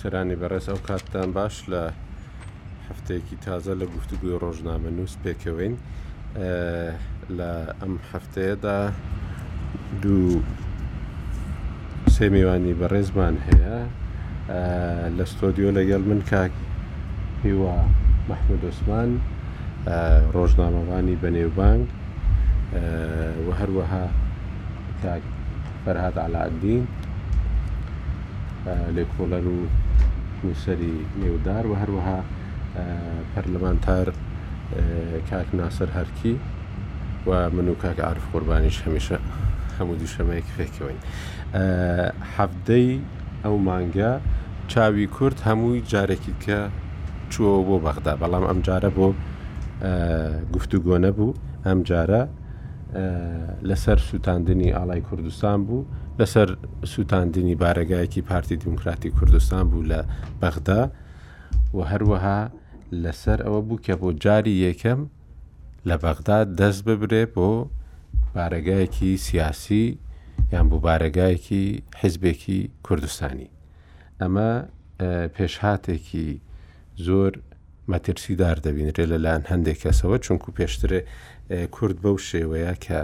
سەرانی 0.00 0.36
بەڕێز 0.42 0.66
ئەو 0.70 0.80
کاتتان 0.88 1.28
باش 1.36 1.54
لە 1.72 1.82
هەفتەیەکی 2.88 3.36
تازە 3.46 3.72
لە 3.80 3.86
گفتوگوی 3.94 4.38
ڕۆژنامە 4.42 4.90
نووس 4.96 5.14
پێکەوەین 5.24 5.74
لە 7.38 7.50
ئەم 7.80 7.94
هەفتەیەدا 8.12 8.78
دوو 10.02 10.28
سێ 12.14 12.26
میوانی 12.34 12.78
بەڕێزمان 12.80 13.34
هەیە 13.46 13.76
لە 15.16 15.24
ستۆدیۆ 15.32 15.70
لەگەڵ 15.78 16.02
من 16.10 16.20
کاک 16.30 16.52
هیوا 17.44 17.76
مححمود 18.28 18.62
عوسمان 18.68 19.10
ڕۆژنامەوانی 20.34 21.16
بەنێوبانگ 21.24 21.84
و 23.44 23.48
هەروەها 23.60 24.04
کاک 25.02 25.24
فەرهات 25.84 26.16
علاعددین 26.26 26.84
لێکۆلەر 28.96 29.46
و 29.56 29.58
میسەری 30.46 30.94
نێودار 31.22 31.64
و 31.70 31.74
هەروەها 31.80 32.18
پەرلەمانتار 33.32 34.06
کاک 35.30 35.48
ناسەر 35.58 35.88
هەرکی 35.96 36.34
و 37.28 37.50
من 37.50 37.68
و 37.68 37.74
کاک 37.82 37.98
عرف 38.08 38.24
قوربانیش 38.32 38.76
هەمیشە 38.86 39.16
هەموو 39.78 39.94
دیشەمەیەکی 40.02 40.52
فێکەوەین 40.58 41.00
هەفتەی 42.36 42.88
ئەو 43.44 43.56
مانگە 43.68 44.12
چاوی 44.72 45.06
کورد 45.16 45.36
هەمووی 45.48 45.80
جارێکی 45.92 46.34
کە 46.44 46.58
چووە 47.32 47.60
بۆ 47.68 47.76
بەغدا 47.84 48.14
بەڵام 48.22 48.44
ئەم 48.50 48.60
جارە 48.66 48.90
بۆ 48.98 49.08
گفتو 50.54 50.78
گۆنە 50.86 51.10
بوو 51.16 51.34
ئەم 51.66 51.78
جارە 51.88 52.22
لەسەر 53.68 53.98
سووتاندنی 54.08 54.70
ئاڵای 54.76 55.00
کوردستان 55.08 55.58
بوو 55.66 55.84
لەسەر 56.20 56.48
سووتاندنی 56.92 57.54
بارەگایەکی 57.64 58.18
پارتی 58.30 58.56
دیموکراتی 58.62 59.10
کوردستان 59.18 59.64
بوو 59.70 59.84
لە 59.92 60.00
بەغدا 60.42 60.80
و 61.76 61.80
هەروەها 61.92 62.40
لەسەر 63.02 63.38
ئەوە 63.46 63.60
بوو 63.66 63.82
کە 63.84 63.94
بۆ 64.00 64.08
جاری 64.24 64.50
یەکەم 64.66 65.00
لە 65.88 65.96
بەغدا 66.04 66.38
دەست 66.60 66.82
ببرێ 66.88 67.22
بۆ 67.36 67.48
بارەگایەکی 68.36 69.10
سیاسی 69.26 69.98
یان 70.52 70.66
بۆ 70.70 70.76
بارەگایەکی 70.86 71.64
حیزبێکی 72.00 72.60
کوردستانی 72.86 73.48
ئەمە 74.20 74.50
پێشهاتێکی 75.36 76.28
زۆر 77.06 77.32
مەترسیدار 77.90 78.56
دەبینرێت 78.66 78.98
لەلایەن 79.12 79.44
هەندێک 79.52 79.78
کەسەوە 79.84 80.16
چونکو 80.24 80.48
پێشترێ 80.58 81.00
کورد 81.72 81.96
بەو 82.02 82.16
شێوەیە 82.30 82.74
کە 82.84 83.00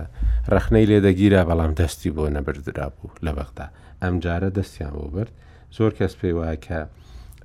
ڕخنەی 0.54 0.86
لێدەگیرا 0.90 1.42
بەڵام 1.48 1.72
دەستی 1.80 2.10
بۆ 2.16 2.24
نەبردرا 2.36 2.86
بوو 2.96 3.10
لە 3.26 3.32
بەغدا 3.38 3.66
ئەم 4.02 4.14
جارە 4.24 4.48
دەستیان 4.58 4.92
بۆ 4.98 5.06
برد 5.14 5.32
زۆر 5.76 5.92
کەس 5.98 6.12
پێی 6.20 6.34
وایە 6.38 6.56
کە 6.66 6.78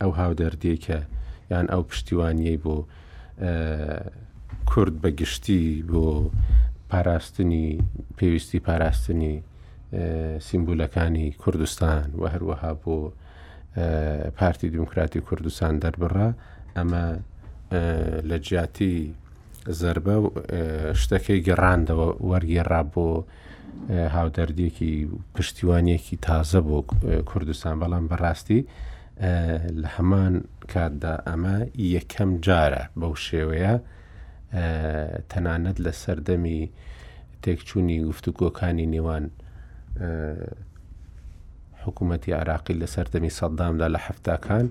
ئەو 0.01 0.11
هاودەردی 0.19 0.75
کە 0.85 0.97
یان 1.51 1.65
ئەو 1.73 1.81
پشتیوانیەی 1.89 2.59
بۆ 2.63 2.75
کورد 4.71 4.95
بە 5.03 5.09
گشتی 5.19 5.63
بۆ 5.91 6.03
پاراستنی 6.91 7.67
پێویستی 8.17 8.59
پاراستنی 8.67 9.35
سیمبولەکانی 10.47 11.25
کوردستان 11.43 12.07
و 12.21 12.23
هەروەها 12.33 12.71
بۆ 12.83 12.95
پارتی 14.37 14.67
دموکراتی 14.75 15.19
کوردستان 15.27 15.73
دەربڕە 15.83 16.27
ئەمە 16.77 17.03
لە 18.29 18.37
جیاتی 18.45 18.97
زربە 19.69 20.15
شتەکەی 21.01 21.41
گەڕاندەوە 21.47 22.07
وەرگێڕا 22.29 22.81
بۆ 22.93 23.07
هاودەردێکی 24.15 24.93
پشتیوانیەکی 25.35 26.17
تازە 26.27 26.59
بۆ 26.67 26.77
کوردستان 27.29 27.75
بەڵام 27.81 28.05
بەڕاستی 28.11 28.61
لە 29.81 29.87
هەمان 29.95 30.33
کاتدا 30.71 31.13
ئەمە 31.27 31.55
یەکەم 31.95 32.31
جارە 32.45 32.83
بەو 32.99 33.13
شێوەیە 33.27 33.73
تەنانەت 35.31 35.77
لە 35.85 35.91
سەردەمی 36.01 36.61
تێکچوونی 37.43 37.97
گفتوگۆکانی 38.09 38.89
نێوان 38.93 39.25
حکوومەتی 41.83 42.31
عراقی 42.39 42.79
لە 42.81 42.87
سەردەمی 42.95 43.31
سەددامدا 43.39 43.87
لە 43.93 43.99
حفتاکان 44.05 44.67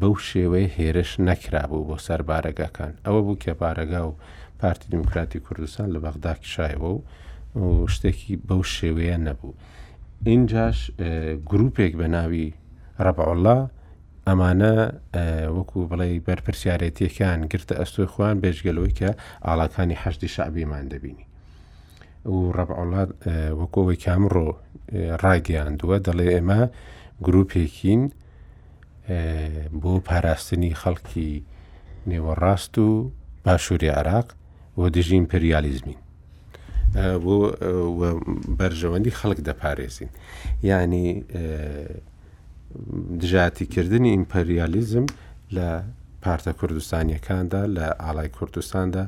بەو 0.00 0.14
شێوەیە 0.28 0.68
هێرش 0.76 1.10
نەکرابوو 1.28 1.86
بۆ 1.88 1.96
سەر 2.06 2.20
بارەگاکان 2.30 2.92
ئەوە 3.04 3.20
بوو 3.26 3.40
کە 3.44 3.52
بارەگا 3.62 4.02
و 4.08 4.12
پارتی 4.60 4.86
دموکراتی 4.94 5.38
کوردستان 5.46 5.88
لە 5.94 5.98
بەغدا 6.04 6.32
کشایەوە 6.42 6.92
و 7.58 7.86
شتێکی 7.94 8.34
بەو 8.48 8.62
شێوەیە 8.76 9.16
نەبوو 9.26 9.54
اینجاش 10.30 10.78
گرروپێک 11.50 11.92
بە 12.00 12.06
ناوی 12.16 12.46
ڕەبعله 13.04 13.58
ئەمانە 14.28 14.74
وەکو 15.56 15.78
بڵێ 15.90 16.08
بەرپسیارەتیەکان 16.26 17.38
گرتە 17.52 17.74
ئەستۆی 17.80 18.08
خوان 18.12 18.34
بێژگەلەوەی 18.42 18.96
کە 18.98 19.10
ئاڵەکانی 19.46 20.00
هەشتی 20.02 20.28
شعبیمان 20.34 20.84
دەبینی 20.92 21.24
و 22.32 22.38
ڕەبعڵات 22.58 23.10
وەکۆەوەی 23.60 24.02
کامڕۆ 24.04 24.48
ڕاگەیاندووە 25.22 25.96
دەڵێ 26.06 26.26
ئێمە 26.36 26.60
گرروپێکین 27.26 28.02
بۆ 29.82 29.92
پاراستنی 30.08 30.72
خەڵکی 30.82 31.30
نێوەڕاست 32.10 32.74
و 32.78 33.10
باشووری 33.44 33.88
عراق 33.90 34.26
بۆ 34.76 34.84
دژین 34.96 35.24
پریالیزمین 35.32 35.96
بۆ 37.24 37.36
بەرژەوەندی 38.58 39.12
خەڵک 39.18 39.38
دەپارێزین 39.48 40.08
ینی 40.70 41.06
دژاتیکردنی 43.22 44.10
ئیمپەریالیزم 44.16 45.06
لە 45.56 45.66
پارتە 46.22 46.52
کوردستانیەکاندا 46.60 47.62
لە 47.76 47.86
ئاڵای 48.02 48.28
کوردستاندا 48.36 49.04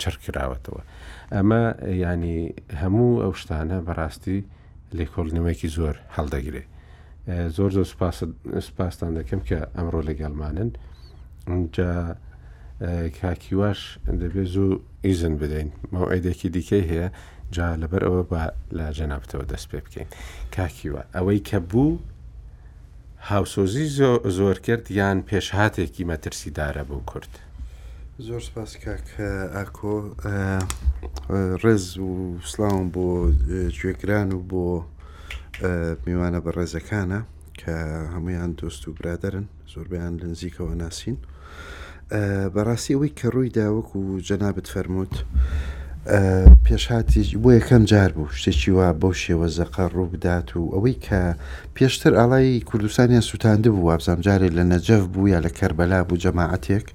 چڕکراوەتەوە 0.00 0.80
ئەمە 1.34 1.62
ینی 2.04 2.38
هەموو 2.82 3.22
ئەو 3.22 3.32
شتانە 3.40 3.76
بەڕاستی 3.88 4.38
لێکۆڵنەوەیکی 4.98 5.68
زۆر 5.76 5.94
هەڵدەگرێت 6.16 6.68
زۆر 7.56 7.70
زۆر 7.76 7.84
سپاسان 8.68 9.10
دەکەم 9.18 9.40
کە 9.48 9.58
ئەمڕۆ 9.76 10.00
لەگەڵمانن 10.08 10.70
جا 11.76 12.16
کاکیواش 13.20 13.80
دەبێت 14.22 14.46
زوو 14.54 14.80
ئیزن 15.04 15.34
بدەین 15.42 15.70
ماو 15.92 16.04
عیدێکی 16.12 16.48
دیکەی 16.56 16.84
هەیە 16.90 17.08
جا 17.54 17.68
لەبەر 17.82 18.02
ئەوە 18.06 18.22
بە 18.30 18.42
لە 18.76 18.86
جەنابتەوە 18.98 19.44
دەست 19.52 19.66
پێ 19.70 19.80
بکەین 19.84 20.08
کاکیوە 20.56 21.02
ئەوەی 21.14 21.40
کە 21.48 21.58
بوو 21.70 21.98
هاوسۆزی 23.30 23.88
زۆر 24.38 24.56
کرد 24.66 24.90
یان 24.98 25.18
پێشهاتێکی 25.28 26.04
مەترسیدارە 26.10 26.82
بوو 26.88 27.02
کورد 27.10 27.32
زۆر 28.26 28.40
سپاس 28.48 28.70
کاک 28.84 29.06
ئاکۆ 29.54 29.94
ڕێز 31.62 31.86
و 32.06 32.10
سلااوم 32.52 32.86
بۆ 32.94 33.06
گوێگران 33.78 34.28
و 34.36 34.40
بۆ 34.50 34.64
میوانە 36.06 36.40
بەڕێزەکانە 36.44 37.20
کە 37.60 37.74
هەمویان 38.14 38.50
دۆست 38.58 38.82
و 38.88 38.90
برادرن 38.98 39.46
زۆربیان 39.72 40.14
لە 40.20 40.26
نزیکەوە 40.32 40.74
ناسین 40.82 41.16
بەڕاستی 42.54 42.92
ئەوەی 42.94 43.12
کە 43.18 43.26
ڕووی 43.34 43.52
داوەک 43.56 43.88
و 43.96 44.02
جەنابەت 44.28 44.66
فەرمووت 44.72 45.14
پێشاتی 46.66 47.22
بۆ 47.42 47.48
یەکەم 47.58 47.82
جار 47.90 48.10
بوو 48.16 48.30
شتێکی 48.40 48.68
وا 48.78 48.88
بەو 49.00 49.12
شێوە 49.22 49.46
زەقە 49.56 49.82
ڕوو 49.94 50.10
بدات 50.14 50.48
و 50.56 50.62
ئەوەی 50.74 50.96
کە 51.06 51.20
پێشتر 51.76 52.12
ئاڵای 52.18 52.60
کوردستانیان 52.68 53.20
سووتاند 53.28 53.64
بوو 53.74 53.86
وابزام 53.88 54.20
جارێک 54.26 54.52
لە 54.58 54.64
نەجەف 54.72 55.02
بوو 55.12 55.28
یا 55.32 55.38
لە 55.46 55.50
کەربەلا 55.58 56.00
بوو 56.08 56.20
جەماعەتێک 56.24 56.86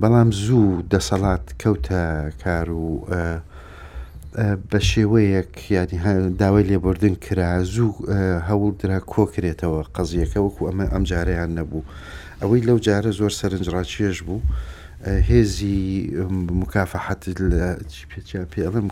بەڵام 0.00 0.30
زوو 0.42 0.82
دەسەڵات 0.92 1.44
کەوتە 1.62 2.02
کار 2.42 2.68
و 2.84 2.88
بە 4.70 4.78
شێوەیەک 4.90 5.54
ینی 5.74 6.30
داوای 6.40 6.64
لێبوردن 6.70 7.14
کرا 7.24 7.50
زوو 7.72 7.92
هەوڵ 8.48 8.72
درا 8.80 9.00
کۆکرێتەوە 9.12 9.80
قەزیەکە 9.96 10.38
وەکو 10.44 10.68
ئەمە 10.68 10.86
ئەم 10.92 11.02
جارەیان 11.10 11.50
نەبوو 11.58 11.86
ئەوەی 12.40 12.66
لەو 12.68 12.78
جارە 12.86 13.10
زۆر 13.18 13.32
سەرنجڕاکێش 13.40 14.18
بوو 14.26 14.40
هێزی 15.30 15.82
مکافحەت 16.62 17.22
پێڵم 18.52 18.86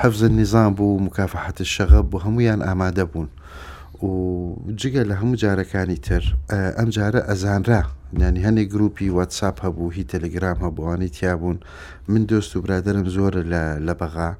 حەفز 0.00 0.20
نیزان 0.38 0.70
بوو 0.78 1.02
مکافحەت 1.08 1.58
شەغە 1.74 2.00
بوو 2.10 2.24
هەمویان 2.26 2.60
ئامادە 2.68 3.04
بوون 3.12 3.28
و 4.04 4.54
جگە 4.80 5.02
لە 5.10 5.14
هەموو 5.20 5.36
جارەکانی 5.42 5.98
تر 6.06 6.22
ئەم 6.78 6.88
جارە 6.96 7.20
ئەزانرا 7.28 7.82
نانی 8.20 8.40
هەندێک 8.46 8.68
گروپی 8.74 9.08
وەتساپ 9.18 9.56
هەبوو 9.64 9.90
هی 9.94 10.04
تەلگرام 10.14 10.58
هەبووانی 10.66 11.08
تیابوون 11.18 11.58
من 12.08 12.22
دۆست 12.30 12.52
و 12.56 12.62
برادرم 12.62 13.06
زۆرە 13.16 13.42
لە 13.86 13.94
بەغا 14.00 14.30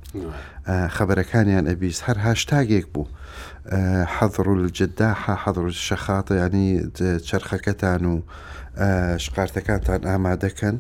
خبرەکانیان 0.97 1.65
ئەبیست 1.71 2.01
هەر 2.07 2.19
هاشتاگێک 2.27 2.87
بوو 2.95 3.07
حەضر 4.17 4.49
و 4.49 4.69
جدداها 4.79 5.35
حەضر 5.43 5.67
شەخاتە 5.89 6.31
ینی 6.43 6.69
چرخەکەتان 7.29 8.03
و 8.11 8.15
شقارتەکانتان 9.25 10.01
ئامادەکەن 10.09 10.77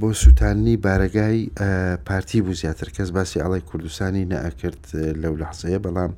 بۆ 0.00 0.08
سووتانی 0.22 0.76
بارگای 0.86 1.40
پارتی 2.08 2.40
بوو 2.42 2.54
زیاتر 2.62 2.88
کەس 2.96 3.10
باسی 3.16 3.38
ئەڵی 3.44 3.60
کوردستانی 3.70 4.28
نەئەکرد 4.32 4.82
لەو 5.22 5.34
لەحزەیە 5.40 5.80
بەڵام. 5.86 6.12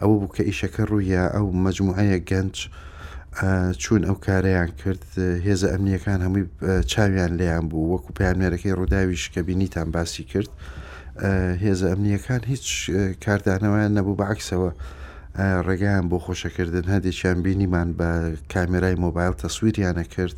ئەوە 0.00 0.16
بوو 0.20 0.32
کە 0.36 0.42
ئیشەکە 0.48 0.82
ڕوویە 0.90 1.22
ئەو 1.34 1.46
مجموعەیە 1.66 2.18
گەنج 2.30 2.56
چون 3.82 4.00
ئەو 4.08 4.16
کارەیان 4.26 4.70
کرد 4.80 5.04
هێزە 5.46 5.66
ئەمنیەکان 5.72 6.20
هەمووی 6.24 6.44
چاویان 6.90 7.32
لێیان 7.40 7.64
بوو 7.70 7.90
وەکو 7.92 8.10
پامێرەکەی 8.18 8.76
ڕووداویش 8.78 9.24
کە 9.32 9.40
بینیتان 9.46 9.88
باسی 9.94 10.24
کرد 10.32 10.50
هێزە 11.64 11.86
ئەمنیەکان 11.92 12.42
هیچ 12.52 12.66
کاردانەوەیان 13.24 13.92
نەبوو 13.98 14.18
بەعکسەوە 14.20 14.70
ڕێگایان 15.66 16.06
بۆ 16.10 16.18
خۆشەکردن 16.24 16.86
هەدێکیان 16.94 17.38
بینیمان 17.44 17.88
بە 17.98 18.08
کامێرای 18.52 18.96
مۆبایل 19.04 19.34
تەسووریانە 19.42 20.04
کرد 20.14 20.36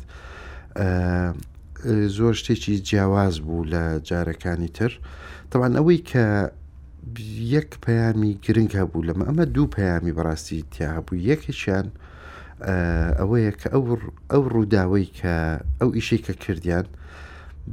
زۆر 2.17 2.33
شتێکی 2.41 2.75
جیاواز 2.87 3.35
بوو 3.45 3.65
لە 3.73 3.83
جارەکانی 4.09 4.71
تر 4.77 4.91
تەوان 5.51 5.73
ئەوەی 5.77 5.99
کە 6.09 6.25
یەک 7.55 7.69
پەیامی 7.85 8.31
گرنگ 8.45 8.71
هەبوو 8.81 9.05
لەمە 9.07 9.23
ئەمە 9.29 9.45
دوو 9.55 9.71
پەیامی 9.77 10.13
بەڕاستی 10.17 10.59
تیا 10.73 10.87
هەبوو 10.95 11.23
یەکێکیان 11.29 11.87
ئەوەیە 13.19 13.51
کە 13.59 13.67
ئەو 14.33 14.43
ڕووداوەی 14.53 15.07
کە 15.19 15.33
ئەو 15.81 15.89
ئیشەی 15.97 16.21
کە 16.25 16.33
کردیان 16.43 16.85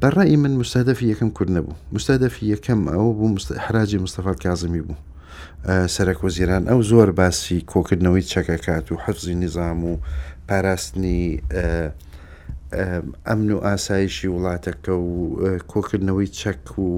بەڕای 0.02 0.36
من 0.42 0.52
مستەدەفی 0.62 1.10
یەکەم 1.12 1.30
کورد 1.36 1.50
نەبوو 1.56 1.76
مستەدەفی 1.96 2.44
یەکەم 2.54 2.80
ئەو 2.94 3.08
بوو 3.18 3.38
حراجی 3.64 3.98
مستەفا 4.06 4.34
کازمی 4.44 4.82
بوو 4.86 5.00
سەرک 5.94 6.18
وەزیران 6.24 6.64
ئەو 6.70 6.80
زۆر 6.90 7.08
باسی 7.18 7.58
کۆکردنەوەی 7.72 8.28
چەکەکات 8.32 8.86
و 8.92 9.00
حەفزی 9.04 9.34
نظام 9.44 9.78
و 9.90 9.92
پاراستنی 10.48 11.20
ئەمن 13.24 13.50
و 13.50 13.58
ئاسایشی 13.64 14.28
وڵاتەکە 14.28 14.88
و 14.92 15.12
کۆکردنەوەی 15.72 16.30
چەک 16.40 16.78
و 16.78 16.88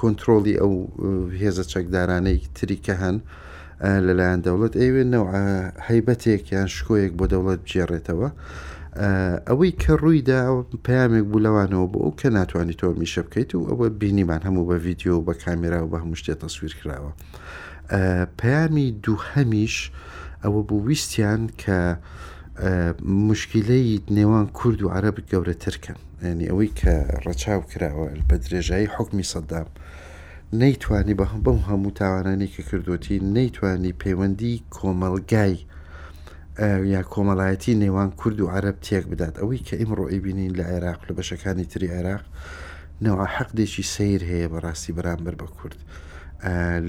کۆنتترۆلی 0.00 0.58
ئەو 0.62 0.74
هێزە 1.40 1.64
چەکدارانەی 1.72 2.40
تریکە 2.58 2.94
هەن 3.02 3.16
لەلایەن 4.06 4.40
دەوڵەت 4.46 4.74
ئەوێنەوە 4.82 5.26
هەیبەتێکیان 5.88 6.68
شکۆیەک 6.76 7.12
بۆ 7.18 7.24
دەوڵەت 7.32 7.60
بجێڕێتەوە. 7.64 8.28
ئەوەی 9.48 9.72
کە 9.82 9.92
ڕوویدا 10.02 10.40
پامێک 10.86 11.24
بوو 11.30 11.44
لەوانەوە 11.46 11.86
بۆ 11.92 11.98
ئەو 12.04 12.14
کە 12.20 12.28
ناتوانانی 12.38 12.76
تۆ 12.80 12.86
میشە 13.02 13.22
بکەیت 13.26 13.50
و 13.54 13.66
ئەوە 13.70 13.86
بینیمان 14.00 14.42
هەموو 14.48 14.68
بە 14.68 14.74
ڤیددیو 14.84 15.24
بە 15.26 15.34
کامێرا 15.44 15.78
و 15.82 15.90
بە 15.92 15.96
هەموو 16.02 16.18
شتێت 16.20 16.38
تەسویر 16.44 16.72
کراوە. 16.80 17.12
پامی 18.40 18.88
دووهەمیش 19.04 19.76
ئەوە 20.42 20.60
بوو 20.68 20.84
ویستیان 20.86 21.42
کە 21.62 21.78
مشکلەی 23.08 24.00
نێوان 24.10 24.46
کورد 24.52 24.82
و 24.82 24.88
عرب 24.90 25.16
گەورەترکەن 25.30 25.98
ینی 26.24 26.48
ئەوەی 26.50 26.70
کە 26.80 26.94
ڕەچاو 27.24 27.60
کراوە 27.70 28.08
بە 28.28 28.36
درێژایی 28.44 28.92
حکمی 28.96 29.28
سەددام 29.32 29.68
نەیتوانی 30.62 31.14
بە 31.18 31.24
هەم 31.32 31.40
بەم 31.46 31.60
هەموو 31.68 31.94
تاوانانی 32.00 32.48
کە 32.54 32.62
کردوەتی 32.68 33.18
نەیتوانی 33.36 33.96
پەیوەندی 34.02 34.54
کۆمەلگای 34.76 35.56
یا 36.94 37.02
کۆمەڵایەتی 37.12 37.74
نێوان 37.84 38.10
کورد 38.20 38.38
و 38.40 38.50
عرب 38.56 38.76
تێک 38.86 39.04
بدات 39.10 39.34
ئەوەی 39.40 39.62
کە 39.66 39.74
ئیمڕۆ 39.80 40.04
ئیبینین 40.12 40.52
لە 40.58 40.64
عێراق 40.72 41.00
لە 41.08 41.12
بەشەکانی 41.18 41.64
تری 41.72 41.92
عێراق 41.96 42.22
نەوە 43.04 43.24
حەقدێکی 43.36 43.82
سیر 43.94 44.20
هەیە 44.30 44.48
بەڕاستی 44.52 44.92
بەرامبەر 44.96 45.34
بە 45.42 45.46
کورد. 45.58 45.78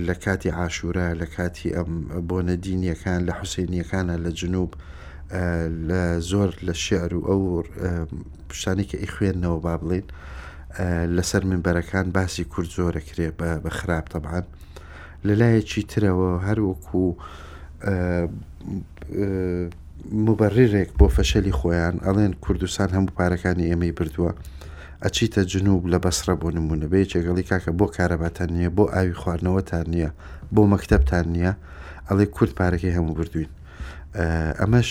لە 0.08 0.16
کاتی 0.24 0.50
عاشورە 0.60 1.08
لە 1.22 1.25
کاتی 1.36 1.69
ئەم 1.75 1.92
بۆ 2.30 2.38
نەدینیەکان 2.50 3.22
لە 3.28 3.34
حوسینیەکانە 3.40 4.16
لە 4.25 4.31
جنوب 4.40 4.72
لە 5.88 6.19
زۆر 6.19 6.51
لە 6.65 6.71
شعر 6.74 7.15
و 7.15 7.21
ئەو 7.27 7.63
پیشانی 8.50 8.83
کە 8.83 8.95
ئی 8.97 9.07
خوێندنەوە 9.15 9.59
با 9.65 9.77
بڵین 9.79 10.06
لەسەر 11.15 11.44
منبەرەکان 11.51 12.07
باسی 12.15 12.44
کورد 12.44 12.69
زۆرە 12.77 13.01
کرێ 13.07 13.29
بە 13.63 13.69
خراپ 13.79 14.06
تەبعاان 14.13 14.44
لە 15.27 15.33
لایەکی 15.41 15.83
ترەوە 15.91 16.31
هەروەکو 16.47 17.01
مبڕێک 20.25 20.89
بۆ 21.00 21.07
فەشەلی 21.18 21.51
خۆیان 21.59 21.95
ئەڵێن 22.06 22.33
کوردستان 22.44 22.89
هەموو 22.95 23.15
پارەکانی 23.19 23.69
ئێمەی 23.69 23.95
بردووە 24.00 24.31
ئەچیتە 25.03 25.39
جنوب 25.53 25.81
لە 25.94 26.00
بەسرە 26.06 26.33
بۆ 26.41 26.47
نمونە 26.57 26.88
بێ 26.91 27.01
چێگەڵی 27.12 27.47
کاکە 27.50 27.71
بۆ 27.80 27.85
کارەباتان 27.97 28.50
نییە 28.56 28.69
بۆ 28.77 28.85
ئاوی 28.94 29.13
خواردنەوەتان 29.21 29.85
نییە 29.94 30.12
بۆ 30.56 30.62
مەکتەبتان 30.73 31.25
نییە 31.33 31.51
ئەڵێ 32.09 32.25
کورد 32.35 32.51
پارەکەی 32.59 32.95
هەموو 32.97 33.15
بردوین 33.18 33.50
ئەمەش 34.60 34.90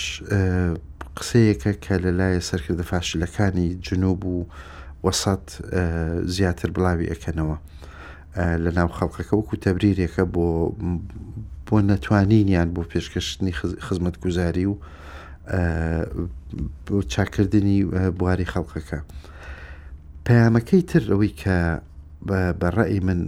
قسەیەکە 1.18 1.72
کە 1.84 1.94
لەلایە 2.04 2.42
سەرکردە 2.48 2.84
فاشلەکانی 2.90 3.68
جنوب 3.86 4.20
و 4.34 4.38
وەسەت 5.06 5.46
زیاتر 6.34 6.70
بڵاوی 6.76 7.10
ئەەکەنەوە 7.12 7.56
لە 8.64 8.70
ناو 8.78 8.88
خەڵقەکە 8.98 9.32
وەکو 9.36 9.62
تەبریرێکە 9.64 10.24
بۆ 10.34 10.46
بۆ 11.66 11.76
نەتوانینیان 11.90 12.68
بۆ 12.74 12.82
پێشکەشتنی 12.92 13.52
خزمەت 13.86 14.16
گوزاری 14.24 14.66
و 14.68 14.74
چاکردنی 17.12 17.78
بواری 18.18 18.50
خەڵقەکە 18.52 18.98
پەیامەکەی 20.26 20.82
تر 20.90 21.02
ئەوەی 21.10 21.34
کە 21.42 21.56
بەڕێی 22.60 23.00
من 23.08 23.20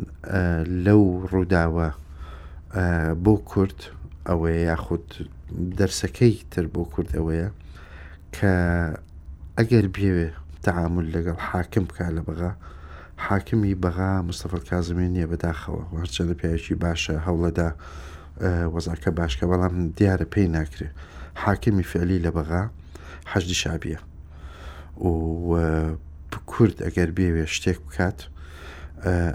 لەو 0.87 1.03
ڕووداوە 1.31 1.89
بۆ 3.25 3.35
کورت 3.51 3.81
ئەوەیە 4.29 4.63
یاخود 4.71 5.07
دەرسەکەی 5.79 6.35
تر 6.53 6.67
بۆ 6.73 6.83
کورد 6.93 7.11
ئەوەیە 7.17 7.49
کە 8.37 8.53
ئەگەر 9.59 9.87
بێوێ 9.97 10.29
تەعامل 10.67 11.07
لەگەڵ 11.15 11.39
حاکم 11.51 11.85
بکە 11.89 12.07
لە 12.17 12.23
بەغا 12.29 12.53
حاکمی 13.29 13.75
بەغا 13.85 14.11
مستەفەر 14.29 14.63
کازمێن 14.71 15.11
نیە 15.17 15.27
بەداخەوە 15.33 15.85
هەرچەندە 16.01 16.35
پیاوێکی 16.41 16.75
باشە 16.85 17.15
هەوڵەدا 17.27 17.69
وەزاکە 18.75 19.11
باشکە 19.19 19.45
بەڵام 19.51 19.75
دیارە 19.99 20.27
پێی 20.33 20.49
ناکرێت 20.57 20.95
حاکمی 21.45 21.85
فعلی 21.91 22.19
لە 22.27 22.31
بەغا 22.37 22.63
حەشدی 23.33 23.59
شابیە 23.63 24.01
و 25.09 25.11
کورد 26.53 26.77
ئەگەر 26.87 27.11
بێوێ 27.17 27.45
شتێک 27.57 27.79
بکات 27.87 28.19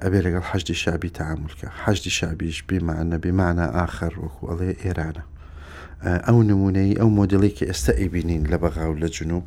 ئەبێ 0.04 0.20
لەگەڵ 0.26 0.44
حەشتی 0.52 0.76
شابی 0.84 1.10
تعاملکە 1.20 1.68
حەشتی 1.84 2.12
شابیش 2.18 2.58
بیمانە 2.70 3.18
بیمانە 3.24 3.66
ئاخر 3.78 4.14
وەکو 4.24 4.42
ئەڵێ 4.50 4.72
ئێرانە 4.84 5.24
ئەو 6.28 6.40
نمونەی 6.50 6.98
ئەو 7.00 7.10
مۆدلڵی 7.20 7.52
کە 7.58 7.64
ئێستا 7.72 7.94
ئەیبینین 8.02 8.44
لە 8.52 8.58
بەغااو 8.64 8.94
لە 9.02 9.08
جنوب 9.16 9.44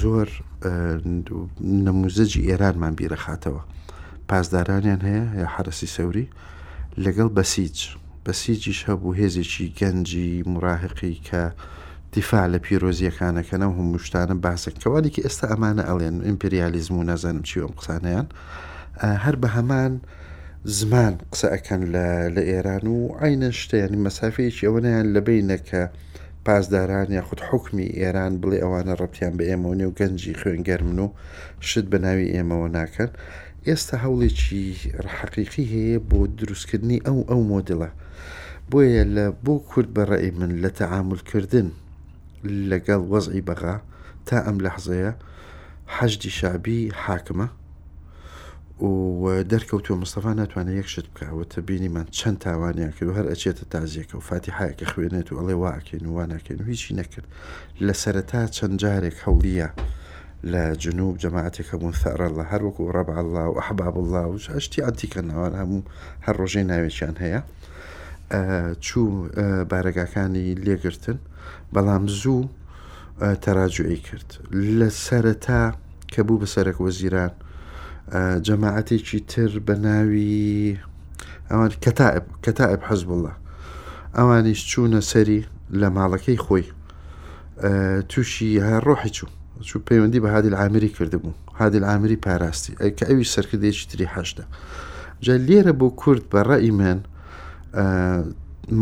زۆر 0.00 0.28
نەموزەجی 1.86 2.46
ئێرانمان 2.48 2.94
بیرە 2.98 3.18
خاتەوە 3.24 3.62
پاسدارانیان 4.28 5.00
هەیە 5.10 5.24
یا 5.40 5.48
حرەسی 5.54 5.92
سەوری 5.96 6.26
لەگەڵ 7.04 7.28
بەسیج 7.36 7.76
بەسیجیش 8.24 8.78
هەبوو 8.88 9.16
هێزێکی 9.20 9.66
گەنجی 9.80 10.30
مراهقی 10.52 11.14
کە 11.28 11.42
دیفاع 12.14 12.46
لە 12.52 12.58
پیرۆزیەکانەکەن 12.66 13.62
ئەو 13.64 13.72
هەموو 13.78 14.02
شتانە 14.06 14.34
باسەکەوانێکی 14.44 15.24
ئێستا 15.26 15.46
ئەمانە 15.52 15.82
ئەڵێن 15.88 16.16
ئیمپریالیزم 16.28 16.94
و 16.96 17.06
نازانم 17.10 17.42
چی 17.48 17.56
ئەم 17.62 17.72
قسانیان 17.80 18.26
هەر 19.24 19.36
بە 19.42 19.48
هەمان 19.56 19.92
زمان 20.64 21.14
قسە 21.32 21.46
ئەەکەن 21.52 21.82
لە 22.34 22.42
ئێران 22.50 22.84
و 22.96 23.00
ئاینە 23.20 23.50
شتیانی 23.60 24.02
مەسافەیەکی 24.06 24.66
ئەوەنیان 24.66 25.06
لەبینەکە 25.14 25.82
پاسداران 26.44 27.08
یاخود 27.18 27.40
حکمی 27.48 27.88
ئێران 28.00 28.32
بڵێ 28.42 28.58
ئەوانە 28.62 28.94
ڕەتیان 29.00 29.34
بە 29.38 29.44
ئێمە 29.50 29.68
نێو 29.80 29.90
گەنجی 29.98 30.38
خوێنگەرمن 30.40 30.98
و 31.04 31.08
شت 31.68 31.86
بە 31.92 31.98
ناوی 32.04 32.32
ئێمەوە 32.34 32.68
ناکەن 32.76 33.10
ئێستا 33.66 33.96
هەوڵێکی 34.04 34.64
حەقیقی 35.18 35.66
هەیە 35.74 35.98
بۆ 36.08 36.18
دروستکردنی 36.38 37.04
ئەو 37.06 37.18
ئەو 37.30 37.42
مۆدلە 37.52 37.90
بۆیە 38.70 39.04
لە 39.14 39.26
بۆ 39.44 39.54
کورد 39.70 39.88
بەڕێی 39.96 40.30
من 40.38 40.50
لە 40.62 40.70
تەعاملکردن 40.80 41.68
لەگەڵ 42.70 43.02
وەزعی 43.12 43.46
بەغا 43.48 43.76
تا 44.26 44.36
ئەم 44.46 44.56
لەحزەیە 44.64 45.12
حەجدی 45.96 46.30
شابی 46.38 46.80
حاکمە 47.04 47.48
و 48.82 49.44
دەرکەوتووە 49.52 49.96
مستەفا 50.04 50.32
ناتوانێت 50.40 50.78
یەکشت 50.80 51.06
بکەوەتە 51.12 51.58
بینیمان 51.68 52.06
چەند 52.18 52.38
تاوانیان 52.44 52.92
کرد 52.96 53.08
و 53.08 53.14
هەر 53.18 53.26
ئەچێتە 53.32 53.64
تازیەکە 53.74 54.14
و 54.16 54.24
فاتیحایەکە 54.28 54.86
خوێنێت 54.92 55.28
و 55.32 55.36
ئەڵێ 55.40 55.54
واکەین 55.64 56.04
و 56.06 56.12
واناکەین 56.16 56.58
و 56.62 56.68
هیچی 56.72 56.94
نەکرد 57.00 57.26
لە 57.86 57.92
سەرەتا 58.02 58.42
چەند 58.56 58.76
جارێک 58.82 59.16
هەوڵە 59.24 59.68
لە 60.52 60.62
جنوب 60.84 61.14
جەماعاتێک 61.22 61.68
هەبوون 61.72 61.94
سەرە 62.02 62.28
لە 62.38 62.42
هەروەکو 62.52 62.82
ڕەب 62.94 63.08
الله 63.20 63.44
و 63.52 63.56
ئەحباب 63.60 63.96
الله 64.02 64.22
و 64.32 64.38
هەشتی 64.56 64.82
ئەتیکە 64.86 65.20
ناوان 65.28 65.54
هەموو 65.60 65.80
هەر 66.24 66.34
ڕۆژەی 66.40 66.64
ناوێکیان 66.70 67.16
هەیە 67.24 67.40
چوو 68.86 69.08
بارەگاکانی 69.70 70.46
لێگرتن 70.64 71.18
بەڵام 71.74 72.04
زوو 72.20 72.42
تەراجوئی 73.44 73.98
کرد 74.06 74.28
لە 74.78 74.88
سەرەتا 75.06 75.62
کە 76.12 76.20
بوو 76.26 76.38
بە 76.42 76.46
سەرک 76.54 76.76
وەزیران 76.86 77.32
و 77.36 77.46
جەماعەتێکی 78.46 79.20
تر 79.32 79.50
بە 79.66 79.74
ناوی 79.86 80.78
ئەوان 81.50 81.72
کەتاب 81.84 82.24
کەتاب 82.44 82.80
حەز 82.88 83.02
بڵە 83.08 83.32
ئەوانیش 84.16 84.60
چوونە 84.70 85.00
سەری 85.10 85.40
لە 85.80 85.88
ماڵەکەی 85.96 86.38
خۆی 86.46 86.64
تووشی 88.10 88.50
ڕۆحی 88.86 89.10
چوو 89.16 89.30
چوو 89.68 89.82
پەیوەندی 89.88 90.22
بە 90.24 90.28
هادی 90.34 90.50
ئامری 90.60 90.88
کردبوو 90.96 91.32
هادی 91.60 91.78
ئامری 91.90 92.18
پاراستی 92.26 92.72
کە 92.96 93.04
ئەوی 93.10 93.30
سەرکردێکی 93.34 93.86
تری 93.90 94.06
حەشدا 94.14 94.44
جە 95.24 95.34
لێرە 95.46 95.72
بۆ 95.80 95.88
کورد 96.00 96.22
بە 96.32 96.40
ڕئیمێن 96.50 97.00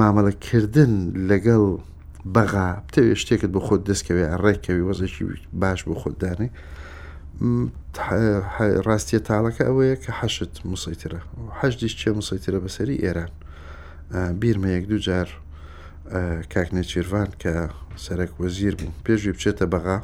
مامەڵەکردن 0.00 0.92
لەگەڵ 1.30 1.64
بەغا 2.34 2.68
بتەوێ 2.86 3.14
شتێکت 3.22 3.50
بۆ 3.54 3.60
خۆت 3.66 3.80
دەستکەوێ 3.90 4.24
ڕێکەوی 4.42 4.84
وەزێکی 4.88 5.24
باش 5.60 5.80
بۆ 5.88 5.94
خۆتدانێ 6.02 6.48
ڕاستی 7.38 9.18
تاڵەکە 9.28 9.62
ئەوەیە 9.70 9.96
کە 10.02 10.10
حەشت 10.18 10.66
مسیترە 10.66 11.20
چه 11.78 11.86
چێ 12.00 12.10
مسیترە 12.10 12.58
ایران 12.98 13.30
بیرم 14.42 14.64
یک 14.66 14.84
دو 14.90 14.98
جار 15.06 15.28
کاک 16.52 16.68
نەچیروان 16.74 17.30
کە 17.42 17.54
سەرک 18.04 18.32
وەزیر 18.42 18.74
بوو 18.78 18.98
پێشوی 19.06 19.34
بچێتە 19.38 19.66
بەغا 19.72 19.98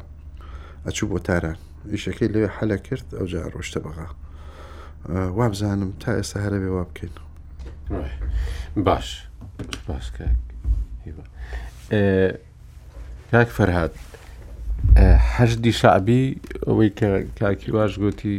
ئەچوو 0.87 1.09
بۆ 1.11 1.19
تاران 1.27 1.57
ئیشەکەی 1.91 2.31
لیو 2.33 2.47
حل 2.57 2.71
کرد 2.87 3.05
او 3.19 3.25
جار 3.31 3.51
تبغا 3.75 4.07
واب 5.09 5.37
وابزانم 5.37 5.91
تا 6.01 6.09
ئێستا 6.21 6.37
هەرە 6.45 6.57
واب 6.75 6.91
کن 6.97 7.11
باش 8.87 9.07
باش 9.87 10.07
که 10.15 10.25
که 13.31 13.43
فرهاد 13.57 13.93
حەشدی 15.35 15.71
شعبی 15.81 16.23
ئەوەی 16.67 16.91
کە 16.99 17.09
کاکیواش 17.39 17.93
گوتی 18.03 18.35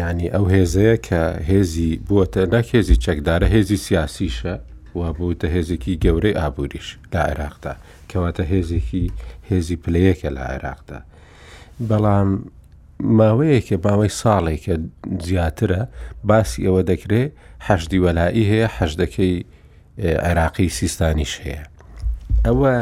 ینی 0.00 0.28
ئەو 0.34 0.46
هێزەیە 0.54 0.96
کە 1.06 1.22
هێزی 1.50 1.90
بووە 2.08 2.24
نەکێزی 2.54 2.96
چەکدارە 3.04 3.46
هێزی 3.54 3.78
سیاسیشە 3.86 4.54
و 5.00 5.02
بووتە 5.18 5.46
هێزێکی 5.54 6.00
گەورەی 6.04 6.38
ئابوووریش 6.40 6.88
لە 7.12 7.20
عێراقدا 7.28 7.74
کەواتە 8.10 8.42
هێزێکی 8.52 9.04
هێزی 9.50 9.76
پلەیەکە 9.84 10.30
لە 10.36 10.42
عێراقدا 10.52 11.00
بەڵام 11.88 12.28
ماوەیەکە 13.18 13.76
ماوەی 13.84 14.14
ساڵێکە 14.20 14.74
زیاترە 15.26 15.82
باسی 16.28 16.60
ئەوە 16.66 16.82
دەکرێت 16.90 17.30
حەشدی 17.66 18.02
وەلایی 18.04 18.44
هەیە 18.50 18.68
حەشدەکەی 18.76 19.34
عێراقی 20.24 20.68
سیستانیش 20.78 21.34
هەیە 21.44 21.64
ئەوە 22.46 22.74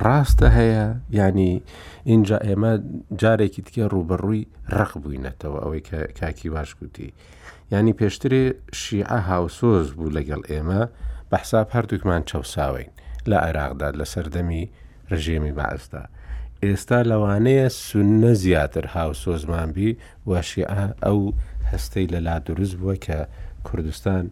ڕاستە 0.00 0.48
هەیە 0.58 0.86
ینی 1.18 1.54
اینجا 2.10 2.38
ئێمە 2.46 2.72
جارێکی 3.20 3.62
تکە 3.66 3.84
ڕوبەڕووی 3.92 4.48
ڕق 4.76 4.92
بووینەتەوە 5.02 5.58
ئەوەی 5.62 5.80
کە 5.88 5.98
کاکی 6.18 6.48
باشگوتی 6.54 7.12
ینی 7.72 7.92
پێشترێ 8.00 8.44
شیعە 8.80 9.18
هاوسۆز 9.30 9.88
بوو 9.96 10.14
لەگەڵ 10.16 10.42
ئێمە 10.50 10.82
بە 11.30 11.36
حساب 11.42 11.66
هەردووکمان 11.74 12.22
چاوساوین 12.28 12.90
لە 13.30 13.36
عێراقدا 13.46 13.88
لە 13.98 14.04
سەردەمی 14.12 14.64
ڕژێمی 15.12 15.52
مازدا. 15.58 16.02
ئێستا 16.64 17.00
لەوانەیە 17.10 17.68
سونە 17.86 18.32
زیاتر 18.42 18.84
هاوسۆزمان 18.96 19.68
بی 19.76 19.90
وەشیع 20.28 20.70
ئەو 21.04 21.20
هەستەی 21.70 22.10
لەلا 22.14 22.36
دروست 22.48 22.74
بووە 22.80 22.96
کە 23.06 23.18
کوردستان 23.66 24.24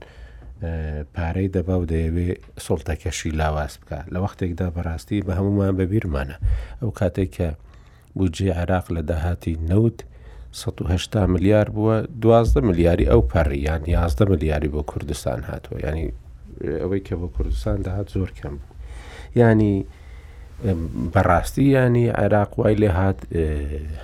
پارەی 1.17 1.49
دەبا 1.57 1.76
و 1.81 1.87
دەیەوێ 1.93 2.29
سڵتەکەشی 2.67 3.33
لاواز 3.40 3.73
بکە 3.81 3.99
لە 4.12 4.19
وەختێکدا 4.25 4.67
بەڕاستی 4.76 5.25
بە 5.26 5.33
هەمومان 5.38 5.73
بەبییرمانە 5.79 6.37
ئەو 6.81 6.90
کاتێک 7.00 7.31
کە 7.37 7.49
بودجێ 8.17 8.50
عراق 8.61 8.87
لە 8.97 9.02
داهاتی 9.11 9.55
نەوت 9.71 9.99
1970 10.52 11.29
ملیار 11.35 11.67
بووە 11.76 11.97
12 12.21 12.61
ملیاری 12.69 13.05
ئەو 13.11 13.23
پەڕیان 13.33 13.83
11 13.88 14.25
ملیاری 14.31 14.69
بۆ 14.75 14.81
کوردستان 14.90 15.40
هاتووە 15.49 15.79
ینی 15.87 16.07
ئەوەی 16.81 17.00
کە 17.07 17.14
بۆ 17.21 17.26
کوردستان 17.37 17.79
داهات 17.83 18.09
زۆر 18.14 18.31
کەم 18.40 18.55
بوو 18.59 19.37
ینی 19.37 19.85
بەڕاستی 21.12 21.59
ینی 21.75 22.11
عێراق 22.12 22.50
وای 22.59 22.75
لێ 22.83 22.90
هات 22.99 23.19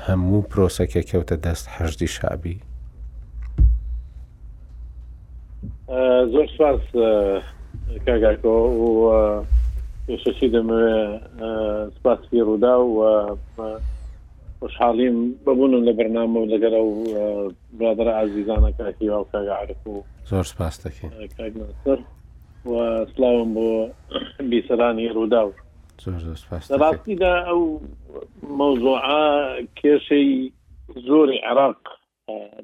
هەموو 0.07 0.47
پرۆسەکە 0.51 1.03
کەوتە 1.11 1.37
دەست 1.45 1.67
هەشتی 1.77 2.09
شابی 2.17 2.57
زۆر 5.89 6.47
سپاس 6.57 6.81
کاگاکۆ 8.07 8.55
و 8.81 9.07
پێشەشی 10.07 10.49
دەمەوێ 10.55 10.95
سپاسی 11.97 12.41
ڕوودا 12.47 12.75
و 12.97 13.01
خوشحاڵیم 14.61 15.17
ببوونم 15.47 15.83
لە 15.89 15.93
بەرنامە 15.99 16.39
و 16.41 16.51
لەگەرە 16.53 16.81
و 16.91 16.95
برادرە 17.79 18.13
ئازیزانە 18.19 18.71
کاکی 18.79 19.09
و 19.09 19.25
کاگعرف 19.33 19.87
و 19.87 20.03
زۆر 20.31 20.45
سپاس 20.53 20.75
دەکەین 20.87 21.13
و 22.71 22.75
سلاوم 23.17 23.51
بۆ 23.55 23.69
بیسەرانی 24.51 25.11
ڕوودا 25.15 25.43
و 25.47 25.53
ڕاستیدا 26.83 27.33
ئەو 27.47 27.63
مەوزوعە 28.59 29.25
کێشەی 29.79 30.53
زۆری 31.09 31.39
عراق 31.51 31.81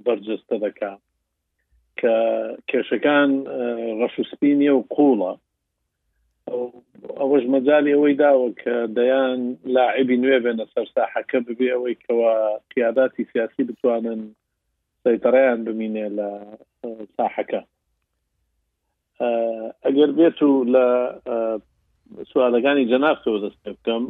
بەرجستە 0.07 0.57
دەکات 0.65 0.99
کە 2.01 2.15
کێشەکان 2.71 3.31
ڕەشوسپینیە 4.01 4.73
و 4.75 4.85
قوڵە 4.95 5.33
ئەوەش 7.21 7.45
مەجای 7.53 7.93
ئەوەی 7.95 8.15
داوە 8.23 8.49
کە 8.61 8.75
دەیان 8.97 9.41
لاعبی 9.77 10.17
نوێ 10.23 10.39
بێنە 10.45 10.65
سەر 10.73 10.87
ساحەکە 10.97 11.39
ببێ 11.47 11.69
ئەوەی 11.73 11.97
کەەوە 12.05 12.33
قیاداتی 12.73 13.29
سیاسی 13.33 13.63
بتوانن 13.69 14.21
سەیتەڕیان 15.03 15.59
بمینێ 15.67 16.07
لە 16.19 16.29
ساحەکە 17.17 17.63
ئەگەر 19.85 20.11
بێت 20.19 20.39
و 20.43 20.51
لە 20.75 20.87
سوالەکانی 22.31 22.89
جەنافتەوە 22.93 23.39
دەست 23.45 23.59
پێ 23.65 23.71
بکەم 23.77 24.05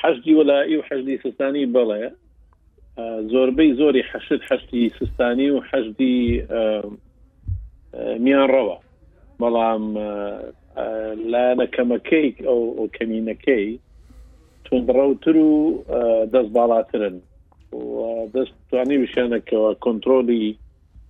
حەشتی 0.00 0.34
وەلای 0.38 0.76
و 0.76 0.84
حەشتی 0.88 1.20
سستانی 1.24 1.66
بڵێ 1.76 2.04
زۆربەی 3.30 3.72
زۆری 3.74 4.02
حشت 4.12 4.52
حشتی 4.52 4.88
سستانی 5.00 5.48
و 5.54 5.60
حەشتی 5.70 6.42
میان 8.24 8.46
ڕەوە 8.54 8.76
بەڵام 9.40 9.82
لایەنەکەمەکەی 11.32 12.28
ئەو 12.48 12.62
کەمینەکەی 12.96 13.66
تونڕەوتر 14.66 15.36
و 15.36 15.52
دەست 16.32 16.50
باڵاترن 16.56 17.16
دەست 18.34 18.54
توانی 18.70 18.96
وشانەکەەوە 19.02 19.70
کۆنتترۆلی 19.84 20.56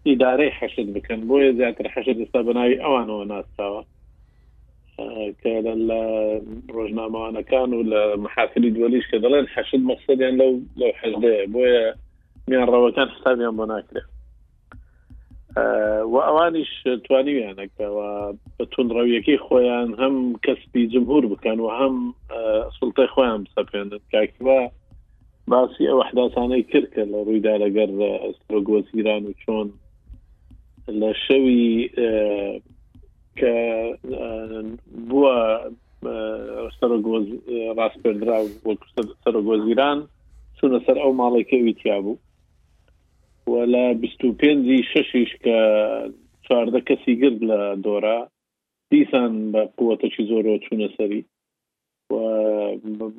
ئیدارەی 0.09 0.57
حەشت 0.59 0.89
بکەن 0.97 1.21
بۆیە 1.29 1.53
زیاتر 1.59 1.87
حەشت 1.95 2.17
ئستا 2.23 2.41
بەناوی 2.47 2.81
ئەوانەوە 2.85 3.25
ناستاوە 3.33 3.81
کە 5.43 5.55
لە 5.89 6.01
ڕۆژنامەوانەکان 6.75 7.71
و 7.75 7.83
لە 7.93 8.03
محافلی 8.25 8.71
دووەلیش 8.75 9.05
کە 9.11 9.19
دەڵێن 9.25 9.47
حەشت 9.55 9.81
مەقصدیان 9.91 10.35
لەو 10.41 10.53
لەو 10.81 10.93
حەزدەیە 11.01 11.47
بۆیە 11.55 11.87
میان 12.49 12.67
ڕەوەکان 12.75 13.09
حستابیان 13.15 13.57
بۆ 13.59 13.65
ناکرێت 13.73 14.07
و 16.13 16.15
ئەوانیش 16.27 16.73
توانیویانەکەەوە 17.07 18.09
بە 18.57 18.65
تونڕەویەکەی 18.73 19.43
خۆیان 19.47 19.89
هەم 20.01 20.17
کەسبی 20.45 20.85
جمهور 20.95 21.23
بکەن 21.33 21.59
و 21.61 21.69
هەم 21.81 21.95
سڵتەی 22.79 23.09
خۆیان 23.15 23.43
سەپێنن 23.55 23.91
کاکوە 24.13 24.61
باسی 25.51 25.87
ئەو 25.91 26.01
حداسانەی 26.09 26.65
کردکە 26.71 27.03
لە 27.13 27.19
ڕوویدا 27.27 27.55
لەگەر 27.65 27.91
ئەسترۆگۆزیران 28.25 29.23
و 29.27 29.33
چۆن 29.43 29.69
لە 31.01 31.11
شەوی 31.27 31.69
کە 33.39 33.53
بووە 35.09 35.37
سەرۆگۆز 36.79 37.27
ڕاستپێدرا 37.79 38.39
بۆ 38.65 38.73
سەرۆگۆزیران 39.25 39.99
چونە 40.59 40.79
سەر 40.87 40.97
ئەو 41.03 41.13
ماڵێکەویتیا 41.21 41.97
بوو 42.05 43.61
لە 43.73 43.85
بیست 44.03 44.21
و 44.25 44.29
پێنجی 44.41 44.79
شەشیش 44.91 45.31
کە 45.45 45.59
چواردە 46.45 46.81
کەسی 46.89 47.15
گرد 47.21 47.41
لە 47.51 47.61
دۆرا 47.85 48.19
دیسان 48.91 49.33
بە 49.53 49.63
قوتەکی 49.79 50.23
زۆرۆ 50.31 50.53
چوونە 50.65 50.89
سەری 50.97 51.23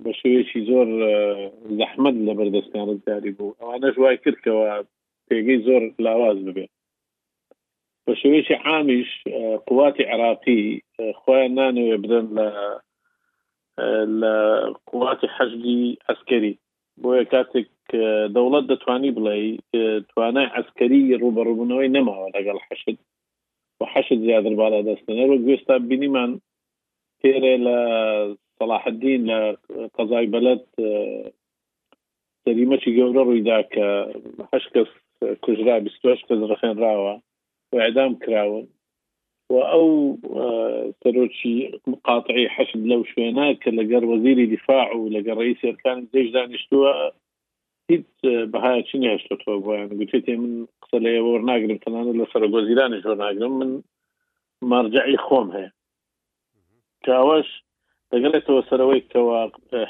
بە 0.04 0.12
شوێکی 0.20 0.62
زۆر 0.70 0.88
زەحمد 1.80 2.16
لە 2.28 2.34
بەردەستیان 2.38 2.88
ڕزگاری 2.92 3.32
بوو 3.38 3.58
ئەوانە 3.60 3.88
ژوای 3.96 4.18
کردکەوە 4.24 4.66
پێگەی 5.28 5.60
زۆر 5.68 5.82
لاواز 6.06 6.38
ببێت 6.48 6.72
بە 8.06 8.14
شوێکی 8.22 8.56
عامیش 8.66 9.12
قواتی 9.68 10.04
عراقی 10.14 10.62
خۆیان 11.22 11.52
نانوێ 11.58 11.96
بدەن 12.04 12.28
لە 12.38 12.48
لە 14.22 14.34
قواتی 14.90 15.28
حەجدی 15.36 15.82
ئەسکەری 16.08 16.54
بۆیە 17.02 17.26
کاتێک 17.32 17.68
دەوڵەت 18.36 18.66
دەتوانی 18.72 19.16
بڵێ 19.18 19.36
توانای 20.12 20.54
ئەسکەری 20.56 21.00
ڕوبەڕوبوونەوەی 21.24 21.94
نەماوە 21.96 22.28
لەگەڵ 22.36 22.58
حەشت 22.68 22.88
و 23.80 23.82
حەشت 23.94 24.20
زیاتر 24.26 24.54
بالا 24.62 24.80
دەستێنەوە 24.88 25.36
گوێستا 25.44 25.76
بینیمان 25.90 26.32
پێرێ 27.22 27.56
لە 27.66 27.78
سەلاحدین 28.58 29.22
لە 29.30 29.40
قەزای 29.96 30.26
بەلەت 30.34 30.66
دەریمەکی 32.46 32.96
گەورە 32.98 33.22
ڕوویدا 33.28 33.60
کە 33.74 33.86
هەش 34.52 34.66
کەس 34.74 34.90
کوژرا 35.44 35.76
کەس 36.28 36.42
ڕخێنراوە 36.52 37.16
وإعدام 37.74 38.16
كراون 38.16 38.68
وأو 39.50 40.18
سروتشي 41.04 41.80
مقاطعي 41.88 42.50
حشد 42.50 42.86
لو 42.86 43.04
شوينا 43.04 43.54
كلقر 43.54 44.06
وزيري 44.06 44.46
دفاع 44.46 44.92
ولقر 44.92 45.38
رئيس 45.38 45.58
أركان 45.66 45.98
الجيش 46.14 46.32
دانشتوها 46.34 47.12
هیچ 47.92 48.06
بەهای 48.54 48.84
چ 48.84 48.92
هشتەوە 48.96 49.64
بۆیان 49.64 49.90
گوتێتی 50.00 50.30
من 50.40 50.52
قسە 50.84 50.98
لە 51.04 51.10
ئێوە 51.16 51.34
ناگرم 51.50 51.80
تەنانە 51.86 52.14
لە 52.20 52.26
سەر 52.34 52.44
گۆزیرانی 52.56 53.00
ژۆ 53.04 53.14
ناگرم 53.24 53.54
من 53.60 53.72
مارجعی 54.72 55.18
خۆم 55.28 55.48
هەیە 55.56 55.70
کاوەش 57.08 57.48
دەگرێتەوە 58.12 58.62
سەرەوەیەوە 58.70 59.38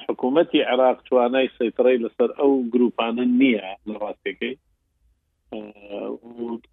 حکوومەتتی 0.05 0.61
عراق 0.71 0.99
توانای 1.07 1.49
سەیتڕی 1.57 2.01
لەسەر 2.05 2.29
ئەو 2.39 2.51
گروپانە 2.73 3.23
نییە 3.41 3.65
لە 3.89 3.95
ڕاستەکەی 4.03 4.53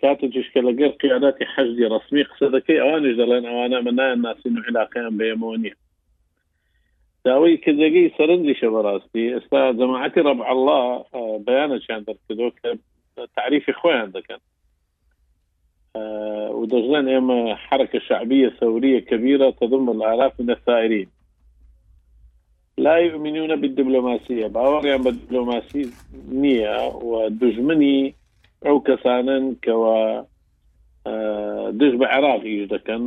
کاتێکش 0.00 0.46
کە 0.54 0.60
لەگەر 0.68 0.90
قیاداتی 1.02 1.46
حەجدی 1.54 1.86
ڕسمی 1.92 2.24
قسە 2.30 2.46
دەکەی 2.56 2.82
ئەوانش 2.82 3.14
دەڵێن 3.20 3.44
ئەوانە 3.48 3.78
من 3.86 3.94
نایەن 4.00 4.20
ناسین 4.26 4.54
و 4.58 4.62
علاقیان 4.68 5.14
بێمۆنی 5.18 5.72
داوای 7.24 7.56
کە 7.64 7.70
جێگەی 7.78 8.14
سەرنجیشە 8.18 8.68
بەڕاستی 8.74 9.24
ئێستا 9.34 9.60
جەماعەتی 9.78 10.20
ڕب 10.28 10.38
الله 10.52 10.82
بەیانە 11.46 11.78
چیان 11.84 12.02
دەرکردۆ 12.08 12.48
کە 12.58 12.68
تعریفی 13.36 13.72
خۆیان 13.80 14.08
دەکەن 14.16 14.40
و 16.58 16.62
دەژڵێن 16.72 17.06
ئێمە 17.12 17.38
حركة 17.66 17.98
شعبية 18.08 18.48
ثورية 18.60 19.00
كبيرة 19.10 19.46
تضم 19.60 19.88
الآلاف 19.90 20.40
من 20.40 20.50
الثائرين 20.50 21.08
لا 22.84 22.96
يؤمنون 22.98 23.52
بالدبلوماسية 23.60 24.46
باوەڕیان 24.56 25.00
بە 25.04 25.10
دیبلۆماسی 25.18 25.82
نییە 26.42 26.76
و 27.08 27.12
دژمنی 27.40 28.00
ئەو 28.66 28.78
کەسانن 28.86 29.44
کەەوە 29.64 29.98
دژ 31.80 31.92
بە 32.00 32.06
عێراقیش 32.14 32.62
دەکەن 32.74 33.02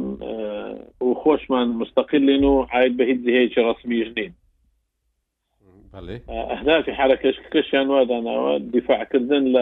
مستقل 1.80 2.24
خۆشمان 2.24 2.68
عايد 2.74 2.94
و 3.00 3.00
عید 3.00 3.00
بە 3.00 3.04
هیچ 3.10 3.54
هەیەکی 3.58 4.32
اهداف 6.56 6.90
حركه 6.90 7.32
كشان 7.54 7.88
واد 7.88 8.12
انا 8.12 8.58
دفاع 8.60 9.04
كردن 9.04 9.44
ل 9.56 9.58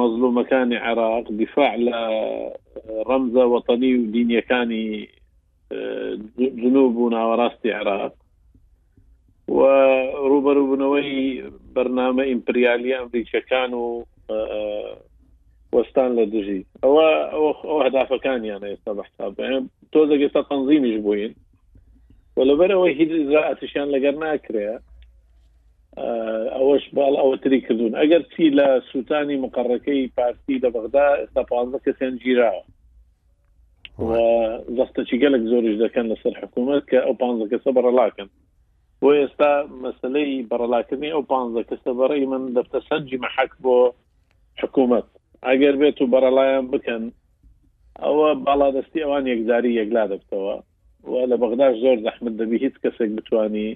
مظلومه 0.00 0.42
كان 0.44 0.72
عراق 0.72 1.24
دفاع 1.30 1.74
ل 1.76 1.88
آه، 1.94 2.58
رمزه 3.08 3.42
آه، 3.42 3.50
و 3.50 3.60
دینیەکانی 4.14 4.88
جنوب 6.38 6.56
جنوبنا 6.62 7.20
وراستي 7.26 7.70
عراق 7.72 8.12
وروبرو 9.48 10.76
بنوي 10.76 11.14
برنامج 11.76 12.26
امبريالي 12.28 13.00
امريكا 13.02 13.40
كانوا 13.40 14.02
وەستان 14.28 16.10
لە 16.18 16.24
دژی 16.34 16.60
ئەوە 16.84 17.06
ئەو 17.32 17.46
هەدافەکانیانە 17.86 18.66
ئێستا 18.70 18.92
بەحساب 18.98 19.34
تۆ 19.92 20.00
دەگەستا 20.12 20.40
تەنزیمیش 20.48 20.96
بووین 21.06 21.32
و 22.36 22.38
لەبەرەوە 22.48 22.88
هیچ 22.98 23.10
زراعتشیان 23.30 23.88
لەگەر 23.94 24.14
ناکرێ 24.24 24.70
ئەوەش 26.56 26.84
باڵ 26.96 27.14
ئەوە 27.20 27.36
تری 27.42 27.60
کردوون 27.66 27.92
ئەگەر 28.00 28.22
چی 28.32 28.44
لە 28.58 28.66
سووتانی 28.90 29.36
مقڕەکەی 29.44 30.12
پارتی 30.16 30.56
لە 30.64 30.68
بەغدا 30.74 31.06
ئێستا 31.20 31.42
پ 31.48 31.50
کەسیان 31.84 32.14
گیراوە 32.22 32.62
زەختەچی 34.78 35.20
گەلک 35.22 35.42
زۆریش 35.50 35.76
دەکەن 35.84 36.06
لەسەر 36.12 36.34
حکوومەت 36.40 36.82
کە 36.90 36.98
ئەو 37.04 37.14
پ 37.20 37.22
کەسە 37.52 37.70
بەڕەلاکەن 37.76 38.28
بۆ 39.00 39.08
ئێستا 39.20 39.52
مەسلەی 39.84 40.46
بەڕەلاکردنی 40.50 41.12
ئەو 41.14 41.22
پ 41.30 41.32
کەسە 41.70 41.90
بەڕی 41.98 42.24
من 42.32 42.42
دەفتە 42.56 42.78
سەرجی 42.88 43.18
مەحەک 43.24 43.52
بۆ 43.64 43.78
حکوومەت 44.62 45.06
ئەگەر 45.48 45.74
بێت 45.80 45.98
و 46.00 46.10
بەرەلایەن 46.12 46.64
بکەن 46.74 47.02
ئەوە 48.02 48.28
باڵادەستی 48.46 49.02
ئەوان 49.04 49.24
یەکداری 49.32 49.78
یەکلا 49.80 50.04
دەبتەوە 50.12 50.54
و 51.10 51.12
لە 51.30 51.36
بەغداش 51.42 51.74
زۆر 51.84 51.96
زەحمت 52.06 52.34
دەبی 52.40 52.62
هیچ 52.64 52.74
کەسێک 52.84 53.10
بتانی 53.18 53.68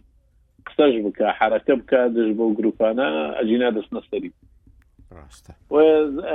قسەش 0.67 0.95
بکە 1.05 1.27
حرەکە 1.39 1.73
بکە 1.81 2.01
دش 2.17 2.29
بۆ 2.39 2.45
گروپانە 2.59 3.07
ئەجینا 3.39 3.69
دەستنە 3.77 4.03
سەری 4.11 4.31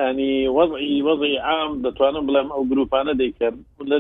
ینی 0.08 0.32
وەزی 0.58 1.02
وەزی 1.08 1.34
عام 1.50 1.72
دەتوانم 1.86 2.26
بڵێم 2.28 2.50
ئەو 2.54 2.64
گروپانە 2.72 3.14
دەیکرد 3.22 3.58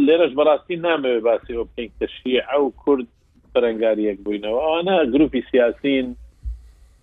لێرەش 0.08 0.32
بەڕاستی 0.40 0.78
نامەوێ 0.86 1.20
باسیەوە 1.28 1.66
بکەین 1.68 1.92
کەشی 2.00 2.36
ئەو 2.52 2.64
کورد 2.82 3.08
بەرەنگاریەک 3.54 4.18
بووینەوە 4.24 4.60
ئەوانە 4.66 4.96
گروپی 5.14 5.42
سیاسین 5.52 6.08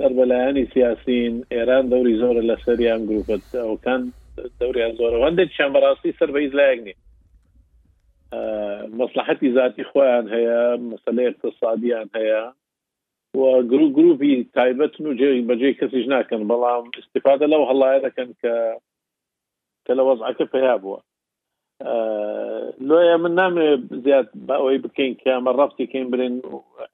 سەر 0.03 0.12
بەلایانی 0.19 0.65
سیاسین 0.75 1.35
ئێران 1.55 1.85
دەوری 1.93 2.19
زۆرە 2.23 2.43
لە 2.51 2.57
سەریان 2.65 3.01
گروپت 3.11 3.45
ئەوکان 3.65 4.03
دەوریان 4.61 4.93
زۆرە 5.01 5.17
هەندێک 5.27 5.49
چەند 5.57 5.73
بەڕاستی 5.75 6.17
سەر 6.19 6.29
بە 6.35 6.38
ئیزلایەک 6.45 6.79
نی 6.87 6.95
هي 9.43 9.49
ذاتی 9.57 9.85
خۆیان 9.91 10.27
هەیە 10.35 10.61
مەسلەی 10.91 11.29
اقتصادیان 11.31 12.09
هەیە 12.19 12.43
و 13.38 13.41
گرو 13.71 13.87
گروپی 13.99 14.35
تایبەتن 14.57 15.05
و 15.07 15.17
جێ 15.19 15.29
بەجێ 15.51 15.71
کەسیش 15.81 16.07
ناکەن 16.12 16.43
بەڵام 16.51 16.85
استفادة 17.01 17.47
لو 17.53 17.61
هلا 17.71 17.93
دەکەن 18.07 18.31
کە 18.41 18.55
کە 19.87 19.93
لە 19.99 20.03
وەزعەکە 20.09 20.45
پیا 20.53 20.75
بووە 20.83 20.99
لۆە 22.88 23.14
من 23.23 23.33
نامێ 23.40 23.66
زیات 24.05 24.29
بە 24.47 24.55
ئەوەی 24.59 24.79
بکەین 24.85 25.12
کە 25.21 25.29
ئەمە 25.35 25.53
ڕفتێکین 25.61 26.07
برێن 26.12 26.35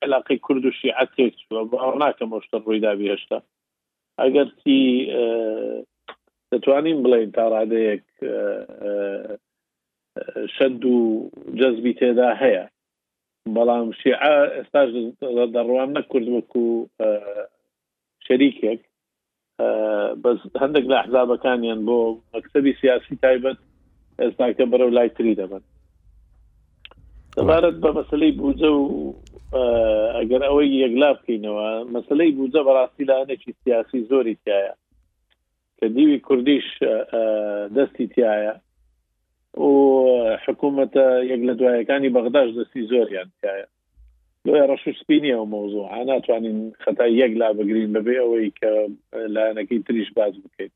علاقی 0.05 0.38
کورد 0.46 0.64
و 0.64 0.77
شیعەت 0.81 1.11
تێک 1.16 1.35
ئەو 1.83 1.94
ناکەم 2.03 2.31
شتە 2.46 2.57
ڕوویدا 2.64 2.92
هێشتا 3.03 3.38
ئەگەرتی 4.20 4.83
دەتوانین 6.51 6.98
بڵین 7.05 7.31
تا 7.37 7.44
ڕادەیەک 7.55 8.07
شەد 10.57 10.83
و 10.94 10.98
جەزبی 11.61 11.92
تێدا 12.01 12.29
هەیە 12.42 12.64
بەڵام 13.57 13.87
شیع 14.01 14.16
ئێستاش 14.57 14.88
دەڕوان 15.57 15.88
نە 15.96 16.03
کوردمک 16.11 16.51
و 16.64 16.68
شەریکێک 18.27 18.81
بەس 20.22 20.38
هەندێک 20.62 20.85
لە 20.92 20.96
حزابەکانیان 21.05 21.81
بۆ 21.88 21.98
مەکتسەبی 22.33 22.72
سیاسی 22.81 23.16
تایبەت 23.24 23.59
ئەسناکە 24.22 24.64
بەرەو 24.72 24.90
لای 24.96 25.09
تری 25.16 25.35
دەبن 25.40 25.62
دەبارەت 27.37 27.76
بە 27.85 27.90
مەسلەی 27.98 28.33
بوجە 28.40 28.70
و 28.78 28.85
ئەگەر 30.18 30.42
ئەوەی 30.48 30.78
یەکلا 30.83 31.11
بکەینەوە 31.18 31.66
مەسلەی 31.94 32.35
بوجە 32.38 32.61
بەڕاستی 32.68 33.04
لاەنێکی 33.11 33.52
سیاسی 33.62 34.00
زۆری 34.11 34.37
تایە 34.44 34.74
کە 35.78 35.87
دیوی 35.94 36.18
کوردیش 36.26 36.68
دەستی 37.76 38.07
تایە 38.14 38.54
و 39.68 39.70
حکوومەتە 40.44 41.07
یەک 41.33 41.40
لە 41.48 41.54
دوایەکانی 41.61 42.12
بەغداش 42.16 42.48
دەستی 42.59 42.83
زۆریان 42.90 43.31
تایە 43.42 43.66
لۆی 44.46 44.68
ڕەشو 44.70 44.92
سپینی 45.00 45.33
ئەو 45.37 45.44
مۆزوع 45.54 45.88
ناتوانین 46.11 46.59
خەتای 46.83 47.12
یەک 47.22 47.33
لا 47.40 47.48
بگرین 47.59 47.92
بەبێ 47.96 48.14
ئەوەی 48.22 48.52
کە 48.59 48.70
لایەنەکەی 49.35 49.81
تریش 49.87 50.09
باز 50.16 50.35
بکەیت 50.44 50.72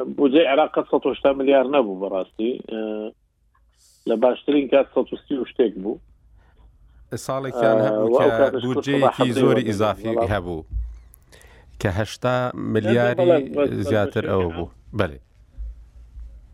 بودجه 0.00 0.46
عراق 0.48 0.78
180 0.86 1.36
ملیار 1.36 1.64
نەبوو 1.64 2.00
بەڕاستی 2.02 2.60
لە 4.08 4.16
باشترین 4.22 4.68
کات 4.68 4.86
130 4.90 5.44
شتێک 5.50 5.74
بوو 5.78 5.98
ساڵێکیان 7.14 7.78
هەبوو 7.86 8.62
بودجەیەکی 8.64 9.30
زۆری 9.32 9.64
ئیزافی 9.66 10.14
هەبوو 10.34 10.64
کە 11.82 11.86
هشتا 11.86 12.50
ملیاری 12.54 13.82
زیاتر 13.82 14.22
ئەوە 14.30 14.52
بوو 14.54 14.70
بەێ 14.98 15.20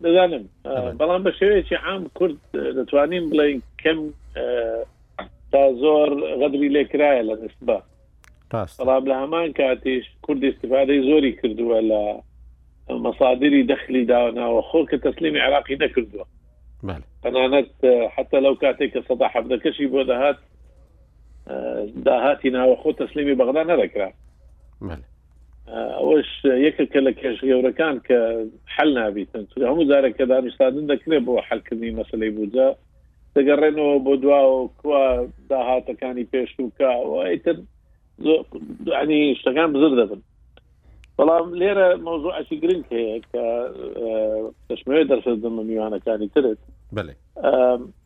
دەزانم 0.05 0.45
بەڵام 1.01 1.23
بە 1.25 1.31
شێوەیەکی 1.41 1.77
عام 1.85 2.03
کورد 2.19 2.37
دەتوانین 2.55 3.25
بڵین 3.33 3.61
کەم 3.83 3.99
تا 5.53 5.63
زۆر 5.83 6.09
غەدری 6.41 6.69
لێکرایە 6.77 7.23
لە 7.29 7.35
نسبە 7.45 7.79
بەڵام 8.53 9.05
لە 9.11 9.15
هەمان 9.21 9.53
کاتیش 9.57 10.05
کورد 10.23 10.45
استفادەی 10.45 11.01
زۆری 11.11 11.33
کردووە 11.39 11.81
لە 11.91 12.05
مصادری 12.99 13.63
دەخلی 13.67 14.05
داواناوە 14.07 14.63
خۆ 14.71 14.87
کە 14.91 14.97
تەسلیمی 15.07 15.39
عراقی 15.39 15.77
نەکردووە 15.77 16.25
تەنانەت 17.25 17.85
حتا 18.15 18.39
لەو 18.41 18.55
کاتێک 18.55 18.91
کە 18.95 19.01
سەدا 19.09 19.29
حەبدەکەشی 19.35 19.87
بۆ 19.93 20.01
دەهات 20.11 20.39
داهاتی 22.07 22.51
ناوەخۆ 22.51 22.93
تەسلیمی 23.01 23.35
بەغدا 23.41 23.63
نەدەکرا 23.73 24.09
ئەوەش 25.99 26.31
یەکەکە 26.67 27.01
لە 27.07 27.13
کێش 27.21 27.39
گەورەکان 27.51 27.97
کە 28.09 28.19
حل 28.75 28.89
نابیتن 28.99 29.47
هەموو 29.57 29.85
جارێک 29.91 30.17
کە 30.19 30.25
دانیستادن 30.31 30.87
دەکرێت 30.93 31.23
بۆ 31.27 31.33
حلکردنی 31.49 31.91
مەسلەی 31.99 32.31
بووجە 32.37 32.69
دەگەڕێنەوە 33.37 33.95
بۆ 34.07 34.15
دوا 34.23 34.41
و 34.55 34.69
کوا 34.79 35.05
داهاتەکانی 35.51 36.27
پێشووکە 36.33 36.91
و 37.11 37.13
ئیتر 37.29 37.57
ینی 38.87 39.35
شتەکان 39.41 39.71
بزر 39.75 39.93
دەبن 40.05 40.21
بەڵام 41.21 41.49
لێرە 41.61 41.89
مۆزوع 42.05 42.33
ئەسی 42.37 42.57
گرنگ 42.63 42.85
هەیە 42.93 43.17
کە 43.31 43.45
دەشمەوێت 44.69 45.07
دەرسدم 45.13 45.55
میوانەکانی 45.69 46.29
ترت 46.35 46.61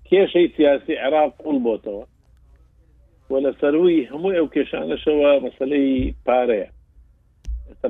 کێشەی 0.08 0.46
سیاسی 0.56 0.94
عراق 1.06 1.30
قوڵ 1.42 1.56
بۆتەوە 1.66 2.04
و 3.30 3.34
لە 3.44 3.50
سەروی 3.60 4.06
هەموو 4.10 4.34
ئەو 4.38 4.46
کێشانەشەوە 4.54 5.30
مەسلەی 5.44 6.14
پارەیە 6.26 6.68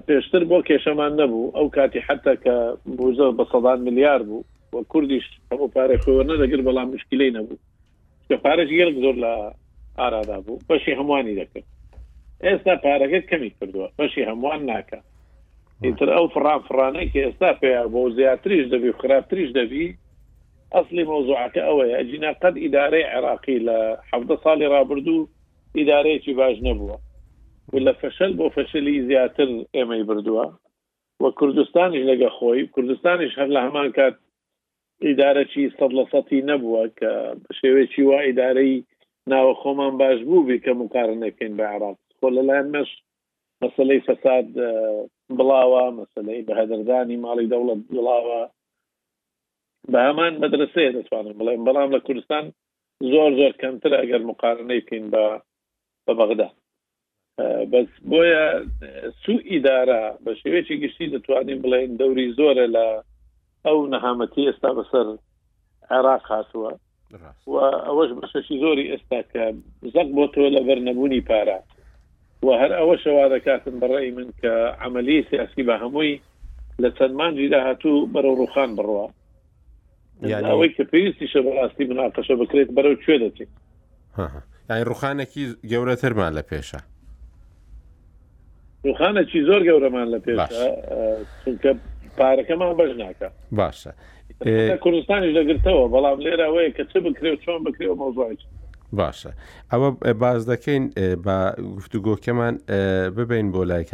پێشتر 0.09 0.43
بۆ 0.51 0.59
کێشەمان 0.69 1.13
نەبوو 1.21 1.53
ئەو 1.57 1.67
کاتی 1.77 2.01
حتا 2.09 2.35
کە 2.45 2.55
بوزە 2.99 3.29
بە 3.39 3.45
سەدان 3.53 3.79
ملیار 3.89 4.21
بوو 4.29 4.45
وە 4.75 4.81
کوردیش 4.93 5.27
هەموو 5.51 5.69
پارێ 5.77 5.97
خۆوەە 6.05 6.35
دەگر 6.43 6.61
بەڵام 6.69 6.89
مشکلەی 6.95 7.35
نەبوو 7.39 7.61
کە 8.29 8.37
پارێش 8.45 8.69
گەرگ 8.79 8.95
زۆر 9.05 9.17
لە 9.25 9.33
ئارادا 9.99 10.39
بوو 10.47 10.63
بەشی 10.69 10.97
هەمووانی 10.99 11.37
دەکرد 11.41 11.67
ئێستا 12.47 12.75
پارەکەت 12.85 13.25
کەمی 13.31 13.51
کردووە 13.57 13.87
بەشی 13.99 14.23
هەمووان 14.29 14.61
ناکە 14.73 15.01
ئیتر 15.83 16.11
ئەو 16.17 16.27
فران 16.35 16.61
فرانەی 16.69 17.09
کە 17.13 17.21
ئێستا 17.27 17.51
پێیا 17.63 17.85
بۆ 17.95 18.11
زیاتریش 18.17 18.67
دەبی 18.73 18.93
خراپتریش 19.01 19.51
دەبی 19.59 19.87
ئەاصلی 20.73 21.05
مۆزوعەکە 21.11 21.63
ئەوەیە 21.67 21.97
ئەجینا 21.99 22.33
قەت 22.43 22.57
ئیدارەی 22.65 23.09
عێراقی 23.15 23.59
لە 23.67 23.79
حەفتە 24.13 24.37
ساڵی 24.45 24.67
رابرردوو 24.75 25.29
ئیدارەیەکی 25.79 26.33
باش 26.41 26.57
نەبووە 26.67 26.97
و 27.73 27.75
لە 27.87 27.93
فەشل 28.01 28.33
بۆ 28.39 28.47
فەشلی 28.57 29.03
زیاتر 29.07 29.49
ئێمەی 29.77 30.03
بردووە 30.09 30.45
وە 31.23 31.31
کوردستانیش 31.39 32.05
لەگە 32.11 32.31
خۆی 32.39 32.67
کوردستانیش 32.75 33.39
هەر 33.39 33.49
لە 33.57 33.61
هەمان 33.67 33.89
کات 33.97 34.15
ئیدارەی 35.07 35.67
سەد 35.79 35.93
لە 35.99 36.05
سەتی 36.13 36.41
نەبووە 36.51 36.85
کە 36.99 37.11
شێوێکی 37.61 38.03
وا 38.03 38.19
ئیدارەی 38.29 38.75
ناوە 39.31 39.55
خۆمان 39.63 39.95
باش 40.03 40.19
بوو 40.29 40.47
بێ 40.49 40.59
کە 40.65 40.73
مکارە 40.81 41.15
نەکەین 41.25 41.53
بە 41.59 41.65
عراق 41.75 41.97
خۆ 42.19 42.27
لەلایەن 42.37 42.67
مەش 42.75 42.91
مەسلەی 43.63 44.01
فەساد 44.09 44.47
بڵاوە 45.39 45.83
مەسلەی 45.99 46.43
بە 46.47 46.53
هەدردانی 46.61 47.21
ماڵی 47.25 47.51
دەوڵەت 47.53 47.81
بڵاوە 47.95 48.41
بە 49.93 49.99
هەمان 50.07 50.33
مەدرسەیە 50.43 50.95
دەتوانم 50.97 51.35
بڵێم 51.41 51.65
بەڵام 51.67 51.91
لە 51.97 52.01
کوردستان 52.07 52.45
زۆر 53.13 53.31
زۆر 53.39 53.53
کەمتر 53.63 53.93
ئەگەر 54.01 54.23
مقارنەی 54.31 54.83
بکەین 54.85 55.07
بە 55.13 55.25
بە 56.07 56.13
بەغدا 56.19 56.49
بەس 57.73 57.91
بۆیە 58.11 58.45
سو 59.23 59.33
ئیدارە 59.51 60.03
بە 60.25 60.31
شێوێکی 60.41 60.77
گشتی 60.83 61.11
دەتوانین 61.15 61.59
بڵێن 61.65 61.91
دەوری 62.01 62.33
زۆرە 62.39 62.67
لە 62.77 62.87
ئەو 63.67 63.79
نەهامەتی 63.93 64.47
ئێستا 64.49 64.71
بەسەر 64.79 65.07
عێراق 65.91 66.25
هاتووە 66.33 66.73
و 67.51 67.55
ئەوەش 67.87 68.11
بەشەشی 68.19 68.57
زۆری 68.65 68.91
ئێستا 68.93 69.21
کە 69.33 69.45
زەک 69.95 70.09
بۆ 70.17 70.25
تۆ 70.33 70.41
لەبەر 70.57 70.79
نەبوونی 70.89 71.21
پارات 71.29 71.69
و 72.45 72.49
هەر 72.61 72.73
ئەوە 72.79 72.97
شەوا 73.05 73.25
دەکاتن 73.35 73.77
بەڕێی 73.83 74.11
من 74.17 74.29
کە 74.41 74.53
عملی 74.87 75.25
سیاسی 75.31 75.63
بە 75.69 75.75
هەمووی 75.83 76.21
لە 76.83 76.89
چەندمانجی 76.99 77.49
داهاتوو 77.55 78.07
بەرەو 78.15 78.35
ڕوخان 78.41 78.71
بڕوە 78.77 79.07
ئەوەی 80.49 80.69
کە 80.77 80.85
پێویستی 80.93 81.29
شە 81.33 81.41
بەڕاستی 81.47 81.85
مناقەشە 81.91 82.35
بکرێت 82.41 82.69
بەرەو 82.77 82.95
کوێ 83.05 83.17
دەچێت 83.25 83.51
یانی 84.71 84.85
ڕوخانێکی 84.91 85.45
گەورەترمان 85.73 86.33
لە 86.39 86.43
پێشە 86.51 86.81
ڕوخانەکی 88.87 89.41
زۆر 89.49 89.63
گەورەمان 89.69 90.09
لە 90.15 90.19
پێش 90.27 90.39
چونکە 91.45 91.71
پارەکەمان 92.19 92.73
بەش 92.81 92.93
ناکە 93.03 93.29
باشە 93.59 93.93
کوردستانیش 94.85 95.33
دەگرتەوە 95.39 95.85
بەڵام 95.95 96.19
لێرەوەی 96.25 96.73
کە 96.77 96.85
چ 96.91 96.93
بکرێ 97.07 97.31
و 97.33 97.37
چۆن 97.45 97.61
بکرێ 97.67 97.87
و 97.91 97.95
مۆزایش 98.03 98.43
باشە 99.01 99.31
ئەوە 99.73 99.89
باز 100.23 100.41
دەکەین 100.51 100.85
بە 101.25 101.37
گفتوگۆکەمان 101.79 102.55
ببین 103.17 103.47
بۆ 103.55 103.63
لای 103.71 103.85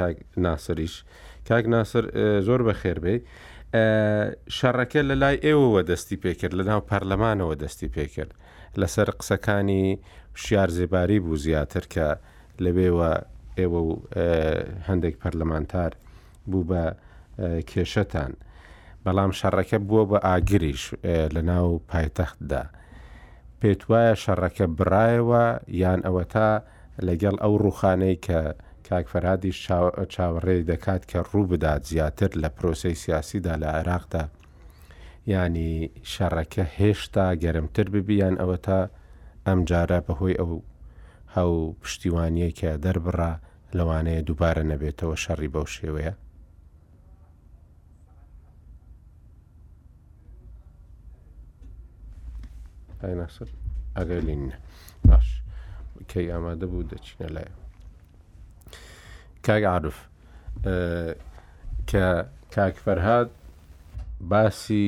ناسریش 0.47 0.95
کاک 1.49 1.65
ناسر 1.75 2.05
زۆر 2.47 2.61
بە 2.67 2.75
خێربێ 2.83 3.15
شەڕەکە 4.57 5.01
لە 5.11 5.15
لای 5.23 5.37
ئێوەوە 5.47 5.81
دەستی 5.91 6.19
پێکرد 6.25 6.55
لە 6.61 6.65
ناو 6.71 6.81
پەرلەمانەوە 6.91 7.55
دەستی 7.63 7.89
پێکرد 7.97 8.33
لەسەر 8.81 9.09
قسەکانی 9.19 9.85
شیار 10.43 10.71
زێباری 10.77 11.19
بوو 11.25 11.37
زیاتر 11.45 11.85
کە 11.95 12.07
لەوێوە 12.65 13.13
ئێوە 13.59 13.81
و 13.89 13.93
هەندێک 14.89 15.15
پەرلەمانتار 15.23 15.93
بوو 16.51 16.65
بە 16.71 16.83
کێشەتان 17.71 18.33
بەڵام 19.05 19.31
شەڕەکە 19.39 19.79
بووە 19.89 20.05
بە 20.11 20.19
ئاگریش 20.29 20.83
لە 21.35 21.41
ناو 21.51 21.69
پایتەختدا. 21.91 22.63
پێت 23.61 23.83
وایە 23.91 24.15
شەڕەکە 24.23 24.67
برایەوە 24.79 25.45
یان 25.83 26.01
ئەوە 26.07 26.25
تا 26.35 26.49
لەگەڵ 27.07 27.37
ئەو 27.43 27.55
ڕوخانەی 27.65 28.17
کە 28.27 28.41
کاکفەرادی 28.89 29.53
چاوەڕێ 30.15 30.57
دەکات 30.71 31.03
کە 31.11 31.19
ڕوو 31.31 31.51
بدات 31.53 31.83
زیاتر 31.91 32.31
لە 32.43 32.49
پرۆسی 32.57 32.95
سیاسیدا 33.05 33.55
لە 33.63 33.69
عێراقدا 33.77 34.25
ینی 35.33 35.73
شەڕەکە 36.13 36.65
هێشتا 36.77 37.27
گەرمتر 37.43 37.87
ببیان 37.95 38.35
ئەوە 38.41 38.59
تا 38.67 38.81
ئەم 39.47 39.61
جارە 39.71 39.99
بەهۆی 40.07 40.39
ئەو 40.41 40.53
هەو 41.37 41.53
پشتیوانیەکە 41.83 42.71
دەربڕە 42.85 43.33
لەوانەیە 43.77 44.23
دووبارە 44.27 44.65
نەبێتەوە 44.73 45.17
شەڕی 45.25 45.53
بەو 45.55 45.67
شێوەیە 45.77 46.13
ئای 53.05 53.15
ناسر 53.15 53.49
ئەگەلینە 53.97 54.57
باش 55.09 55.27
کەی 56.11 56.27
ئامادە 56.33 56.67
بوو 56.71 56.89
دەچینە 56.93 57.29
لایە 57.35 57.55
کاگعاعرف 59.47 59.99
کە 61.91 62.05
کاکفەرهاد 62.55 63.29
باسی 64.33 64.87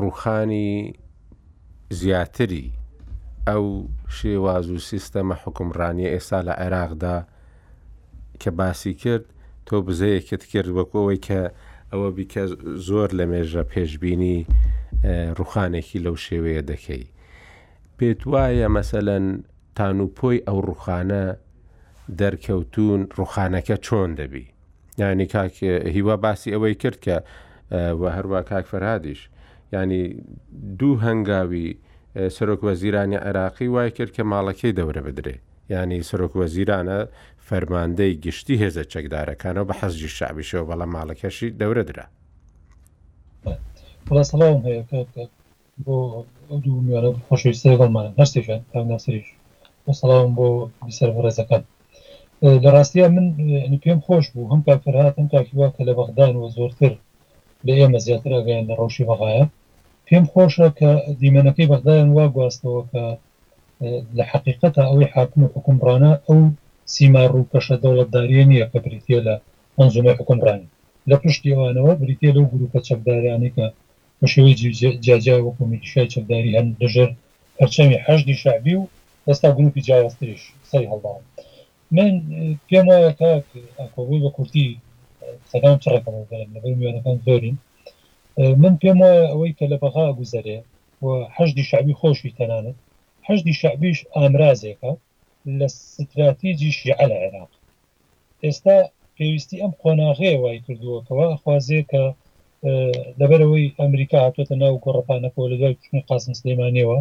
ڕوخانی 0.00 0.70
زیاتری 2.00 2.66
ئەو 3.48 3.64
شێواز 4.18 4.66
و 4.70 4.78
سیستەمە 4.90 5.36
حکمڕانیە 5.42 6.10
ئێستا 6.14 6.40
لە 6.46 6.52
عێراقدا 6.64 7.16
کە 8.40 8.50
باسی 8.60 8.94
کرد 9.02 9.26
تۆ 9.66 9.76
بزەیەکت 9.86 10.42
کرد 10.52 10.70
وەکەوەی 10.78 11.20
کە 11.26 11.40
ئەوە 11.92 12.08
بیکە 12.16 12.44
زۆر 12.86 13.08
لە 13.18 13.24
مێژە 13.32 13.62
پێشببینی 13.72 14.38
ڕوخانێکی 15.38 15.98
لەو 16.04 16.16
شێوەیە 16.26 16.62
دەکەی 16.72 17.04
پێت 17.98 18.20
وایە 18.32 18.68
مەسەەن 18.76 19.24
تانوپۆی 19.78 20.44
ئەو 20.48 20.58
ڕوخانە 20.68 21.24
دەرکەوتون 22.20 23.00
ڕوخانەکە 23.18 23.76
چۆن 23.86 24.10
دەبی 24.20 24.44
یعنی 25.02 25.24
کاک 25.34 25.54
هیوا 25.94 26.16
باسی 26.24 26.54
ئەوەی 26.54 26.74
کرد 26.82 26.98
کە 27.04 27.16
هەروە 28.16 28.40
کاک 28.50 28.64
فەرهادیش 28.72 29.20
ینی 29.72 30.02
دوو 30.78 31.00
هەنگاوی 31.06 31.70
سەرۆکوە 32.36 32.72
زیرانی 32.80 33.18
عێراقی 33.26 33.68
وای 33.74 33.90
کرد 33.96 34.12
کە 34.16 34.22
ماڵەکەی 34.32 34.76
دەورە 34.78 35.00
بدرێ 35.06 35.36
ینی 35.70 36.02
سەرۆکوە 36.10 36.46
زیرانە 36.54 36.98
فەرماندەی 37.48 38.14
گشتی 38.24 38.56
هێزە 38.62 38.84
چەکدارەکانەوە 38.92 39.64
بە 39.68 39.74
حەزی 39.80 40.08
شعبیشەوە 40.18 40.66
بەڵام 40.70 40.90
ماڵەکەشی 40.96 41.48
دەورە 41.60 41.84
درا. 41.88 42.06
سلام 44.32 44.56
هەیە 44.64 44.82
بۆ 45.86 45.94
ئەو 46.48 46.56
دوو 46.64 46.84
میوانە 46.86 47.10
خۆشویست 47.26 47.62
لەگەڵمانە 47.72 48.10
هەر 48.18 48.26
شتێکیان 48.30 48.62
ئەو 48.72 48.84
ناسریش 48.92 49.26
سەڵام 50.00 50.28
بۆ 50.38 50.46
بیسەر 50.86 51.08
ڕێزەکان 51.24 51.62
اه، 52.42 52.56
لە 52.64 52.70
ڕاستیە 52.74 53.06
من 53.14 53.26
اه، 53.72 53.80
پێم 53.84 53.98
خۆش 54.06 54.24
بوو 54.32 54.50
هەم 54.52 54.60
کافرهاتم 54.66 55.26
تاکیوا 55.32 55.66
کە 55.74 55.82
لە 55.88 55.92
بەغدان 55.98 56.34
و 56.36 56.42
زۆرتر 56.56 56.92
لە 57.66 57.72
ئێمە 57.78 57.98
زیاتر 58.06 58.30
ئەگەیان 58.36 58.64
لە 58.70 58.74
ڕەوشی 58.80 59.06
بەغایە 59.08 59.44
پێم 60.06 60.24
خۆشە 60.32 60.66
کە 60.78 60.90
دیمەنەکەی 61.20 61.70
بەغدایان 61.72 62.08
وا 62.12 62.26
گواستەوە 62.34 62.82
کە 62.92 63.04
اه، 63.82 64.00
لە 64.16 64.24
حقیقەتە 64.32 64.82
ئەوەی 64.88 65.10
حاکم 65.14 65.40
و 65.44 65.52
حکومڕانە 65.54 66.12
ئەو 66.28 66.40
سیما 66.94 67.22
ڕووکەشە 67.32 67.74
دەوڵەتداریە 67.82 68.44
نییە 68.50 68.66
کە 68.72 68.78
بریتە 68.84 69.18
لە 69.26 69.34
ئەنجومی 69.78 70.16
حکومڕانی 70.18 70.68
لە 71.10 71.16
پشتیوانەوە 71.22 71.92
بریتە 72.00 72.28
لەو 72.36 72.44
گروپە 72.52 72.78
چەکداریانی 72.88 73.50
کە 73.56 73.66
بە 74.24 74.28
شێوەی 74.34 74.54
جیاجیا 75.04 75.36
وەکو 75.42 75.62
میلیشای 75.72 76.10
چەداری 76.14 76.54
هەن 76.58 76.66
لەژێر 76.80 77.10
پەرچەمی 77.56 78.02
حەشدی 78.06 78.38
شعبی 78.42 78.74
و 78.80 78.84
دەستا 79.26 79.48
گروپی 79.58 79.84
جااستریش 79.88 80.42
سەری 80.70 80.90
هەڵداوە 80.92 81.20
من 81.96 82.12
پێم 82.68 82.86
وایە 82.92 83.12
کاکۆبووی 83.20 84.22
بە 84.24 84.30
کورتی 84.36 84.66
سەکان 85.50 85.76
چڕێکەکەم 85.84 86.48
لەبەر 86.54 86.72
میوانەکان 86.78 87.16
زۆرین 87.26 87.56
من 88.62 88.74
پێم 88.82 88.98
وایە 89.02 89.26
ئەوەی 89.32 89.56
کە 89.58 89.64
لە 89.72 89.76
بەغا 89.82 90.04
گوزارێ 90.18 90.58
وهشدی 91.04 91.64
شعبی 91.70 91.96
خۆشی 92.00 92.34
تەنانە 92.38 92.72
هەشدی 93.28 93.54
شعبیش 93.60 93.98
ئامرازێکە 94.14 94.92
لە 95.58 95.66
ستراتیجی 95.94 96.70
شیعە 96.78 97.06
عێراق 97.22 97.52
ئێستا 98.44 98.76
پێویستی 99.16 99.60
ئەم 99.62 99.72
قۆناغەیە 99.80 100.36
وای 100.42 100.62
کردووەکەەوە 100.66 101.26
خوازێ 101.42 101.80
کە 101.90 102.02
لەبەرەوەی 103.20 103.72
ئەمریکا 103.80 104.18
هاتوۆتە 104.24 104.54
ناو 104.62 104.74
گۆڕپانەکەەوە 104.84 105.50
لەگەڵ 105.52 105.72
کوچنی 105.80 106.06
قاسم 106.10 106.32
سلەیمانیەوە 106.40 106.98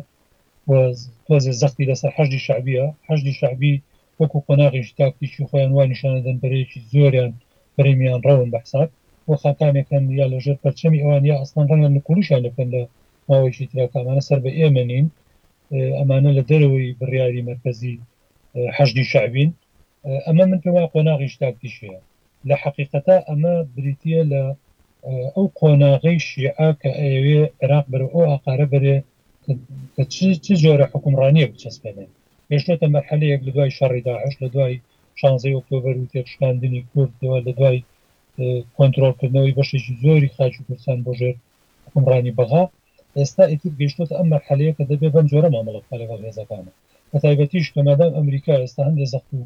تۆزێ 1.28 1.54
زەختی 1.62 1.90
لەسەر 1.92 2.12
حەشی 2.18 2.40
شعبیە 2.46 2.86
حەشی 3.08 3.34
شعبی 3.40 3.74
وەکو 4.20 4.38
قۆناغیش 4.48 4.88
تاکتیشی 5.00 5.48
خۆیان 5.50 5.72
وا 5.74 5.84
نیشانەدەن 5.92 6.38
بەرەیەکی 6.44 6.80
زۆریان 6.92 7.32
بەرەمیان 7.76 8.20
ڕەون 8.28 8.50
بەحساب 8.54 8.90
بۆ 9.26 9.34
خاکانێکەکان 9.44 10.04
یا 10.20 10.26
لەژێر 10.34 10.58
پەرچەمی 10.64 11.02
ئەوان 11.04 11.24
یا 11.32 11.36
ئەستان 11.42 11.66
ڕەنگە 11.70 11.90
نکوروشان 11.98 12.40
لەکەن 12.46 12.68
لە 12.76 12.82
ماوەیکی 13.30 13.70
تراکامانە 13.72 14.22
سەر 14.28 14.40
بە 14.46 14.52
ئێمە 14.60 14.84
نین 14.92 15.06
ئەمانە 16.00 16.32
لە 16.38 16.44
دەرەوەی 16.50 16.96
بڕیاری 17.00 17.46
مرکزی 17.52 17.96
حەشی 18.78 19.04
شعبین 19.12 19.50
ئەمە 20.26 20.44
من 20.50 20.60
پێ 20.64 20.70
وا 20.76 20.84
قۆناغیش 20.94 21.34
تاکتیشەیە 21.42 22.00
لە 22.48 22.56
حقیقەتە 22.64 23.16
ئەمە 23.28 23.54
بریتە 23.76 24.20
لە 24.32 24.44
ئەو 25.36 25.46
قۆناغی 25.60 26.18
شیعە 26.28 26.68
کە 26.82 26.90
ئەوێ 27.14 27.42
عراق 27.62 27.86
بەر 27.94 28.04
ئەو 28.12 28.22
ئاقارە 28.30 28.66
بەرێ 28.74 28.98
چ 30.46 30.50
زۆرە 30.64 30.86
حکومڕانیە 30.92 31.50
بچەسپێنێ 31.52 32.06
پێشتە 32.48 32.86
مەرحەلەیەک 32.96 33.42
لە 33.46 33.52
دوای 33.56 33.76
شەڕی 33.78 34.02
داعش 34.08 34.36
لە 34.44 34.48
دوای 34.54 34.76
شانزەی 35.20 35.56
ئۆکتۆبر 35.56 35.96
و 35.98 36.10
تێشکاندنی 36.12 36.86
کوردەوە 36.92 37.38
لە 37.46 37.52
دوای 37.58 37.80
کۆنتترۆلکردنەوەی 38.76 39.56
بەشێکی 39.58 39.94
زۆری 40.04 40.34
خاچ 40.36 40.54
کوردستان 40.64 41.00
بۆ 41.06 41.12
ژێر 41.20 41.36
حکومڕانی 41.86 42.36
بەغا 42.40 42.64
ئێستا 43.20 43.44
ئیتر 43.52 43.72
گەشتوت 43.80 44.10
ئەم 44.18 44.28
مەرحەلەیە 44.34 44.74
کە 44.78 44.84
دەبێ 44.92 45.08
بەم 45.16 45.26
جۆرە 45.32 45.50
مامەڵەت 45.56 45.86
لەگەڵ 46.02 46.20
هێزەکانە 46.28 46.72
بە 47.12 47.18
تایبەتیش 47.24 47.68
کەمەدان 47.76 48.12
ئەمریکا 48.18 48.54
ئێستا 48.62 48.82
هەندێ 48.88 49.06
زەخت 49.14 49.30
و 49.38 49.42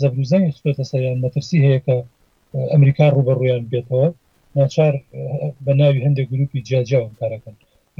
زەبروزەنگ 0.00 0.46
سپێتە 0.58 0.84
سەریان 0.90 1.18
مەترسی 1.24 1.58
هەیە 1.66 1.80
کە 1.86 1.96
ئەمریکا 2.72 3.06
ڕوبەڕویان 3.16 3.62
بێتەوە 3.72 4.06
ناچار 4.60 4.94
بە 5.66 5.72
ناوی 5.80 6.04
هەندێک 6.06 6.26
گروپی 6.32 6.64
جیاجیاوم 6.68 7.12
کارەکەن 7.20 7.54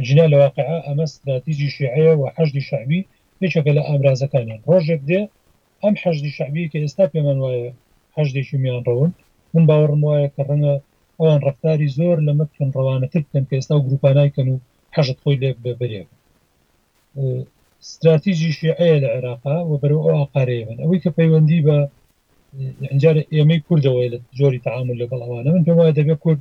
ژنا 0.07 0.27
لە 0.33 0.37
واقع 0.45 0.65
ئەمە 0.87 1.05
استراتیژی 1.09 1.69
شیعەیە 1.77 2.13
و 2.21 2.23
حەشدی 2.37 2.65
شعبی 2.69 3.01
هیچێکە 3.43 3.73
لە 3.77 3.83
ئامرازەکانیان 3.89 4.61
ڕۆژێک 4.69 5.01
دێ 5.11 5.21
ئەم 5.83 5.95
حەشدی 6.03 6.33
شعبی 6.37 6.71
کە 6.73 6.79
ئێستا 6.85 7.05
پێمان 7.15 7.39
وایە 7.41 7.69
حەشدێکی 8.17 8.57
میان 8.65 8.83
ڕەون 8.89 9.11
من 9.55 9.65
باوەڕم 9.69 10.01
وایە 10.05 10.29
کە 10.35 10.43
ڕەنگە 10.49 10.75
ئەوان 11.21 11.41
ڕفتاری 11.47 11.89
زۆر 11.99 12.17
لە 12.27 12.33
مکن 12.39 12.69
ڕەوانەتر 12.77 13.21
بکەن 13.27 13.45
کە 13.49 13.55
ئێستا 13.59 13.75
و 13.77 13.85
گروپانایکەن 13.87 14.49
و 14.51 14.57
حەشت 14.97 15.19
خۆی 15.23 15.41
لێک 15.43 15.57
بەبرێ 15.65 16.03
استراتیژی 17.87 18.51
شیعەیە 18.59 18.97
لە 19.05 19.09
عێراقا 19.15 19.57
و 19.69 19.73
بەرەو 19.83 20.05
ئەو 20.07 20.19
ئاقارەیە 20.21 20.65
بن 20.69 20.79
ئەوەی 20.83 21.01
کە 21.05 21.11
پەیوەندی 21.19 21.61
بە 21.67 21.77
اینجار 22.93 23.17
ئێمەی 23.35 23.65
کوردەوەی 23.67 24.11
لە 24.15 24.19
جۆری 24.39 24.63
تعامل 24.67 24.97
لەگەڵ 25.03 25.21
ئەوانە 25.25 25.51
من 25.53 25.65
پێم 25.67 25.77
وایە 25.79 25.97
دەبێت 26.01 26.19
کورد 26.25 26.41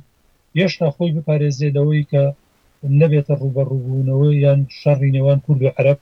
هێشتا 0.58 0.88
خۆی 0.96 1.14
بپارێزێدەوەی 1.16 2.08
کە 2.12 2.22
نەبێتە 3.00 3.34
ڕوبەڕووبوونەوەی 3.42 4.40
یان 4.44 4.60
شەڕی 4.80 5.14
نێوان 5.16 5.38
کورد 5.46 5.60
و 5.62 5.74
عرب 5.78 5.98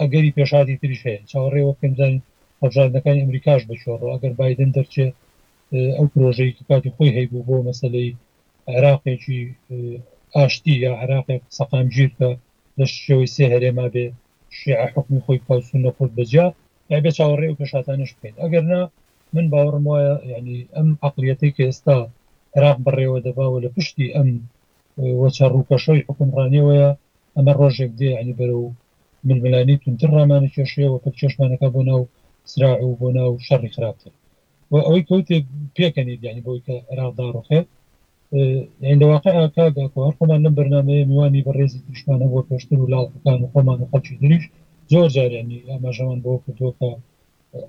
ئەگەری 0.00 0.34
پێشادی 0.38 0.78
تریش 0.80 1.00
هەیە 1.08 1.20
چاوەڕێوە 1.30 1.78
پێمزانین 1.80 2.22
هەژاردەکانی 2.62 3.22
ئەمریکاش 3.22 3.62
بچۆڕەوە 3.68 4.12
ئەگەر 4.14 4.32
بادن 4.40 4.70
دەرچێت 4.76 5.14
ئەو 5.98 6.06
پرۆژەی 6.12 6.52
کاتی 6.68 6.94
خۆی 6.96 7.14
هەیبوو 7.16 7.46
بۆ 7.48 7.56
مەسلەی 7.68 8.10
عراقێکی 8.74 9.40
ئاشتی 10.36 10.74
یا 10.84 10.92
عراقێک 11.02 11.42
سەقامگیر 11.58 12.10
کە 12.18 12.28
لە 12.78 12.86
شێوەی 13.04 13.32
سێ 13.34 13.44
هەرێما 13.54 13.86
بێ 13.94 14.06
شیع 14.58 14.78
حکمی 14.94 15.22
خۆی 15.24 15.42
پاسوونە 15.46 15.90
خۆت 15.96 16.12
بەجا 16.18 16.46
یا 16.92 16.98
بێ 17.04 17.10
چاوەڕێ 17.18 17.46
و 17.48 17.58
پێشاتانش 17.60 18.10
بکەین 18.16 18.36
ئەگەر 18.44 18.64
نا 18.72 18.82
من 19.34 19.44
باوەڕم 19.52 19.84
وایە 19.90 20.14
ینی 20.32 20.58
ئەم 20.74 20.88
عقلەتی 21.06 21.50
کە 21.56 21.62
ئێستا 21.68 21.96
عراق 22.56 22.78
بڕێوە 22.84 23.18
دەباوە 23.26 23.58
لە 23.64 23.70
پشتی 23.76 24.12
ئەم 24.16 24.28
وەچە 25.20 25.44
ڕووکەشەوەی 25.54 26.06
حکومڕانیەوەە 26.08 26.88
ئەمە 27.36 27.52
ڕۆژێک 27.60 27.92
دێ 28.00 28.08
ینی 28.20 28.36
بەرە 28.38 28.56
و 28.58 28.66
ململانی 29.28 29.80
تونتر 29.82 30.10
ڕامانە 30.16 30.48
کێشەوە 30.54 30.98
پە 31.02 31.10
چێشمانەکە 31.18 31.68
بۆ 31.74 31.80
ناو 31.90 32.02
سرا 32.50 32.70
و 32.86 32.92
بۆ 33.00 33.08
ناو 33.18 33.30
شەڕی 33.46 33.70
خراپتر 33.74 34.12
و 34.70 34.74
ئەوەی 34.86 35.06
کەوتێ 35.08 35.36
پێکەنی 35.76 36.14
ینی 36.26 36.44
بۆی 36.46 36.60
کە 36.66 36.74
عراقداڕخێ 36.92 37.60
دەواقعکەگاکوهر 39.00 40.12
خۆمان 40.18 40.40
لەم 40.44 40.54
بەرنمەیە 40.58 41.08
میوانی 41.10 41.44
بەڕێزی 41.46 41.80
دشمانە 41.90 42.26
بۆ 42.32 42.40
پێشتر 42.48 42.78
و 42.80 42.90
لاڵەکان 42.92 43.38
و 43.42 43.50
خۆمان 43.52 43.78
خەلکی 43.90 44.14
دریش 44.22 44.44
زۆر 44.92 45.08
جارانی 45.16 45.64
ئاماژەوان 45.68 46.18
بۆ 46.24 46.32
کردوکە 46.44 46.90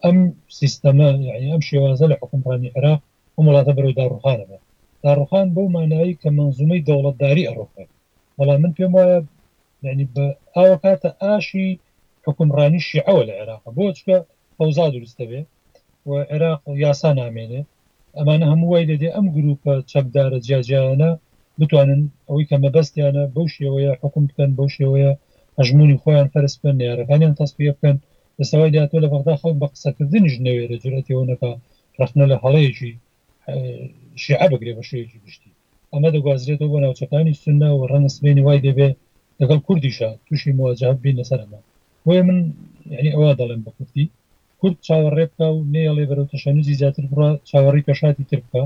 ئەم 0.03 0.17
سیستەما 0.59 1.05
یعنی 1.09 1.25
يعني 1.31 1.47
ئەم 1.53 1.61
شێوازە 1.69 2.05
لە 2.11 2.15
حکومڕانی 2.21 2.73
عراق 2.77 3.01
ئەم 3.35 3.45
وڵاتە 3.47 3.71
بەرەو 3.77 3.97
داڕوخانەوە 3.99 4.57
داڕوخان 5.05 5.45
بەو 5.55 5.67
مانایی 5.77 6.19
کە 6.21 6.29
منزومەی 6.37 6.85
دەوڵەتداری 6.87 7.47
ئەڕۆپە 7.49 7.83
بەڵام 8.37 8.59
من 8.63 8.71
پێم 8.77 8.91
يعني 8.93 8.95
وایە 8.97 9.19
ینی 9.91 10.05
بە 10.15 10.25
ئاوە 10.55 10.75
کاتە 10.83 11.09
ئاشی 11.23 11.67
حکومڕانی 12.27 12.85
شیعەوە 12.87 13.23
لە 13.29 13.33
عێراق 13.39 13.63
بۆچکە 13.77 14.17
فەوزا 14.57 14.85
دروست 14.95 15.15
دەبێت 15.21 15.47
و 16.07 16.09
عێراق 16.31 16.61
یاسا 16.85 17.09
نامێنێ 17.19 17.61
ئەمانە 18.17 18.45
هەموو 18.51 18.69
وای 18.71 18.89
دەدێ 18.91 19.09
ئەم 19.15 19.25
گروپە 19.35 19.73
چەکدارە 19.91 20.37
جیاجیانە 20.45 21.11
بتوانن 21.59 22.01
ئەوەی 22.27 22.47
کە 22.49 22.55
مەبەستیانە 22.63 23.23
بەو 23.35 23.45
شێوەیە 23.55 23.93
حکوم 24.01 24.23
بکەن 24.29 24.51
بەو 24.57 24.69
شێوەیە 24.75 25.11
هەژمونی 25.59 25.99
خۆیان 26.01 26.27
فەرست 26.33 26.57
بن 26.63 26.77
یارەکانیان 26.87 27.35
تەسپی 27.41 27.67
بکەن 27.75 27.97
لەسەوەی 28.39 28.71
دااتۆ 28.75 28.97
لە 29.03 29.07
بەغدا 29.13 29.35
خەڵ 29.41 29.53
بە 29.61 29.67
قسەکردنیش 29.73 30.35
نەوێت 30.45 30.69
لە 30.73 30.77
جورەتی 30.83 31.13
ەوەەکە 31.17 31.51
ڕخنە 31.99 32.25
لە 32.31 32.37
هەڵەیەکی 32.43 32.91
شیع 34.23 34.41
بگرێ 34.51 34.71
بە 34.77 34.83
شوێکی 34.89 35.19
گشتی 35.25 35.51
ئەمە 35.93 36.09
دەگوازرێتەوە 36.15 36.69
بۆ 36.71 36.77
ناوچەکانی 36.85 37.39
سندا 37.43 37.69
و 37.75 37.81
ڕەنسمێنی 37.91 38.43
وای 38.45 38.63
دەبێت 38.67 38.95
لەگەڵ 39.41 39.59
کوردیشە 39.67 40.09
تووشی 40.25 40.51
مواجهات 40.59 40.97
بین 41.03 41.15
لەسەرمە 41.19 41.59
بۆیە 42.05 42.21
من 42.27 42.39
یعنی 42.95 43.09
ئەوە 43.15 43.31
دەڵێن 43.39 43.61
بە 43.65 43.71
کوردی 43.77 44.05
کورد 44.59 44.77
چاوەڕێ 44.87 45.25
بکە 45.31 45.47
و 45.55 45.59
نێڵێ 45.73 46.03
بەرەوتە 46.09 46.37
شەنوزی 46.43 46.77
زیاتر 46.79 47.03
بڕ 47.11 47.21
چاوەڕی 47.49 47.83
پێشاتی 47.87 48.23
تر 48.29 48.39
بکە 48.45 48.63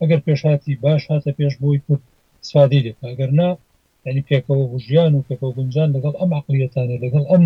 ئەگەر 0.00 0.20
پێشاتی 0.26 0.74
باش 0.84 1.02
هاتە 1.10 1.30
پێش 1.38 1.54
بۆی 1.62 1.78
کورد 1.86 2.02
سوادی 2.50 2.80
لێ 2.84 2.92
ئەگەر 3.10 3.30
نا 3.40 3.48
ینی 4.06 4.22
پێکەوە 4.28 4.80
ژیان 4.86 5.12
و 5.14 5.24
پێکەوە 5.28 5.52
گونجان 5.56 5.88
لەگەڵ 5.96 6.14
ئەم 6.20 6.30
عقلیەتانە 6.38 6.96
لەگەڵ 7.04 7.24
ئەم 7.30 7.44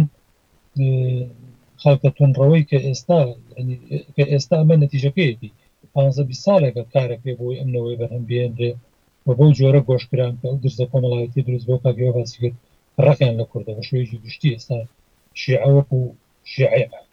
خەڵکەتون 1.82 2.30
ڕەوەی 2.40 2.64
کە 2.70 2.78
ئێستا 2.86 3.20
کە 4.16 4.24
ئێستا 4.32 4.54
ئەمە 4.60 4.76
نەتیجەکەیەکی 4.84 5.50
پانزە 5.94 6.22
بی 6.28 6.36
ساڵێکە 6.44 6.82
کارە 6.94 7.16
پێ 7.22 7.32
بۆی 7.38 7.58
ئەمنەوەی 7.60 7.98
بەرهەم 8.00 8.24
بێنرێ 8.28 8.72
بە 9.24 9.32
بۆ 9.38 9.46
جۆرە 9.58 9.80
گۆشتران 9.88 10.34
کە 10.40 10.44
ئەو 10.50 10.56
درزە 10.62 10.84
کۆمەڵایەتی 10.92 11.44
دروست 11.46 11.66
بۆ 11.68 11.76
کاگەوە 11.84 12.12
باسیگرت 12.16 12.56
ڕقیان 13.04 13.34
لە 13.40 13.44
کوردە 13.50 13.72
بە 13.78 13.82
شوێژی 13.88 14.22
گشتی 14.24 14.52
ئێستا 14.54 14.78
شیعوەک 15.40 15.88
و 15.98 16.00
شیع 16.52 16.70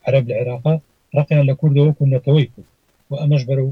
عرب 0.08 0.24
لە 0.30 0.36
عێراقا 0.39 0.74
ڕقیان 1.17 1.45
لە 1.50 1.56
کوردەوەکو 1.60 2.10
نەتەوەی 2.15 2.47
کرد 2.54 2.69
و 3.10 3.13
ئەمەش 3.21 3.43
بەرە 3.50 3.63
و 3.69 3.71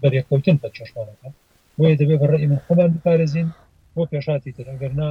بەرێککەوتن 0.00 0.56
بە 0.62 0.68
چشمانەکە 0.76 1.28
بە 1.78 2.14
من 2.52 2.60
خۆمان 2.66 2.90
بپارێزین 2.94 3.48
بۆ 3.94 4.02
پێشاتی 4.12 4.52
تر 4.56 4.66
ئەگەرنا 4.72 5.08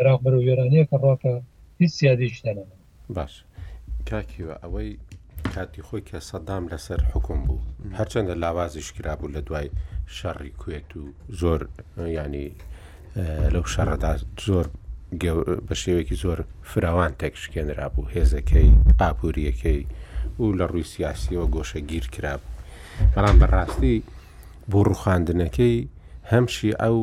عراق 0.00 0.18
بەرە 0.24 0.34
و 0.40 0.44
وێرانەیە 0.46 0.84
کە 0.90 0.96
ڕاکە 1.04 1.34
هیچ 1.80 1.92
سیادیش 1.98 2.42
دەنەوە 2.44 2.76
باش 3.16 3.34
کاکیوە 4.10 4.54
ئەوەی 4.62 4.90
کاتی 5.54 5.82
خۆی 5.86 6.02
کە 6.08 6.18
سەدام 6.30 6.64
لەسەر 6.72 7.00
حکم 7.12 7.38
بوو 7.46 7.64
هەرچەندە 7.98 8.34
لاوازیش 8.42 8.88
کرابوو 8.96 9.32
لە 9.34 9.40
دوای 9.48 9.70
شەڕی 10.16 10.52
کوێت 10.60 10.90
و 10.96 11.02
زۆر 11.40 11.60
ینی 12.16 12.48
لەو 13.54 13.64
شەڕەدا 13.74 14.12
زۆر 14.46 14.66
بە 15.66 15.74
شێوێکی 15.82 16.16
زۆر 16.24 16.38
فراوان 16.70 17.12
تێکشکێنرا 17.20 17.88
بوو 17.94 18.10
هێزەکەی 18.14 18.70
ئاپوریەکەی 19.02 19.80
و 20.42 20.56
لە 20.58 20.64
ڕووی 20.70 20.90
سیاسیەوە 20.94 21.46
گۆشە 21.54 21.80
گیر 21.90 22.06
کرابوو 22.14 22.52
بەڵام 23.14 23.36
بەڕاستی 23.42 23.96
بۆ 24.70 24.78
ڕوخاندنەکەی 24.88 25.78
هەمشی 26.32 26.72
ئەو 26.82 26.98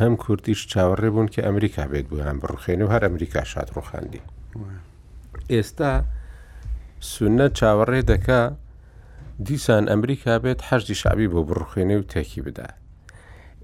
هەم 0.00 0.16
کورتیش 0.22 0.62
چاوەڕێ 0.72 1.10
بوون 1.14 1.28
کە 1.34 1.40
ئەمریکا 1.46 1.82
بێت 1.92 2.06
بوویان 2.10 2.38
بڕخێن 2.42 2.80
و 2.82 2.86
هەر 2.92 3.02
ئەمریکا 3.06 3.42
شاد 3.52 3.68
ڕوخاندی 3.76 4.22
ئێستا 5.52 5.92
سونە 7.12 7.46
چاوەڕێ 7.58 8.00
دەکا 8.12 8.40
دیسان 9.46 9.84
ئەمریکا 9.92 10.34
بێت 10.44 10.60
هەشتی 10.68 10.94
شعبی 11.02 11.28
بۆ 11.32 11.40
بڕخێنێ 11.48 11.96
و 12.00 12.02
تێکی 12.12 12.40
بدا 12.46 12.68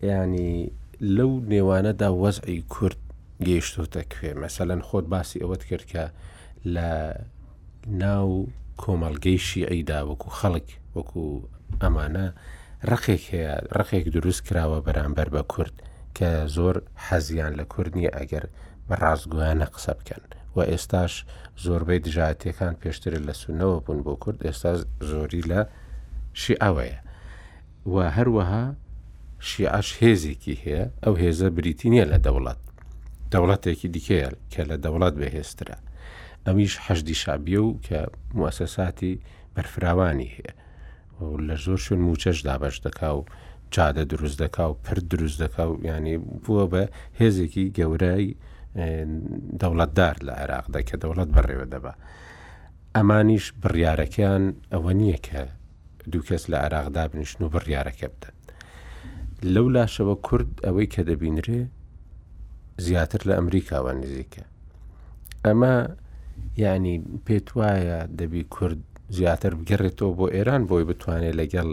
ینی 0.08 0.72
لەو 1.16 1.32
نێوانەدا 1.52 2.08
وەزعی 2.22 2.62
کورد 2.74 3.00
گەیشتوتەکوێ 3.48 4.32
مەسەەن 4.42 4.80
خۆت 4.88 5.06
باسی 5.12 5.42
ئەوەت 5.42 5.62
کرد 5.68 5.84
کە 5.92 6.04
لە 6.74 6.88
ناو 8.02 8.28
کۆمەلگەی 8.82 9.38
شیعیدا 9.48 9.98
وەکو 10.08 10.28
خەڵک 10.38 10.66
وەکو 10.96 11.22
ئەمانە 11.82 12.26
ڕقێک 12.90 13.22
هەیە 13.32 13.54
ڕقێک 13.78 14.04
دروست 14.16 14.40
کراوە 14.48 14.78
بەرامبەر 14.86 15.28
بە 15.36 15.42
کورد 15.54 15.74
کە 16.16 16.30
زۆر 16.56 16.76
حەزیان 17.08 17.52
لە 17.60 17.64
کوردنی 17.72 18.10
ئەگەر 18.16 18.44
بە 18.88 18.94
ڕازگویانە 19.02 19.66
قسە 19.74 19.92
بکەن 19.98 20.22
و 20.56 20.58
ئێستاش 20.70 21.14
زۆربەی 21.64 21.98
دژاتیەکان 22.06 22.74
پێشتر 22.82 23.12
لە 23.28 23.32
سونەوە 23.40 23.76
بوون 23.84 24.00
بۆ 24.06 24.14
کورد 24.22 24.38
ئێستا 24.46 24.72
زۆری 25.10 25.42
لە 25.50 25.60
شی 26.40 26.54
ئەوەیە 26.62 26.98
و 27.92 27.94
هەروەها 28.16 28.64
شیعش 29.48 29.88
هێزێکی 30.00 30.54
هەیە 30.64 30.82
ئەو 31.02 31.14
هێزە 31.22 31.48
بریتی 31.56 31.88
نییە 31.92 32.04
لە 32.12 32.18
دەوڵەت 32.26 32.60
دەوڵەتێکی 33.32 33.88
دیکەیە 33.94 34.30
کە 34.52 34.62
لە 34.70 34.76
دەوڵات 34.84 35.14
بەهێسترە 35.20 35.78
ئەمیش 36.46 36.74
حەشدی 36.84 37.14
شابیە 37.22 37.60
و 37.64 37.70
کە 37.86 37.98
موسەساتی 38.38 39.14
بەرفراوانی 39.54 40.30
هەیە 40.36 40.52
لە 41.48 41.56
زۆر 41.64 41.78
شوێن 41.86 42.00
موچەش 42.06 42.38
دابش 42.46 42.76
دەکا 42.86 43.10
و 43.16 43.24
چادە 43.74 44.04
دروست 44.12 44.38
دەکا 44.42 44.64
و 44.70 44.74
پر 44.86 44.94
دروست 45.12 45.38
دەکا 45.42 45.64
و 45.66 45.72
ینی 45.86 46.16
بووە 46.44 46.64
بە 46.72 46.82
هێزێکی 47.20 47.72
گەورەی 47.78 48.26
دەوڵەتدار 49.60 50.16
لە 50.26 50.32
عێراقدا 50.40 50.80
کە 50.88 50.96
دەوڵەت 51.02 51.28
بەڕێوە 51.34 51.64
دەبە 51.74 51.92
ئەمانیش 52.96 53.46
بڕیارەکەیان 53.62 54.44
ئەوە 54.72 54.92
نییە 55.00 55.18
کە 55.26 55.42
دوو 56.12 56.22
کەس 56.28 56.42
لە 56.52 56.56
عێراقدا 56.64 57.04
بنیشن 57.10 57.38
و 57.44 57.48
بڕیارەکە 57.54 58.06
بدەن 58.14 58.36
لەو 59.54 59.66
لاشەوە 59.74 60.14
کورد 60.26 60.50
ئەوەی 60.64 60.86
کە 60.94 61.02
دەبینرێ 61.10 61.60
زیاتر 62.86 63.20
لە 63.28 63.34
ئەمریکاوە 63.38 63.92
نزیکە 64.00 64.44
ئەمە 65.46 65.74
یعنی 66.64 66.94
پێت 67.26 67.48
وایە 67.56 67.98
دەبی 68.20 68.44
کورد 68.54 68.80
زیاتر 69.16 69.52
بگەڕێتەوە 69.58 70.12
بۆ 70.18 70.26
ئێران 70.34 70.62
بۆی 70.68 70.84
بتوانێت 70.88 71.34
لەگەڵ 71.40 71.68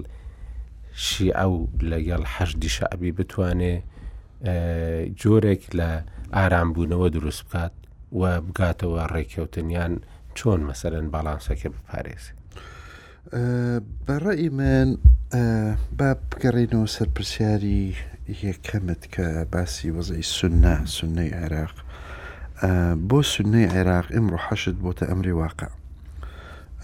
شیع 0.94 1.44
و 1.46 1.68
لەگەڵ 1.82 2.24
حەشدی 2.36 2.70
شعبی 2.70 3.12
بتوانێ 3.18 3.76
جۆرێک 5.22 5.62
لە 5.78 5.90
ئارامبوونەوە 6.36 7.10
دروست 7.16 7.44
بکات 7.48 7.74
و 8.20 8.22
بگاتەوە 8.46 9.02
ڕێککەوتنیان 9.14 9.94
چۆن 10.38 10.60
مەسەرەن 10.70 11.06
باڵانسەکە 11.14 11.68
بپارێزی 11.76 12.34
بەڕێئیمان 14.08 14.90
با 16.00 16.10
بگەڕێنەوە 16.32 16.88
سەرپرسیاری 16.98 17.82
یەکەمت 18.46 19.04
کە 19.14 19.28
باسی 19.54 19.90
وەزەی 19.96 20.26
سنە 20.36 20.76
سنەی 20.96 21.32
عێراق 21.40 21.76
بۆ 23.10 23.20
سنەی 23.34 23.68
عێراق 23.74 24.08
ئمڕۆ 24.18 24.38
حەشت 24.46 24.78
بۆتە 24.84 25.04
ئەمری 25.10 25.36
واقع 25.42 25.70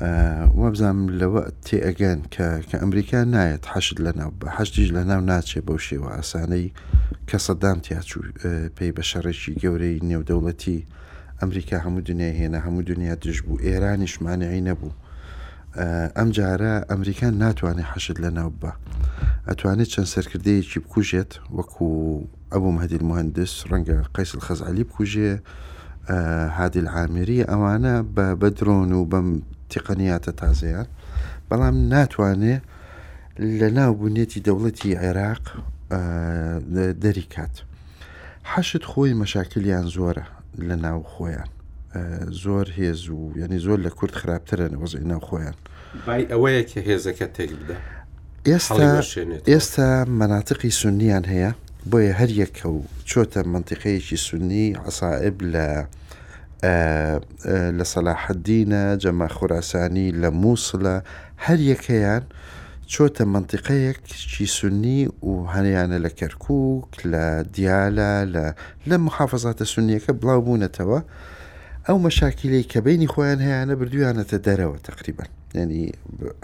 وەبزانم 0.02 1.04
لەوە 1.20 1.44
تێ 1.66 1.78
ئەگەن 1.88 2.20
کە 2.34 2.48
کە 2.70 2.76
ئەمریکا 2.84 3.20
نایەت 3.34 3.64
حەشت 3.74 3.98
لە 4.06 4.12
ناو 4.20 4.32
بەهشتیش 4.42 4.88
لە 4.98 5.02
ناو 5.12 5.22
ناچێ 5.32 5.60
بەو 5.68 5.78
شێوە 5.88 6.10
ئاسانەی 6.18 6.68
کە 7.30 7.38
سەدام 7.46 7.78
تیاچوو 7.86 8.22
پێی 8.78 8.92
بە 8.98 9.04
شەڕێکی 9.10 9.52
گەورەی 9.64 10.04
نێودەوڵەتی 10.10 10.80
ئەمریکا 11.40 11.78
هەموو 11.86 12.06
دنیا 12.10 12.32
هێنا 12.40 12.60
هەموو 12.66 12.88
دنیا 12.92 13.14
دژ 13.24 13.38
بوو 13.46 13.62
ئێرانیشمانەی 13.68 14.66
نەبوو 14.70 14.92
ئەم 16.18 16.30
جارە 16.38 16.74
ئەمریکان 16.92 17.34
ناتوانێت 17.44 17.88
حەشت 17.94 18.18
لە 18.24 18.30
ناو 18.38 18.50
بە 18.62 18.72
ئەتوانێت 19.50 19.90
چەند 19.94 20.10
سەرکردەیەکی 20.16 20.80
بکوژێت 20.84 21.32
وەکو 21.58 21.88
ئەبووم 22.54 22.78
هەدیل 22.84 23.04
مهندس 23.10 23.54
ڕەنگە 23.70 23.98
قەیسل 24.16 24.40
خەزعلی 24.46 24.84
بکوژێ 24.90 25.32
هادی 26.10 26.80
العامری 26.80 27.44
ئەوانە 27.44 28.04
بە 28.16 28.26
بە 28.42 28.50
درۆن 28.58 28.92
و 28.94 29.06
بەم 29.12 29.28
تقنیاتە 29.74 30.32
تازەیان 30.42 30.88
بەڵام 31.50 31.76
ناتوانێ 31.94 32.56
لە 33.60 33.68
ناو 33.78 33.92
بوونێتی 34.00 34.40
دەوڵەتی 34.48 34.98
عێراق 35.04 35.44
دەریکات. 37.04 37.56
حەشت 38.52 38.84
خۆی 38.92 39.14
مەشاکلیان 39.22 39.86
زۆرە 39.96 40.26
لە 40.68 40.76
ناو 40.86 41.00
خۆیان 41.14 41.50
زۆر 42.44 42.68
هێز 42.78 43.02
و 43.10 43.20
یعنی 43.40 43.58
زۆر 43.66 43.78
لە 43.86 43.90
کورد 43.98 44.14
خراپترە 44.22 44.66
وەزی 44.82 45.06
ناو 45.12 45.20
خۆیان 45.28 45.56
ئەوەیە 46.32 46.64
کە 46.70 46.80
هێزەکە 46.88 47.28
تێک 47.36 47.52
بدە. 47.60 47.78
ئێستا 48.50 48.90
ئێستا 49.52 49.88
مەناتقی 50.20 50.70
سنیان 50.82 51.24
هەیە 51.34 51.52
بۆیە 51.92 52.14
هەر 52.20 52.32
یەک 52.42 52.58
و 52.66 52.82
چۆتە 53.10 53.42
منتیقەیەکی 53.54 54.16
سنی 54.28 54.68
عسائب 54.88 55.38
لە 55.54 55.68
آه، 56.64 57.22
آه، 57.46 57.78
لە 57.78 57.84
سەلاحدینە 57.94 58.86
جەما 59.04 59.28
خوراسانی 59.36 60.08
لە 60.22 60.30
مووسە 60.42 60.96
هەر 61.46 61.60
یەکەیان 61.72 62.24
چۆتە 62.94 63.22
منتیقەیەکی 63.34 64.46
سنی 64.58 65.00
و 65.30 65.34
هەنیانە 65.54 65.98
لە 66.06 66.10
کەرکک 66.20 66.90
لە 67.12 67.26
دیالە 67.56 68.14
لە 68.34 68.46
لە 68.90 68.96
محافظاتە 69.06 69.64
سنیەکە 69.74 70.12
بڵاو 70.22 70.42
بوونەتەوە 70.46 71.00
ئەو 71.90 71.98
مەشاکیلەی 72.06 72.70
کە 72.72 72.80
بینی 72.86 73.08
خۆیان 73.14 73.40
هەیەە 73.46 73.74
بردویانەتە 73.80 74.38
دەرەوە 74.48 74.78
تقریبا 74.90 75.26
ینی 75.28 75.54
يعني 75.58 75.82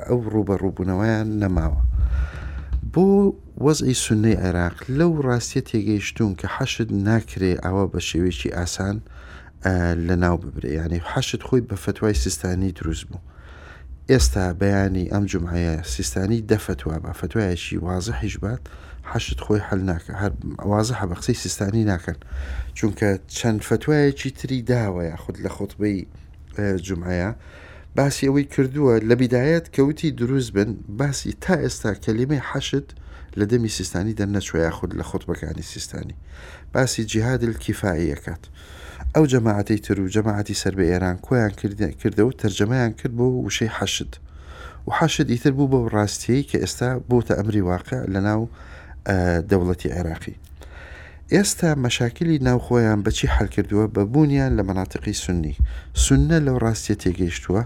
ئەو 0.07 0.19
ڕوبە 0.33 0.55
ڕووبوونەوەیان 0.61 1.27
نەماوە. 1.41 1.79
بۆ 2.93 3.03
وەزئی 3.65 3.95
سنەی 4.05 4.37
عێراق 4.43 4.77
لەو 4.99 5.11
ڕاستیە 5.27 5.61
تێگەیشتون 5.69 6.31
کە 6.39 6.47
حەشت 6.55 6.89
ناکرێ 7.07 7.53
ئەوە 7.65 7.85
بە 7.91 7.99
شێوێکی 8.09 8.49
ئاسان 8.57 8.97
لە 10.07 10.15
ناو 10.23 10.35
ببرێ 10.43 10.71
یانێ 10.79 10.99
حەشت 11.11 11.41
خۆی 11.47 11.61
بە 11.69 11.75
فتوای 11.83 12.13
سیستانی 12.23 12.71
دروست 12.79 13.03
بوو. 13.09 13.19
ئێستا 14.11 14.45
بەیانی 14.61 15.05
ئەم 15.13 15.23
جمعەیە 15.31 15.75
سیستانی 15.95 16.39
دەفتوە 16.51 16.95
بە 17.05 17.11
فتوایەکی 17.19 17.77
وازە 17.87 18.13
حیشبات 18.21 18.61
حەشت 19.11 19.39
خۆی 19.45 19.61
هەل 19.67 19.81
ناکە 19.89 20.13
هەر 20.21 20.31
وازە 20.71 20.93
حەبەقسەی 21.01 21.37
سیستانی 21.43 21.83
ناکەن 21.91 22.19
چونکە 22.77 23.09
چەند 23.37 23.59
فتوایەکی 23.69 24.29
تری 24.39 24.59
داوە 24.71 25.03
یا 25.11 25.15
خود 25.23 25.37
لە 25.45 25.49
خۆتبەی 25.55 25.97
جمعەیە 26.87 27.31
باسی 27.95 28.27
ئەوەی 28.27 28.47
کردووە 28.55 28.93
لە 29.09 29.15
بیدایەت 29.19 29.65
کەوتی 29.75 30.11
دروست 30.21 30.51
بن 30.55 30.69
باسی 30.99 31.33
تا 31.43 31.53
ئێستا 31.63 31.91
کەلیمەی 32.03 32.45
حەشت 32.51 32.87
لە 33.39 33.45
دەمی 33.51 33.69
سیستانی 33.77 34.17
دەرنەچوە 34.19 34.55
یاخود 34.55 34.91
لە 34.99 35.03
خۆتبەکانی 35.09 35.67
سیستانی 35.73 36.15
باسی 36.73 37.03
جیهادل 37.11 37.53
کیفایی 37.63 38.11
ئەکات 38.15 38.43
ئەو 39.15 39.25
جەماعەتی 39.33 39.79
تر 39.85 39.97
و 40.01 40.09
جەماعەتی 40.15 40.59
سەر 40.61 40.73
بە 40.79 40.83
ئێران 40.91 41.17
کۆیان 41.25 41.53
کردە 42.01 42.23
و 42.25 42.31
تەرجەمەیان 42.41 42.91
کرد 42.99 43.13
بۆ 43.19 43.25
وشەی 43.47 43.71
حەشت 43.77 44.11
و 44.87 44.91
حەشت 44.97 45.27
ئیتر 45.33 45.51
بوو 45.57 45.69
بە 45.73 45.79
ڕاستیەی 45.95 46.43
کە 46.49 46.57
ئێستا 46.63 46.89
بۆتە 47.09 47.33
ئەمری 47.39 47.61
واقع 47.71 47.99
لە 48.13 48.19
ناو 48.27 48.41
دەوڵەتی 49.49 49.93
عێراقی 49.97 50.35
ئێستا 51.35 51.71
مەشاکلی 51.85 52.37
ناوخۆیان 52.47 52.99
بەچی 53.05 53.27
حلکردووە 53.35 53.85
بە 53.95 54.01
بوونیان 54.13 54.51
لە 54.59 54.63
مناتقی 54.69 55.13
سنی 55.23 55.55
سنە 56.05 56.37
لەو 56.45 56.57
ڕاستیە 56.63 56.95
تێگەیشتووە 57.03 57.61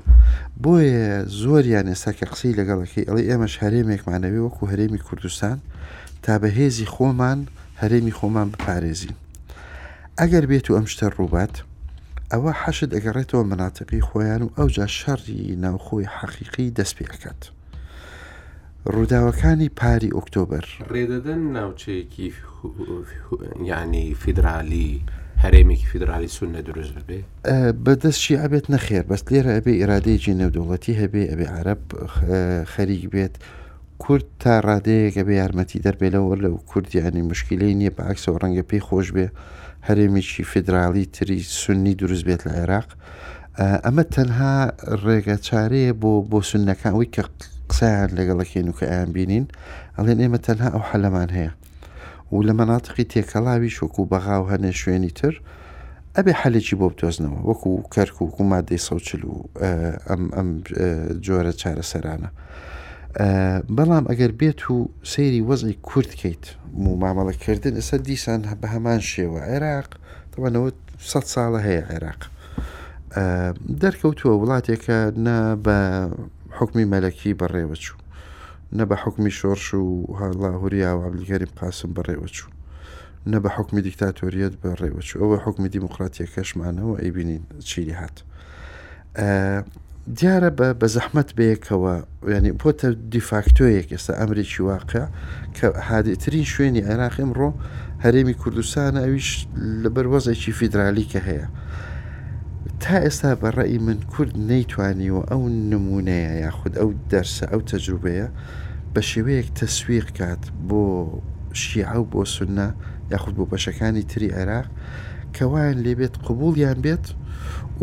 بۆیە 0.63 1.07
زۆریان 1.41 1.87
ئێستا 1.91 2.11
کە 2.17 2.25
قسەی 2.31 2.57
لەگەڵەکەی 2.59 3.07
ئەڵی 3.09 3.27
ئێمەش 3.29 3.53
هەرێمێکمانەوێ 3.63 4.41
وەکو 4.43 4.69
هەرێمی 4.71 5.03
کوردستان 5.07 5.57
تا 6.23 6.33
بەهێزی 6.41 6.89
خۆمان 6.93 7.39
هەرێمی 7.81 8.15
خۆمان 8.19 8.47
بپارێزی 8.53 9.13
ئەگەر 10.19 10.43
بێت 10.49 10.65
و 10.69 10.75
ئەم 10.77 10.85
شتە 10.93 11.07
ڕووبات 11.17 11.55
ئەوە 12.31 12.51
حەشت 12.61 12.91
ئەگەڕێتەوە 12.95 13.43
مناتقی 13.51 14.05
خۆیان 14.07 14.41
و 14.43 14.53
ئەو 14.57 14.67
جا 14.75 14.87
شەڕی 14.99 15.57
ناوخۆی 15.63 16.11
حەقیقی 16.17 16.67
دەست 16.77 16.95
پێ 16.97 17.05
ئەکات. 17.11 17.41
ڕووداوەکانی 18.93 19.69
پاری 19.81 20.09
ئۆکتۆبر 20.17 20.65
ڕێدەدەن 20.93 21.41
ناوچەیەکی 21.57 22.29
ینی 23.69 24.13
فیدرالی 24.23 24.89
هەرێمێکی 25.43 25.85
فیدرالی 25.91 26.27
سونە 26.37 26.61
دروست 26.69 26.93
بێ 27.07 27.19
بەدەستشی 27.85 28.39
ئەبێت 28.41 28.65
نەخێر 28.73 29.03
بەس 29.11 29.21
لێرە 29.31 29.51
ئەبێ 29.57 29.73
ئێرادەیەکی 29.79 30.37
نێودوڵەتی 30.41 30.97
هەبێ 31.01 31.23
ئەبێ 31.31 31.45
عرب 31.57 31.81
خەریک 32.73 33.03
بێت 33.13 33.35
کورد 34.03 34.27
تا 34.43 34.53
ڕادەیەکە 34.67 35.21
بێ 35.27 35.33
یارمەتی 35.41 35.81
دەربێ 35.85 36.09
لەوە 36.15 36.35
لەو 36.43 36.55
کوردیانی 36.71 37.23
مشکلی 37.31 37.75
نییە 37.79 37.91
بە 37.97 38.03
عکسە 38.11 38.29
و 38.31 38.39
ڕەنگە 38.41 38.63
پێی 38.69 38.81
خۆش 38.87 39.07
بێ 39.15 39.25
هەرێمێکی 39.87 40.43
فیدرالی 40.51 41.05
تری 41.15 41.39
سنی 41.61 41.93
دروست 42.01 42.23
بێت 42.27 42.41
لە 42.47 42.51
عێراق 42.59 42.89
ئەمە 43.85 44.03
تەنها 44.15 44.55
ڕێگە 45.05 45.35
چارەیە 45.47 45.91
بۆ 46.01 46.11
بۆ 46.29 46.39
سنەکان 46.51 46.93
ئەوی 46.95 47.11
کە 47.15 47.23
قسەیان 47.69 48.09
لەگەڵەکەین 48.17 48.67
و 48.69 48.73
کە 48.79 48.85
ئایان 48.91 49.11
بینین 49.11 49.45
ئەڵێن 49.97 50.19
ئێمە 50.23 50.39
تەنها 50.45 50.69
ئەو 50.75 50.83
حەلەمان 50.89 51.29
هەیە 51.37 51.51
و 52.31 52.43
لە 52.47 52.53
مەناتقی 52.59 53.05
تێکەڵاوی 53.13 53.71
شوک 53.77 53.99
و 53.99 54.07
بەغااو 54.11 54.49
هەنێ 54.51 54.71
شوێنی 54.81 55.11
تر 55.19 55.35
ئەبێ 56.17 56.33
حەلێکی 56.41 56.75
بۆ 56.79 56.87
بتۆزنەوە 56.93 57.39
وەکو 57.49 57.71
کەرک 57.93 58.17
و 58.21 58.25
کومادەی 58.37 58.83
سەوچل 58.87 59.21
و 59.31 59.35
ئەم 60.09 60.23
ئەم 60.35 60.49
جۆرە 61.25 61.53
چارەسەرانە. 61.61 62.29
بەڵام 63.77 64.05
ئەگەر 64.09 64.31
بێت 64.39 64.61
و 64.71 64.77
سەیری 65.11 65.41
وەزی 65.49 65.75
کورتکەیت 65.89 66.45
و 66.83 66.87
مامەڵەکردن 67.03 67.73
ئەستا 67.79 67.97
دیسان 68.07 68.41
بە 68.61 68.67
هەمان 68.73 69.01
شێوە 69.11 69.39
عێراق 69.51 69.89
دەبانەوە 70.33 70.69
100 71.15 71.25
ساڵە 71.33 71.59
هەیە 71.67 71.83
عێراق. 71.91 72.21
دەرکەوتووە 73.81 74.33
وڵاتێکە 74.41 74.97
نە 75.25 75.37
بە 75.65 75.77
حكمي 76.55 76.85
ملكي 76.85 77.33
بري 77.33 77.63
وشو 77.63 77.95
نبا 78.73 78.95
حكمي 78.95 79.29
شورش 79.29 79.73
وها 79.73 80.31
هوريا 80.49 80.91
وعبد 80.91 81.19
الكريم 81.19 81.47
قاسم 81.61 81.93
بري 81.93 82.15
وشو 82.15 82.47
نبا 83.27 83.49
حكمي 83.49 83.81
ديكتاتورية 83.81 84.51
بري 84.63 84.89
وشو 84.89 85.19
أو 85.25 85.39
حكمي 85.39 85.67
ديمقراطية 85.67 86.25
كاش 86.35 86.57
معنا 86.57 86.83
وأيبينين 86.83 87.43
تشيلي 87.59 87.93
هات 87.93 88.19
آه، 89.17 89.65
ديارة 90.07 90.49
بزحمة 90.71 91.33
بيك 91.37 91.73
بە 91.73 91.77
يعني 92.27 92.51
بوتا 92.51 92.89
دي 92.91 93.19
فاكتو 93.19 93.81
بۆتە 93.81 93.93
يسا 93.93 94.23
امري 94.23 94.43
شي 94.43 94.63
واقع 94.63 95.07
کە 95.61 96.17
ترين 96.25 96.43
شويني 96.43 96.81
عێراقیم 96.85 97.33
ڕۆ 97.37 97.41
هريمي 98.05 98.33
کوردستانە 98.33 98.95
ئەویش 98.97 99.47
لەبەر 99.57 100.05
وەزێکی 100.05 100.51
فیدرالی 100.51 101.05
کە 101.13 101.17
هەیە 101.19 101.47
تا 102.79 102.97
ئێستا 103.03 103.35
بە 103.41 103.49
ڕێی 103.57 103.79
من 103.87 103.99
کورد 104.13 104.35
نەیتوانیوە 104.49 105.21
ئەو 105.31 105.41
نمونەیە 105.71 106.33
یاخود 106.45 106.73
ئەو 106.81 106.89
دەرسە 107.11 107.45
ئەو 107.51 107.61
تەجروبەیە 107.71 108.27
بە 108.93 109.01
شێوەیەک 109.09 109.47
تەسویق 109.59 110.07
کات 110.19 110.43
بۆ 110.69 110.83
شیعە 111.61 111.97
و 112.01 112.05
بۆ 112.13 112.21
سنە 112.35 112.67
یاخود 113.11 113.33
بۆ 113.37 113.43
بەشەکانی 113.51 114.03
تری 114.11 114.29
عێراق 114.37 114.67
کەوایان 115.35 115.77
لێبێت 115.85 116.15
قبولیان 116.27 116.77
بێت 116.85 117.05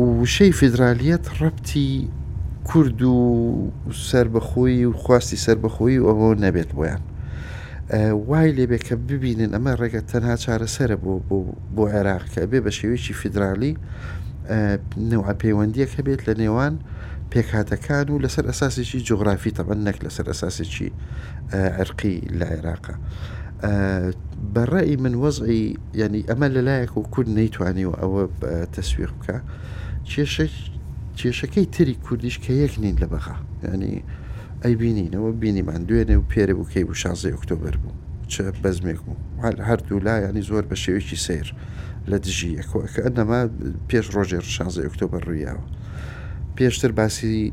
و 0.00 0.02
وشەی 0.22 0.52
فیدراالیت 0.60 1.24
ڕەتی 1.40 1.90
کورد 2.68 3.02
و 3.02 3.16
سربەخۆی 4.10 4.84
و 4.88 4.92
خواستی 5.02 5.38
سربەخۆی 5.46 5.98
و 6.00 6.06
ئەوە 6.10 6.30
نەبێت 6.44 6.70
بۆیان 6.78 7.02
وای 8.28 8.50
لێبێ 8.58 8.78
کە 8.86 8.94
ببینن 9.08 9.50
ئەمە 9.56 9.72
ڕێگە 9.80 10.02
تەنها 10.10 10.36
چارەسەرە 10.44 10.96
بۆ 11.04 11.12
بۆ 11.74 11.84
عێراق 11.94 12.24
کە 12.32 12.42
بێ 12.50 12.58
بە 12.64 12.70
شێوێکی 12.78 13.14
فیدراالی 13.20 13.74
نەوە 15.12 15.32
پەیوەندیەک 15.42 15.90
هەبێت 15.98 16.20
لە 16.28 16.34
نێوان 16.42 16.74
پێکهاتەکان 17.32 18.06
و 18.10 18.20
لەسەر 18.24 18.44
ئەساسێکی 18.50 19.04
جۆغرافی 19.08 19.52
تەبەن 19.58 19.78
نەک 19.88 19.98
لەسەر 20.04 20.26
ئەساسێکی 20.32 20.88
ئەرقی 21.78 22.16
لە 22.38 22.46
عێراقا. 22.54 22.94
بەڕێی 24.54 24.96
من 25.04 25.14
وەزعی 25.22 25.64
ینی 26.02 26.22
ئەمە 26.30 26.48
لەلایەک 26.54 26.92
و 26.96 27.02
کورد 27.12 27.28
نەیتوانی 27.38 27.84
و 27.88 27.92
ئەوە 28.00 28.22
تەسویر 28.76 29.10
بکە 29.16 29.36
کێشەکەی 31.22 31.66
تری 31.74 31.94
کوردیش 32.06 32.36
کە 32.44 32.52
یەک 32.62 32.74
نین 32.82 32.96
لە 33.02 33.06
بەخە 33.12 33.34
ینی 33.74 33.94
ئەی 34.64 34.74
بینینەوە 34.82 35.30
بینیمان 35.42 35.80
دوێنێ 35.88 36.16
و 36.20 36.24
پێرە 36.32 36.54
بووکەی 36.58 36.84
و 36.88 36.94
16 36.94 37.30
ئۆکتۆبر 37.34 37.74
بوو 37.82 37.92
چه 38.32 38.42
بەزمێک 38.62 39.00
بوو 39.04 39.16
هەردوو 39.68 40.04
لا 40.06 40.14
ینی 40.28 40.42
زۆر 40.50 40.64
بە 40.70 40.76
شێوکی 40.84 41.16
سیر. 41.26 41.48
لە 42.10 42.18
دژی 42.24 42.50
کە 42.94 42.98
ئەنەما 43.04 43.40
پێش 43.88 44.06
ڕۆژێر 44.14 44.44
16 44.56 44.82
ئۆکتۆبر 44.86 45.20
ڕوویاوە. 45.28 45.64
پێشتر 46.56 46.92
باسی 46.98 47.52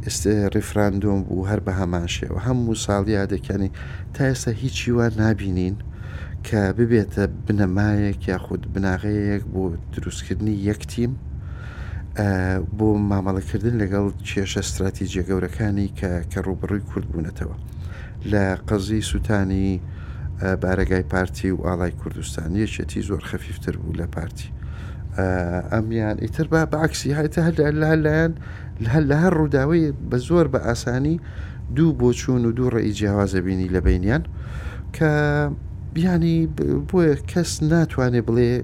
ڕفراندۆم 0.55 1.19
بوو 1.27 1.47
هەر 1.49 1.59
بە 1.65 1.71
هەمان 1.79 2.07
شێوە 2.15 2.39
هەموو 2.47 2.79
ساڵیا 2.85 3.21
دەکەنی 3.33 3.69
تا 4.13 4.21
ئێستا 4.29 4.51
هیچی 4.61 4.91
وا 4.97 5.07
نبینین 5.21 5.75
کە 6.47 6.61
ببێتە 6.77 7.23
بنەمایەک 7.45 8.21
یاخود 8.31 8.61
بناغەیەک 8.73 9.43
بۆ 9.53 9.63
دروستکردنی 9.93 10.55
یەکتیم 10.69 11.13
بۆ 12.77 12.87
مامەڵەکردن 13.09 13.75
لەگەڵ 13.81 14.05
کێشە 14.29 14.59
استراتیجیە 14.65 15.23
گەورەکانی 15.29 15.87
کە 15.99 16.11
کە 16.31 16.39
ڕوبڕووی 16.47 16.85
کورد 16.89 17.07
بوونەتەوە 17.11 17.55
لە 18.31 18.43
قەزی 18.67 19.01
سووتانی 19.09 19.69
بارەگای 20.61 21.03
پارتی 21.03 21.49
و 21.49 21.55
ئاڵای 21.67 21.91
کوردستان 21.91 22.55
یەکێتی 22.65 23.01
زۆر 23.05 23.19
خەفیفتر 23.29 23.77
بوو 23.77 23.93
لە 23.93 24.07
پارتی 24.15 24.49
ئەمیان 25.71 26.21
ئیتر 26.21 26.43
بە 26.47 26.65
بەعکسی 26.71 27.09
هاتە 27.17 27.37
هەر 27.37 27.71
لایەن 27.99 28.31
هەر 28.87 29.03
لە 29.09 29.13
هەر 29.23 29.33
ڕووداوی 29.39 29.93
بە 30.11 30.17
زۆر 30.17 30.47
بە 30.53 30.57
ئاسانی 30.67 31.19
دوو 31.75 31.91
بۆ 31.99 32.13
چوون 32.15 32.45
و 32.45 32.51
دوو 32.51 32.69
ڕێی 32.69 32.93
جیاوازە 32.97 33.35
بینی 33.35 33.67
لە 33.69 33.77
بینیان 33.87 34.23
کە 34.95 35.09
بیانی 35.93 36.47
بۆیە 36.89 37.15
کەس 37.31 37.63
ناتوانێت 37.63 38.25
بڵێ 38.27 38.63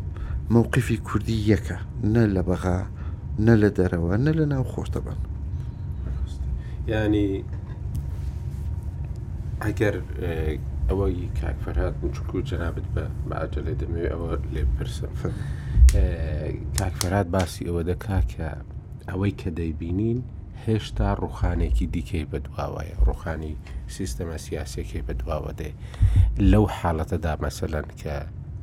مووقفی 0.50 0.98
کوردی 0.98 1.38
یەکە 1.56 1.76
نە 2.14 2.24
لە 2.36 2.42
بەغا 2.48 2.80
نە 3.48 3.56
لە 3.62 3.70
دەرەوە 3.78 4.14
نە 4.26 4.32
لە 4.38 4.46
ناو 4.52 4.64
خۆشتە 4.74 5.00
بن 5.06 5.16
ینی 6.88 7.44
ئەگەر 9.62 9.96
ئەوەی 10.90 11.16
کاکفەرهات 11.42 11.96
بوو 12.00 12.14
چکو 12.16 12.38
جەنابێت 12.50 12.88
بە 12.96 13.04
باجە 13.30 13.62
لێ 13.66 13.74
دەمەوێت 13.82 14.08
ئەوە 14.14 14.32
لێ 14.54 14.64
پرسم 14.76 15.14
کاکفەرات 16.80 17.28
باسی 17.36 17.68
ئەوە 17.68 17.82
دەکا 17.90 18.20
کە 18.32 18.50
ئەوەی 19.10 19.34
کە 19.42 19.50
دەیبینین 19.60 20.20
هێشتا 20.66 21.10
ڕوخانێکی 21.24 21.86
دیکەی 21.96 22.26
بەدواوایە 22.32 22.96
ڕوخانی 23.08 23.54
سیستەمە 23.96 24.38
سیاسەکەی 24.48 25.06
بەدواوە 25.08 25.52
دێ 25.60 25.72
لەو 26.52 26.66
حاڵەتەدا 26.78 27.34
مەسەلەن 27.44 27.88
کە 28.02 28.16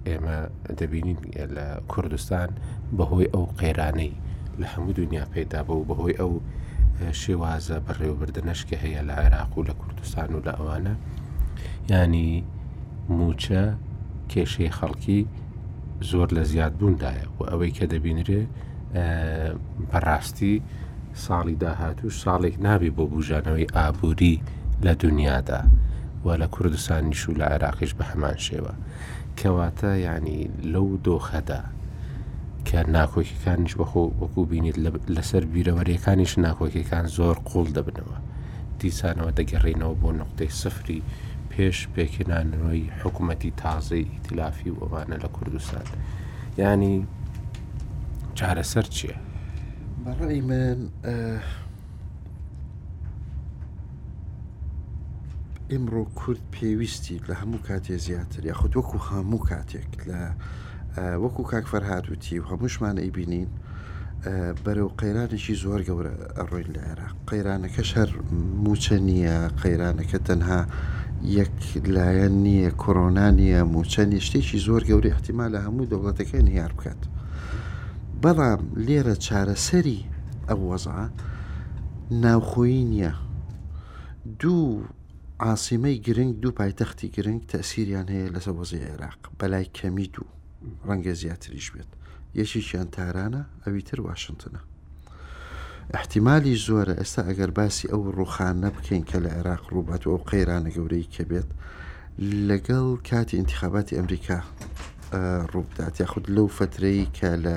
ئێمە 0.08 0.38
دەبینین 0.78 1.18
لە 1.56 1.66
کوردستان 1.92 2.48
بەهۆی 2.98 3.32
ئەو 3.34 3.44
قێرانەی 3.60 4.12
لە 4.60 4.66
هەموو 4.72 4.96
دنیا 5.00 5.24
پێدا 5.34 5.60
بوو 5.68 5.86
بەهۆی 5.88 6.18
ئەو 6.20 6.32
شێوازە 7.22 7.76
بەڕێوەبردنەشکە 7.86 8.76
هەیە 8.84 9.02
لە 9.08 9.14
عێراق 9.22 9.52
و 9.58 9.66
لە 9.68 9.74
کوردستان 9.80 10.30
و 10.34 10.40
لە 10.46 10.52
ئەوانە 10.58 10.94
ینی 11.90 12.44
موچە 13.16 13.64
کێشەی 14.34 14.70
خەڵکی 14.78 15.20
زۆر 16.10 16.28
لە 16.36 16.42
زیاد 16.50 16.72
بووندایە 16.80 17.26
و 17.38 17.42
ئەوەی 17.50 17.74
کە 17.76 17.84
دەبینرێ 17.92 18.42
بەڕاستی 19.90 20.54
ساڵی 21.24 21.54
داهاتوش 21.62 22.14
ساڵێک 22.24 22.56
نابی 22.66 22.90
بۆ 22.96 23.04
بژانەوەی 23.12 23.72
ئابووری 23.76 24.36
لە 24.84 24.92
دنیادا 25.02 25.60
و 26.24 26.26
لە 26.40 26.46
کوردستانیش 26.54 27.22
و 27.28 27.34
لە 27.40 27.44
عێراقیش 27.52 27.92
بە 27.98 28.04
هەمان 28.10 28.36
شێوە 28.46 28.74
کەواتە 29.38 29.90
ینی 30.06 30.40
لەو 30.72 30.88
دۆخەدا 31.06 31.62
کە 32.68 32.78
ناکۆکیەکانیش 32.96 33.74
بەخۆ 33.80 34.04
وەکو 34.20 34.42
بینیت 34.50 34.76
لەسەر 35.16 35.42
بیرەوەریەکانیش 35.52 36.32
ناکۆکیەکان 36.46 37.04
زۆر 37.16 37.36
قوڵ 37.48 37.68
دەبنەوە 37.76 38.18
دیسانەوە 38.80 39.32
دەگەڕێنەوە 39.38 39.94
بۆ 40.02 40.10
نقطەی 40.20 40.50
سفری 40.60 41.02
پێش 41.56 41.88
پێکێنانەوەی 41.96 42.82
حکوومەتی 43.02 43.50
تازەی 43.62 44.04
ئیتلافی 44.12 44.70
وەوانە 44.78 45.16
لە 45.24 45.28
کوردستان 45.36 45.86
ینی 46.58 46.96
چارەسەر 48.38 48.86
چییە؟ 48.96 49.16
بەڕی 50.04 50.40
من 50.50 50.78
ئمڕۆ 55.74 56.02
کورد 56.20 56.42
پێویستی 56.54 57.16
لە 57.28 57.34
هەموو 57.40 57.60
کاتێ 57.68 57.96
زیاتر 58.06 58.44
یاخود 58.46 58.72
وەکو 58.76 58.98
هەموو 59.12 59.44
کاتێک 59.50 59.90
لە 60.10 60.20
وەکو 61.24 61.42
کاک 61.52 61.64
فەرهاتوتی 61.72 62.38
و 62.38 62.48
هەمووشمان 62.50 62.96
ئەیبینین 63.04 63.48
بەرەو 64.64 64.90
قەیرانێکی 65.00 65.54
زۆر 65.64 65.80
گەورە 65.88 66.14
ئەڕۆین 66.38 66.68
لە 66.74 66.80
عێراق 66.88 67.14
قەیرانەکەش 67.30 67.90
هەر 67.98 68.10
موچە 68.64 68.96
نییە 69.08 69.38
قەیرانەکە 69.62 70.18
تەنها 70.28 70.60
یەک 71.38 71.82
لایەن 71.86 72.34
نییە 72.46 72.70
کۆرۆنا 72.82 73.28
نیە 73.38 73.60
موچە 73.74 74.02
نیشتێکی 74.12 74.58
زۆر 74.66 74.82
گەوری 74.88 75.12
احتیما 75.14 75.46
لە 75.54 75.58
هەموو 75.66 75.90
دەوڵەتەکان 75.92 76.46
یار 76.60 76.72
بکات. 76.78 77.00
بەڵام 78.22 78.60
لێرە 78.86 79.14
چارەسەری 79.26 80.00
ئەو 80.48 80.60
وەزع 80.70 80.96
ناوخۆی 82.22 82.84
نییە. 82.92 83.12
دوو 84.40 84.68
عاسیمەی 85.46 85.96
گرنگ 86.06 86.32
دوو 86.42 86.52
پایتەختی 86.60 87.12
گرنگ 87.16 87.40
تەسیریان 87.52 88.06
هەیە 88.14 88.32
لەسەر 88.34 88.54
وەزی 88.60 88.84
عێراق 88.88 89.20
بەلای 89.40 89.70
کەمی 89.78 90.06
دوو 90.14 90.28
ڕەنگە 90.86 91.14
زیاتریش 91.22 91.68
بێت. 91.72 91.90
یەکێکیان 92.40 92.88
تارانە 92.96 93.42
ئەویتر 93.64 93.98
واشنگتنە. 94.06 94.62
احتیممالی 95.94 96.58
زۆرە 96.66 96.94
ئێستا 97.00 97.22
ئەگەر 97.28 97.50
باسی 97.58 97.88
ئەو 97.92 98.02
ڕوخانە 98.18 98.68
بکەین 98.76 99.02
کە 99.10 99.18
لە 99.24 99.30
عێراق 99.36 99.62
ڕووبات 99.72 100.02
و 100.04 100.10
ئەو 100.12 100.18
قەیرانە 100.30 100.70
گەورەی 100.76 101.06
کە 101.14 101.22
بێت 101.30 101.48
لەگەڵ 102.48 102.86
کاتی 103.08 103.36
انتخاباتی 103.42 103.96
ئەمریکا 103.98 104.38
ڕووبدات 105.52 105.94
یاخود 106.02 106.24
لەو 106.36 106.46
فترەی 106.56 107.06
کە 107.18 107.30
لە 107.44 107.56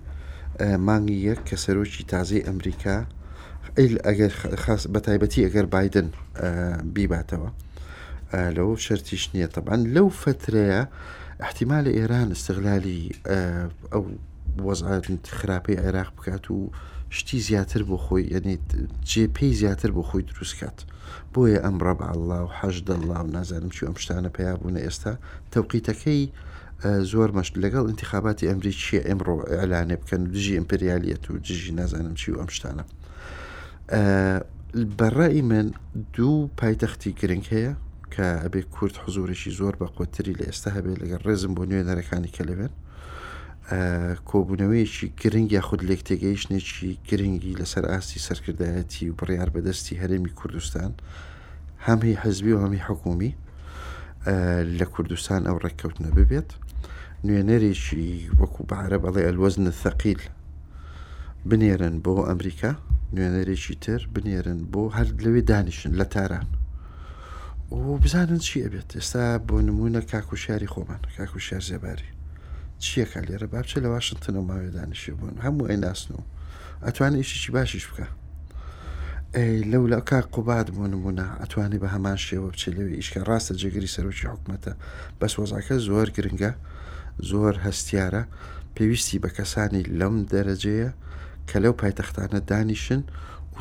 مانگی 0.87 1.19
یەک 1.29 1.39
کە 1.47 1.55
سەرۆکی 1.65 2.05
تازەی 2.11 2.45
ئەمریکا 2.47 2.95
ئەگەر 4.07 4.31
بە 4.93 4.99
تایبەتی 5.07 5.45
ئەگەر 5.47 5.65
بادن 5.75 6.07
بیباتەوە. 6.95 7.49
لەو 8.57 8.69
شەرتیش 8.85 9.23
نییە 9.33 9.47
تەبان 9.55 9.79
لەو 9.95 10.07
فترەیە 10.23 10.81
احتیمال 11.45 11.81
لە 11.87 11.91
ئێران 11.97 12.29
استغلالی 12.37 13.01
ئەو 13.93 14.03
وەزعات 14.67 15.05
خراپەی 15.39 15.79
عێراق 15.83 16.09
بکات 16.17 16.45
و 16.51 16.69
شتی 17.17 17.39
زیاتر 17.47 17.81
بۆ 17.89 17.97
خۆی 18.05 18.23
یعنی 18.33 18.53
جێپی 19.11 19.49
زیاتر 19.61 19.91
بۆ 19.97 20.03
خۆی 20.09 20.23
دروستکات 20.31 20.77
بۆیە 21.33 21.59
ئەم 21.65 21.77
ڕەب 21.85 21.99
ئەله 22.07 22.37
و 22.45 22.49
حەشد 22.59 22.87
الله 22.97 23.19
و 23.25 23.31
نازانم 23.37 23.69
چی 23.75 23.81
ئەم 23.87 23.95
شتانە 24.03 24.29
پیا 24.35 24.55
بوون 24.57 24.77
ئێستا 24.85 25.13
تەوقیتەکەی 25.53 26.23
زۆر 27.11 27.29
مەشت 27.37 27.55
لەگەڵ 27.63 27.83
انتخاباتی 27.91 28.47
ئەمری 28.49 28.73
چیە 28.83 29.01
ئەمڕۆ 29.07 29.35
ئەلانێ 29.59 29.95
بکەن 30.01 30.21
و 30.27 30.31
دژی 30.33 30.55
ئەمپریالیەت 30.59 31.23
و 31.29 31.33
دژی 31.45 31.71
نازانم 31.79 32.13
چی 32.21 32.29
و 32.31 32.37
ئەم 32.41 32.49
شتانە 32.57 32.83
بەڕی 34.99 35.41
من 35.51 35.67
دوو 36.15 36.49
پایتەختی 36.59 37.11
گرنگ 37.19 37.45
هەیە 37.55 37.73
کە 38.13 38.27
ئەبێ 38.43 38.61
کورت 38.75 38.95
حزورێکی 39.03 39.51
زۆر 39.59 39.73
بە 39.79 39.87
قوتری 39.97 40.33
لە 40.39 40.45
ئێستا 40.49 40.69
هەبێت 40.77 40.97
لەگەر 41.03 41.21
ڕێزم 41.27 41.51
بۆ 41.57 41.63
نوێنەرەکانی 41.71 42.33
کە 42.35 42.43
لەوێن 42.49 42.73
کۆبوونەوەیکی 44.29 45.07
گرنگ 45.21 45.49
یاخود 45.57 45.81
لێک 45.89 46.01
تێگەیشتێکی 46.09 46.89
گرنگی 47.09 47.57
لەسەر 47.61 47.83
ئاستی 47.91 48.23
سەرکردایەتی 48.27 49.05
و 49.11 49.15
بڕیار 49.19 49.49
بەدەستی 49.55 49.99
هەرێمی 50.01 50.33
کوردستان 50.39 50.91
هەمهی 51.87 52.19
حەزبی 52.23 52.51
و 52.55 52.61
هەمی 52.63 52.81
حکومی 52.87 53.31
لە 54.79 54.85
کوردستان 54.93 55.41
ئەو 55.49 55.57
ڕێککەوتنە 55.63 56.09
ببێت 56.17 56.49
نوێنەرێکی 57.25 58.05
وەکو 58.39 58.61
بەعرە 58.69 58.97
بەڵێ 59.03 59.21
ئەلوەزنە 59.27 59.71
ثەقیل 59.83 60.21
بنێرن 61.49 61.95
بۆ 62.05 62.13
ئەمریکا 62.29 62.71
نوێنەرێکی 63.13 63.75
تر 63.83 63.99
بنێرن 64.13 64.59
بۆ 64.71 64.83
هەر 64.95 65.07
لەوێ 65.23 65.41
دانیشن 65.51 65.93
لە 66.01 66.05
تاران 66.13 66.47
و 67.71 67.97
بزانن 67.97 68.37
چی 68.37 68.63
ئەبێت 68.67 68.89
ئێستا 68.99 69.23
بۆ 69.47 69.55
نمونە 69.67 70.01
کاکوشاری 70.11 70.67
خۆمان 70.73 70.99
کاکوشار 71.17 71.61
زێباری 71.71 72.09
چیەکە 72.83 73.19
لێرە 73.27 73.47
بابچە 73.53 73.77
لە 73.83 73.87
واشنتنەوە 73.95 74.43
ماوێ 74.49 74.69
دانیشی 74.77 75.11
بوون 75.17 75.35
هەموو 75.45 75.67
ئەی 75.69 75.77
ناسن 75.85 76.11
و 76.19 76.21
ئەتوانێت 76.85 77.15
ئیشیی 77.23 77.53
باشیش 77.55 77.85
بکە 77.89 78.05
لەو 79.73 79.83
لە 79.93 79.99
کا 80.09 80.19
قوبات 80.33 80.67
بۆ 80.75 80.85
نمونە 80.93 81.25
ئەتوانی 81.41 81.79
بە 81.83 81.87
هەمان 81.95 82.17
شێوە 82.27 82.47
بچێت 82.53 82.73
لەوێ 82.77 82.93
ئیشکە 82.99 83.19
ڕاستە 83.29 83.53
جێگری 83.61 83.93
سەرۆکی 83.95 84.27
حکوومەتە 84.31 84.73
بەس 85.19 85.33
وەزاکە 85.39 85.75
زۆر 85.87 86.07
گرنگە 86.15 86.51
زۆر 87.29 87.55
هەستیارە 87.65 88.23
پێویستی 88.75 89.19
بە 89.23 89.29
کەسانی 89.37 89.83
لەم 89.99 90.15
دەرەجەیە 90.31 90.91
کە 91.49 91.57
لەو 91.63 91.73
پایتەختانە 91.81 92.39
دانیشن 92.49 92.99
و 93.05 93.09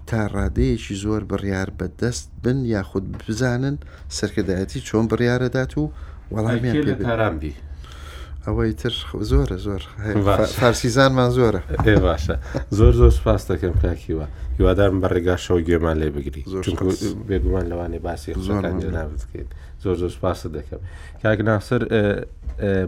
تا 0.07 0.26
ڕادەیەکی 0.26 0.95
زۆر 1.05 1.22
بڕیار 1.30 1.70
بەدەست 1.78 2.26
بن 2.45 2.64
یاخود 2.64 3.05
بزانن 3.28 3.78
سەرکردایەتی 4.18 4.80
چۆن 4.88 5.05
بڕیارەدات 5.11 5.72
و 5.78 5.91
وەڵامیان 6.34 6.76
پێبی 6.84 7.57
ئەوەی 8.47 8.72
تر 8.80 8.95
زۆرە 9.30 9.57
زۆر 9.66 9.82
فارسیزانمان 10.61 11.30
زۆرە 11.38 11.61
ئێ 11.86 11.97
باشە 12.07 12.34
زۆر 12.70 12.93
زۆر 12.93 13.11
سپاس 13.11 13.51
دەکەم 13.53 13.74
کاکیوە 13.82 14.26
هیوادارم 14.59 14.99
بە 15.03 15.09
ڕێگا 15.14 15.36
شەو 15.45 15.61
گوێمان 15.66 15.97
لێ 16.03 16.11
بگری 16.16 16.43
بێگومان 17.28 17.66
لەوانێ 17.70 17.99
باسی 18.07 18.34
زۆران 18.49 18.80
جنا 18.82 19.03
بکەین 19.07 19.49
زۆر 19.84 19.95
زۆر 20.03 20.11
سپاس 20.11 20.47
دەکەم 20.47 20.80
کاک 21.22 21.38
ناسەر 21.49 21.80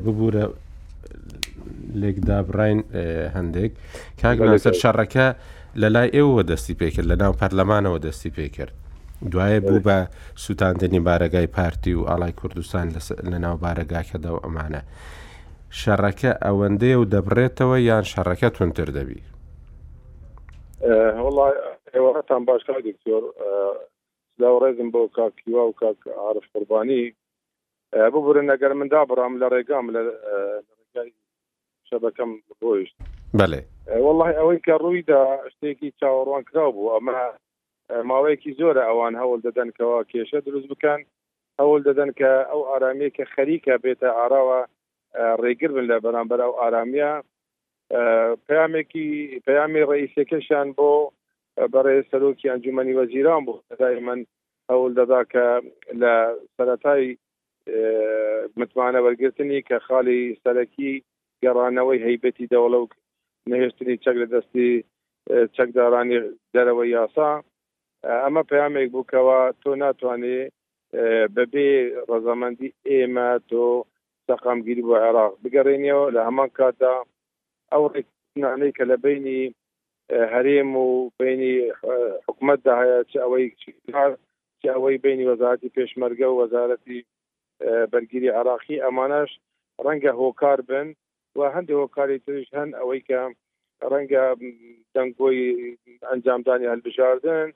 ببوورە 0.05 0.45
لێک 2.01 2.17
دابڕین 2.29 2.79
هەندێک 3.37 3.71
کاک 4.23 4.39
ناسەر 4.51 4.75
شەڕەکە 4.83 5.29
لە 5.81 5.89
لای 5.89 6.09
ئێوە 6.15 6.43
دەستی 6.47 6.75
پێکرد 6.75 7.07
لە 7.07 7.17
ناو 7.19 7.33
پەرلەمانەوە 7.33 7.99
دەستی 8.03 8.31
پێکرد 8.37 8.73
دوایە 9.33 9.61
بوو 9.63 9.81
بە 9.81 9.97
سووتاندنی 10.37 11.01
بارگای 11.01 11.47
پارتی 11.47 11.95
و 11.95 12.05
ئاڵای 12.09 12.33
کوردستان 12.41 12.89
لە 13.33 13.39
ناو 13.45 13.57
بارگاکەدەەوە 13.63 14.41
ئەمانە 14.45 14.81
شەڕەکە 15.81 16.33
ئەوەندەیە 16.45 16.97
و 16.99 17.09
دەبڕێتەوە 17.13 17.77
یان 17.89 18.05
شەڕەکە 18.05 18.49
تونتر 18.57 18.89
دەبی 18.97 19.21
هەڵێوەتان 21.87 22.43
باشکار 22.49 22.81
دکتۆر 22.89 23.23
دا 24.41 24.49
ڕێزم 24.63 24.91
بۆ 24.95 25.03
کاکیوا 25.17 25.63
و 25.67 25.73
کاک 25.73 25.97
عرف 26.29 26.45
قوربانی 26.55 27.15
ببرن 27.93 28.51
ئەگەر 28.57 28.73
مندا 28.73 29.05
بڕام 29.09 29.33
لە 29.43 29.47
ڕێگام 29.55 29.87
لە 29.95 30.01
ڕێگای 30.95 31.13
شەبەکەم 31.89 32.31
بۆیشت 32.61 32.97
بەێ 33.39 33.63
والله 33.91 34.29
ئەوەی 34.39 34.59
کە 34.67 34.75
ڕوویدا 34.83 35.21
شتێکی 35.53 35.89
چاوەڕوان 36.01 36.43
کرا 36.49 36.67
بوو 36.75 36.93
ئەمە 36.97 37.15
ماوەیەکی 38.11 38.57
زۆرە 38.61 38.83
ئەوان 38.89 39.15
هەوڵ 39.21 39.39
دەدەنکەوە 39.47 39.99
کێشە 40.11 40.39
دروست 40.47 40.69
بکەن 40.73 41.01
هەوڵ 41.61 41.81
دەدەن 41.89 42.11
کە 42.19 42.33
ئەو 42.51 42.61
ئارامیە 42.71 43.11
کە 43.17 43.25
خەریکە 43.35 43.75
بێتە 43.85 44.09
ئاراوە 44.19 44.61
ڕێگر 45.43 45.71
بن 45.77 45.85
لە 45.91 45.97
بەرامبەر 46.05 46.41
ئەو 46.45 46.53
ئارامیە 46.61 47.13
پامێکی 48.47 49.09
پەیامی 49.47 49.83
ڕئیسەکەشان 49.91 50.69
بۆ 50.79 50.91
بەڕێ 51.73 51.95
سەرۆکی 52.11 52.51
ئەنجومنی 52.51 52.97
وەزیران 53.01 53.41
بوو 53.47 53.59
دای 53.81 54.01
من 54.09 54.21
هەوڵ 54.71 54.91
دەدا 55.01 55.21
کە 55.33 55.47
لە 56.03 56.15
سەتای 56.57 57.07
متمانە 58.59 59.01
وەرگرتنی 59.07 59.65
کە 59.69 59.77
خاڵی 59.87 60.23
سەرەکی 60.43 60.93
گەڕانەوەی 61.45 62.05
هەیبەتی 62.07 62.51
دەوڵە 62.53 62.79
و 62.81 62.87
نهێشتنی 63.51 63.97
چەک 64.05 64.17
لە 64.23 64.27
دەستی 64.35 64.71
چەکدارانی 65.57 66.19
دەرەوە 66.55 66.85
یاسا 66.97 67.31
ئەمە 68.23 68.43
پامێک 68.51 68.89
بووکەوە 68.95 69.39
تۆ 69.63 69.71
ناتوانێ 69.83 70.41
بەبێ 71.37 71.71
ڕەزەمەندی 72.11 72.75
ئێمە 72.91 73.29
تۆ 73.51 73.65
سەقامگیری 74.27 74.87
بۆ 74.89 74.95
عێراق 75.05 75.33
بگەڕێنیەوە 75.43 76.07
لە 76.15 76.21
هەمان 76.29 76.51
کاتدا 76.59 76.95
ئەو 77.73 77.85
ڕێکانەی 77.95 78.73
کە 78.77 78.85
لە 78.91 78.97
بینی 79.05 79.43
هەرێم 80.35 80.71
و 80.85 80.89
بینی 81.21 81.55
حکومتدا 82.27 82.73
هەیە 82.83 82.99
چ 83.11 83.13
ئەوەی 83.23 83.47
چ 84.61 84.63
ئەوەی 84.73 84.97
بینی 85.05 85.29
وەزارەتی 85.31 85.73
پێشمەرگە 85.77 86.27
و 86.29 86.39
وەزارەتی 86.43 87.01
بەرگری 87.93 88.35
عراقی 88.39 88.83
ئەمانەش 88.85 89.31
ڕەنگە 89.85 90.13
هۆکار 90.21 90.61
بن 90.69 90.89
و 91.37 91.41
هەندێک 91.55 91.79
هۆکاری 91.83 92.19
تریش 92.27 92.49
هەن 92.59 92.71
ئەوەی 92.79 93.03
کە 93.09 93.21
ڕەنگە 93.93 94.25
دەنگۆی 94.95 95.43
ئەنجامدانی 96.11 96.71
هەلبژاردن 96.73 97.49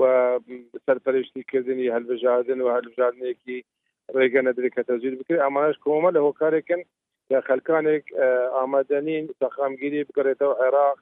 و 0.00 0.02
سەرپەرشتیکردنی 0.86 1.92
هەلبژاردن 1.96 2.58
و 2.60 2.72
هەلبژاردنێکی 2.76 3.58
ڕێگە 4.16 4.40
نەدرێت 4.48 4.72
کە 4.76 4.82
تەزیر 4.90 5.14
بکرێت 5.20 5.42
ئەمانش 5.44 5.76
کۆمە 5.84 6.10
لە 6.16 6.20
هۆکارێکن 6.26 6.82
یا 7.32 7.40
خەلکانێک 7.48 8.04
ئامادەنین 8.56 9.24
تەخامگیری 9.42 10.06
بکرێتەوە 10.08 10.54
عێراق 10.62 10.98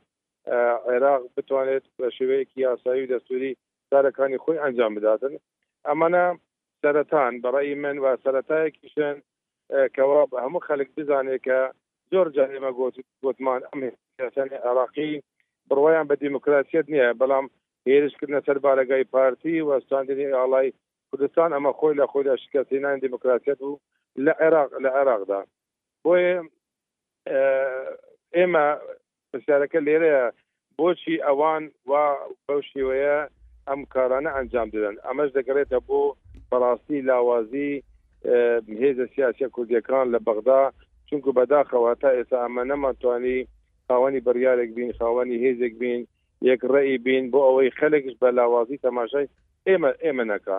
عێراق 0.91 1.23
بتوانێت 1.37 1.85
بە 1.99 2.07
شێوەیەکی 2.17 2.61
یاسایی 2.67 3.05
و 3.05 3.11
دەستوری 3.15 3.53
کارەکانی 3.91 4.43
خۆی 4.45 4.63
ئەنجام 4.63 4.93
بداتن 4.99 5.35
ئەمانە 5.89 6.27
سەرەتان 6.83 7.33
بەڕی 7.45 7.75
من 7.83 7.97
و 8.05 8.07
سەرەتایەکیشن 8.25 9.17
کەوا 9.97 10.23
هەموو 10.45 10.65
خەلک 10.69 10.89
بزانێت 10.97 11.41
کە 11.47 11.61
زۆر 12.15 12.29
جارێمە 12.37 12.69
گوتمان 13.25 13.61
ئەمێسان 13.71 14.49
عراقی 14.69 15.13
بڕوایان 15.69 16.07
بە 16.11 16.15
دیموکراسیت 16.25 16.87
نییە 16.93 17.09
بەڵام 17.21 17.47
هێرشکردنە 17.89 18.41
سەر 18.47 18.59
بارەگای 18.65 19.09
پارتی 19.15 19.65
وەستاندنی 19.71 20.33
ئاڵای 20.39 20.69
کوردستان 21.09 21.51
ئەمە 21.57 21.73
خۆی 21.79 21.99
لە 22.01 22.07
خۆی 22.11 22.27
لە 22.29 22.35
شکستینان 22.43 22.97
دیموکراسیت 23.05 23.61
و 23.63 23.71
لە 24.25 24.33
عێراق 24.43 24.71
لە 24.85 24.91
عێراقدا 24.99 25.41
بۆیە 26.05 26.37
ئێمە 28.37 28.67
پرسیارەکە 29.31 29.81
لێرەیە 29.87 30.25
بۆچی 30.79 31.17
ئەوان 31.27 31.63
وا 31.91 32.05
بەو 32.47 32.61
شێوەیە 32.71 33.17
ئەم 33.69 33.81
کارانە 33.95 34.31
ئەنجام 34.37 34.69
دەدەن 34.75 34.97
ئەمەش 35.07 35.31
دەگەڕێتە 35.37 35.79
بۆ 35.89 36.03
بەڕاستی 36.51 37.01
لاوازی 37.09 37.73
هێزە 38.83 39.05
سیاسی 39.15 39.47
کوردیەکان 39.55 40.07
لە 40.15 40.19
بەغدا 40.27 40.63
چونکو 41.11 41.31
بەداخەوە 41.39 41.93
تا 42.03 42.11
ئێستا 42.17 42.37
ئەمە 42.45 42.63
نەماتوانی 42.71 43.39
خاوەنی 43.89 44.21
بڕیارێک 44.27 44.71
بین 44.79 44.91
خاوەنی 44.99 45.37
هێزێک 45.45 45.75
بین 45.83 46.01
یەک 46.51 46.61
ڕێی 46.73 46.99
بین 47.07 47.25
بۆ 47.33 47.41
ئەوەی 47.49 47.71
خەلێکش 47.79 48.15
بە 48.23 48.29
لاوازی 48.39 48.83
تەماشای 48.87 49.27
ئێمە 49.69 49.91
ئێمە 50.05 50.25
نەکا 50.33 50.59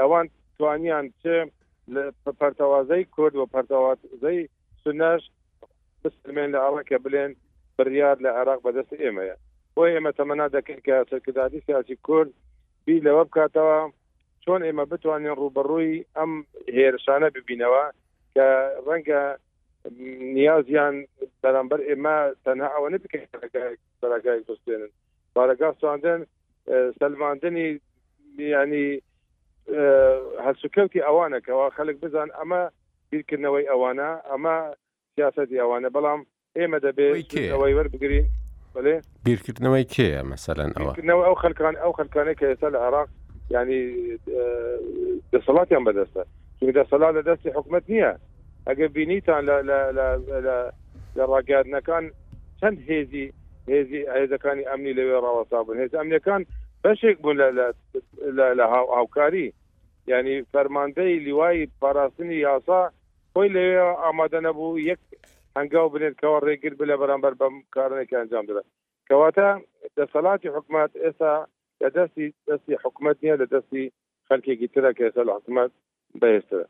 ئەوان 0.00 0.26
توانیان 0.58 1.06
چ 1.22 1.24
پەرتەوازەی 2.40 3.04
کورد 3.14 3.34
و 3.36 3.48
پەرتەوازەی 3.54 4.38
سنەش 4.82 5.22
بسمێن 6.02 6.48
لە 6.54 6.60
ئەوەکە 6.66 6.96
بلێن 7.04 7.30
بڕیار 7.76 8.16
لە 8.24 8.30
عراق 8.38 8.60
بەدەست 8.66 8.92
ئێمەیە 9.02 9.36
بۆ 9.74 9.82
ئێمە 9.92 10.12
تەمەنا 10.18 10.46
دەکرد 10.56 10.80
کە 10.86 10.94
سەرکرددادی 11.10 11.60
سیاسی 11.66 11.96
کورد 12.06 12.30
بی 12.86 12.96
لەوە 13.06 13.22
بکاتەوە 13.28 13.78
چۆن 14.44 14.60
ئێمە 14.66 14.84
بتوانین 14.92 15.32
ڕوبڕووی 15.42 15.94
ئەم 16.16 16.32
هێرشانە 16.76 17.28
ببینەوە 17.36 17.84
کە 18.34 18.46
ڕەنگە 18.86 19.22
نیازیان 20.34 21.06
بەرامبەر 21.42 21.80
ئێمە 21.88 22.16
تەنها 22.44 22.68
ئەوە 22.74 22.88
بکەین 23.04 23.26
بەراگای 24.02 24.40
دۆستێنن 24.48 24.90
بارەگا 25.34 25.68
سواندن 25.80 26.20
سلماندنی 27.00 27.68
ینی 28.38 28.88
هەسوکەوتی 30.46 31.04
ئەوانەکەەوە 31.06 31.66
خەلک 31.76 31.96
بزان 32.04 32.28
ئەمە 32.38 32.62
بیرکردنەوەی 33.10 33.66
ئەوانە 33.70 34.10
ئەمە 34.30 34.56
سیاستی 35.14 35.58
ئەوانە 35.62 35.88
بەڵام 35.96 36.20
ئێمە 36.58 36.78
دەبێتەوەی 36.86 37.76
وەربگرین 37.78 38.26
بڵێ 38.74 38.94
بیرکردنەوەی 39.26 39.86
کێە 39.94 40.20
مەسەلەن 40.32 40.70
ئەوەنەوە 40.78 41.22
ئەو 41.28 41.34
خەلکان 41.42 41.74
ئەو 41.82 41.92
خەلکانەی 41.98 42.36
کە 42.38 42.44
ئێستا 42.50 42.68
لە 42.74 42.78
عراق 42.86 43.08
ینی 43.54 43.82
دەسەڵاتیان 45.32 45.82
بەدەستە 45.88 46.22
چونکە 46.58 46.72
دەسەڵات 46.80 47.12
لە 47.18 47.22
دەستی 47.28 47.50
حکومت 47.58 47.84
نییە 47.92 48.12
ئەگە 48.68 48.86
بینیتان 48.94 49.42
لە 49.48 51.24
ڕاگەاندنەکان 51.32 52.04
چەند 52.60 52.78
هێزی 52.90 53.26
هێزی 53.72 54.00
هێزەکانی 54.16 54.68
ئەمنی 54.70 54.96
لەوێ 54.98 55.16
ڕاوەسا 55.24 55.58
بوون 55.64 55.78
هێز 55.82 55.92
ئەمنیەکان 56.00 56.42
بەشێک 56.82 57.16
بوون 57.22 57.36
لە 58.58 58.64
هاوکاری 58.94 59.46
ینی 60.12 60.36
فەرماندەی 60.52 61.14
لیوای 61.26 61.62
پاراستنی 61.80 62.36
یاسا 62.48 62.80
خۆی 63.32 63.48
لەوێ 63.56 63.76
ئامادە 64.04 64.40
نەبوو 64.46 64.80
یەک 64.90 65.00
هەنگاو 65.58 65.92
بنێتکەەوە 65.94 66.38
ڕێگر 66.46 66.72
ب 66.78 66.82
لە 66.90 66.94
بەرامبەر 67.00 67.34
بەم 67.40 67.54
کارێکی 67.74 68.16
ئەنجام 68.18 68.44
بدە 68.50 68.62
کەواتە 69.08 69.48
دەسەڵاتی 69.98 70.52
حکومات 70.56 70.92
ئێستا 71.04 71.34
لە 71.82 71.88
دەستی 71.96 72.26
دەستی 72.48 72.74
حکومت 72.84 73.16
نیە 73.24 73.34
لە 73.42 73.46
دەستی 73.54 73.84
خەرکێکی 74.28 74.68
ترە 74.74 74.90
کە 74.96 75.02
ئێستا 75.06 75.22
لە 75.28 75.32
حکومت 75.38 75.70
بەێستە 76.20 76.60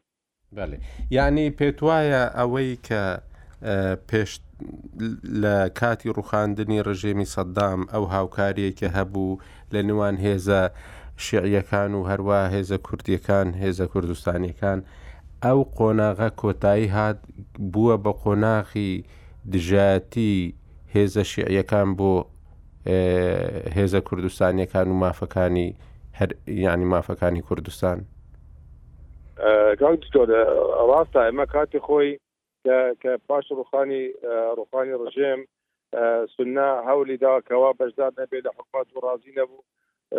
بەێ 0.56 0.78
یعنی 1.16 1.44
پێت 1.58 1.78
وایە 1.86 2.22
ئەوەی 2.38 2.70
کە 2.86 3.02
پێش 4.08 4.30
لە 5.42 5.56
کاتی 5.80 6.10
ڕوخاندنی 6.16 6.84
ڕژێمی 6.88 7.30
سەددام 7.34 7.80
ئەو 7.92 8.04
هاوکاریەکە 8.14 8.88
هەبوو 8.98 9.38
لە 9.74 9.80
نوان 9.88 10.16
هێزە 10.26 10.62
شیعیەکان 11.26 11.90
و 11.94 12.00
هەروە 12.10 12.40
هێزە 12.54 12.78
کوردیەکان 12.86 13.48
هێزە 13.62 13.86
کوردستانیەکان 13.92 14.78
ئەو 15.44 15.58
قۆناغە 15.78 16.28
کۆتایی 16.40 16.88
هات 16.96 17.18
بووە 17.72 17.96
بە 18.04 18.12
قۆناغی 18.22 18.90
دژاتی 19.52 20.34
هێزە 20.94 21.22
شیعیەکان 21.32 21.88
بۆ 21.98 22.12
هێزە 23.76 24.00
کوردستانیەکان 24.08 24.86
و 24.88 24.98
مافەکانی 25.02 25.68
ینی 26.66 26.86
مافەکانی 26.92 27.42
کوردستان 27.48 27.98
گاڵۆرە 29.80 30.38
ڕاستە 30.90 31.20
ئەمە 31.28 31.44
کاتی 31.54 31.80
خۆی 31.86 32.14
کە 33.02 33.12
پاش 33.32 33.50
ڕوخانی 33.58 34.02
ڕوخانی 34.60 34.94
ڕژێم 35.02 35.40
سنا 36.36 36.68
هەولی 36.88 37.16
دا 37.24 37.34
کەوا 37.48 37.70
بەشدار 37.80 38.10
نەبێت 38.20 38.42
لە 38.46 38.50
حکوات 38.58 38.88
و 38.92 39.00
ڕازی 39.06 39.34
نەبوو 39.38 39.64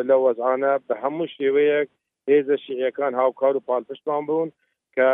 لە 0.10 0.16
وەزانە 0.26 0.74
بە 0.88 0.94
هەموو 1.04 1.32
شێوەیەک 1.36 1.90
هێزە 2.30 2.56
شیعەکان 2.66 3.14
هاوکار 3.20 3.56
و 3.58 3.66
پالپشتمان 3.70 4.26
بوون 4.28 4.50
کە 4.96 5.08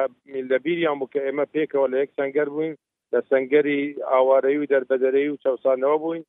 لەبیریان 0.51 0.95
بوو 0.99 1.11
کە 1.13 1.19
ئێمە 1.25 1.45
پێکەوە 1.55 1.87
لە 1.91 1.97
یەک 2.03 2.11
سنگەر 2.19 2.49
بووین 2.55 2.75
لە 3.13 3.19
سنگەری 3.29 3.81
ئاوارەی 4.11 4.57
و 4.59 4.69
دەربەدەرەی 4.71 5.27
و 5.31 5.37
چاوسانەوە 5.43 5.97
بووین 6.03 6.23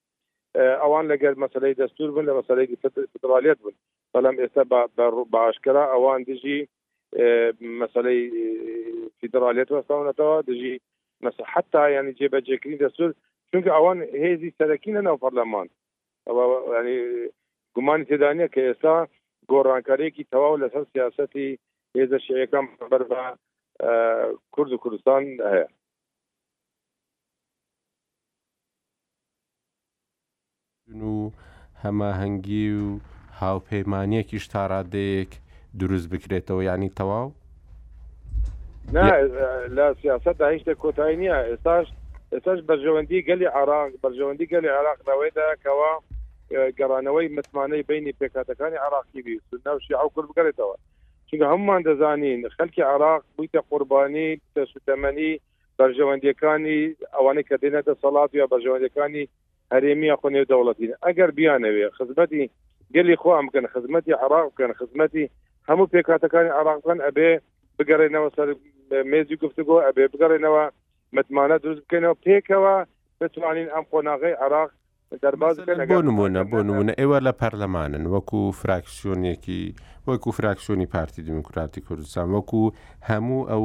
ئەوان 0.83 1.05
لەگەر 1.13 1.35
مەسلەی 1.45 1.79
دەستور 1.83 2.09
بوون 2.13 2.27
لە 2.29 2.35
مەسلەی 2.39 2.77
فدراالێت 3.13 3.59
بوون 3.63 3.77
بەڵام 4.13 4.37
ئێستا 4.41 4.63
باشکرا 5.35 5.85
ئەوان 5.95 6.21
دژی 6.29 6.61
مەسلەی 7.83 8.23
فیدراالێت 9.21 9.69
وەستاونەتەوە 9.73 10.37
دژی 10.51 10.75
مەس 11.25 11.37
حتا 11.53 11.83
ینی 11.97 12.13
جێبەجێکردنی 12.19 12.81
دەسور 12.83 13.11
چونکە 13.51 13.71
ئەوان 13.77 13.99
هێزی 14.25 14.55
سەرەکیە 14.59 15.01
ناو 15.07 15.17
پەرلەمان 15.23 15.69
گومانی 17.75 18.09
تێدانە 18.11 18.47
کە 18.55 18.61
ئێستا 18.67 18.97
گۆڕانکارێکی 19.51 20.29
تەواو 20.33 20.61
لەسەر 20.63 20.85
سیاستی 20.93 21.49
هێزە 21.97 22.19
شەکان 22.27 22.65
بەر 22.91 23.03
بە 23.11 23.23
کورد 24.55 24.73
و 24.73 24.81
کوردستان 24.83 25.23
هەیە 25.53 25.67
و 31.17 31.31
هەماهەنگی 31.83 32.67
و 32.83 32.87
هاوپەیمانیەکیش 33.41 34.45
تاڕادەیەک 34.53 35.33
دروست 35.81 36.09
بکرێتەوە 36.13 36.63
ینی 36.69 36.91
تەواو 37.01 37.29
لە 39.77 39.87
سیاستدا 40.03 40.49
هیچ 40.49 40.65
کۆتایی 40.83 41.17
نییە 41.21 41.39
ئێستاش 41.49 41.87
ئێستاش 42.33 42.59
بەرژەوەندی 42.71 43.25
گەلی 43.29 43.49
عراق 43.59 43.91
بەرژەوەندی 44.05 44.47
گەلی 44.55 44.71
عراق 44.79 44.99
لەوەیداکەوە 45.09 45.93
گەڕانەوەی 46.79 47.29
متمانەی 47.37 47.83
بینی 47.89 48.15
پێکاتەکانی 48.21 48.83
عراقی 48.87 49.23
بی 49.25 49.35
ناوشی 49.67 49.95
ئەو 50.01 50.09
کرد 50.15 50.29
بگەێتەوە 50.31 50.77
چونکە 51.29 51.47
هەمومان 51.53 51.83
دەزانین 51.89 52.41
خەلکی 52.57 52.83
عراق 52.93 53.23
بوویتە 53.37 53.61
قوربانی 53.71 54.41
تەسوتەمەنی 54.57 55.31
بەرژەوەندیەکانی 55.79 56.81
ئەوانەی 57.17 57.45
کە 57.49 57.57
دێنێتە 57.63 57.93
سەڵات 58.03 58.31
یا 58.41 58.47
بەرژەوەندەکانی 58.53 59.25
هەرێمیە 59.75 60.15
خۆنێ 60.21 60.43
دەوڵەتین 60.51 60.91
ئەگەر 61.05 61.31
بیانەوێ 61.39 61.87
خزمەتی 61.99 62.43
گەلی 62.95 63.17
خۆم 63.23 63.45
بکەن 63.49 63.67
خزمەتی 63.75 64.13
عراق 64.25 64.47
بکەن 64.53 64.73
خزمەتی 64.81 65.25
هەموو 65.69 65.87
پێکاتەکانی 65.93 66.53
عراقان 66.59 66.99
ئەبێ 67.07 67.31
بگەڕێنەوە 67.79 68.31
سەر 68.37 68.49
مێزی 69.11 69.37
گفتگۆ 69.45 69.77
ئەبێ 69.87 70.05
بگەڕێنەوە 70.13 70.65
متمانە 71.17 71.57
دروست 71.63 71.83
بکەینەوە 71.85 72.17
پێکەوە 72.27 72.75
بتوانین 73.21 73.69
ئەم 73.75 73.85
قۆناغی 73.93 74.35
عراق 74.45 74.71
بۆ 75.91 76.01
نمونە 76.09 76.41
بۆ 76.53 76.59
نمونە 76.69 76.93
ئێوە 77.01 77.19
لە 77.27 77.33
پەرلەمانن 77.41 78.05
وەکو 78.15 78.41
فراکسیۆنێکی 78.61 79.63
وەکو 80.09 80.31
فراکسیۆنی 80.39 80.87
پارتی 80.95 81.23
دموکراتی 81.31 81.81
کوردستان 81.87 82.27
وەکو 82.37 82.63
هەموو 83.11 83.43
ئەو 83.53 83.65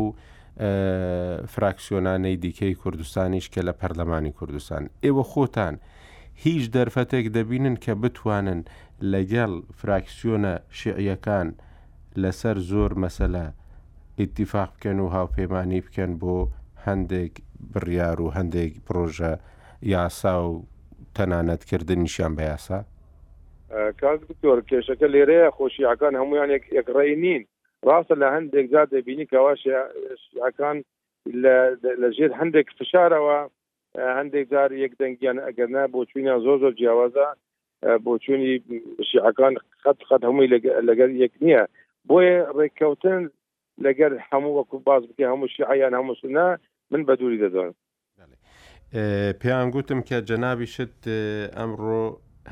فراکسیۆنانەی 1.54 2.36
دیکەی 2.44 2.74
کوردستانیش 2.82 3.48
کە 3.54 3.62
لە 3.68 3.74
پەرلەمانی 3.82 4.32
کوردستان 4.40 4.90
ئێوە 5.06 5.24
خۆتان 5.32 5.76
هیچ 6.46 6.64
دەرفەتێک 6.76 7.26
دەبینن 7.36 7.76
کە 7.86 7.92
بتوانن 8.04 8.60
لەگەڵ 9.12 9.52
فراکسیۆنە 9.80 10.54
شیعیەکان 10.80 11.48
لەسەر 12.18 12.58
زۆر 12.72 12.92
مەسەلە 13.06 13.44
ئیتیفاق 14.20 14.72
بکەن 14.78 15.00
و 15.00 15.08
هاوپەیمانی 15.16 15.82
بکەن 15.82 16.12
بۆ 16.22 16.36
هەندێک 16.86 17.34
بڕیار 17.74 18.20
و 18.22 18.32
هەندێک 18.36 18.74
پرۆژە 18.88 19.34
یاسا 19.84 20.36
و 20.50 20.66
تەنانەتکردنیشان 21.16 22.32
بە 22.38 22.44
یاسا 22.50 22.80
کاک 24.02 24.20
دکتۆر 24.28 24.58
کێشەکە 24.70 25.08
لێرەیە 25.14 25.50
خۆشیعکان 25.58 26.14
هەمویان 26.22 26.50
یەکڕێی 26.78 27.16
نین 27.24 27.44
ڕاستە 27.88 28.16
لە 28.22 28.28
هەندێک 28.36 28.66
زیاد 28.72 28.90
دەبینی 28.96 29.26
کەواشەکان 29.32 30.78
لە 32.02 32.10
ژێر 32.18 32.32
هەندێک 32.42 32.68
فشارەوە 32.80 33.40
هەندێک 34.18 34.46
جار 34.52 34.72
یەکدەنگیان 34.84 35.38
ئەگەرنا 35.48 35.84
بۆ 35.94 36.00
چوینە 36.10 36.34
زۆر 36.46 36.58
زۆر 36.64 36.74
جیاوازە 36.80 37.28
بۆ 38.06 38.14
چوونی 38.24 38.54
شیعەکان 39.10 39.54
خەت 39.84 39.98
خەت 40.08 40.22
هەمووی 40.28 40.52
لەگەر 40.88 41.10
یەک 41.24 41.34
نییە 41.46 41.64
بۆیە 42.10 42.38
ڕێککەوتن 42.58 43.22
لەگەر 43.86 44.12
هەموو 44.30 44.52
وەکو 44.58 44.78
باز 44.88 45.04
بکە 45.10 45.26
هەموو 45.34 45.50
شیعیان 45.58 45.94
هەمووسنا 46.00 46.46
من 46.92 47.02
بەدووری 47.08 47.40
دەدۆن 47.44 47.72
پێیان 49.42 49.68
گوتم 49.76 50.00
کە 50.08 50.18
جەنابیشت 50.30 51.00
ئەمڕۆ 51.58 52.04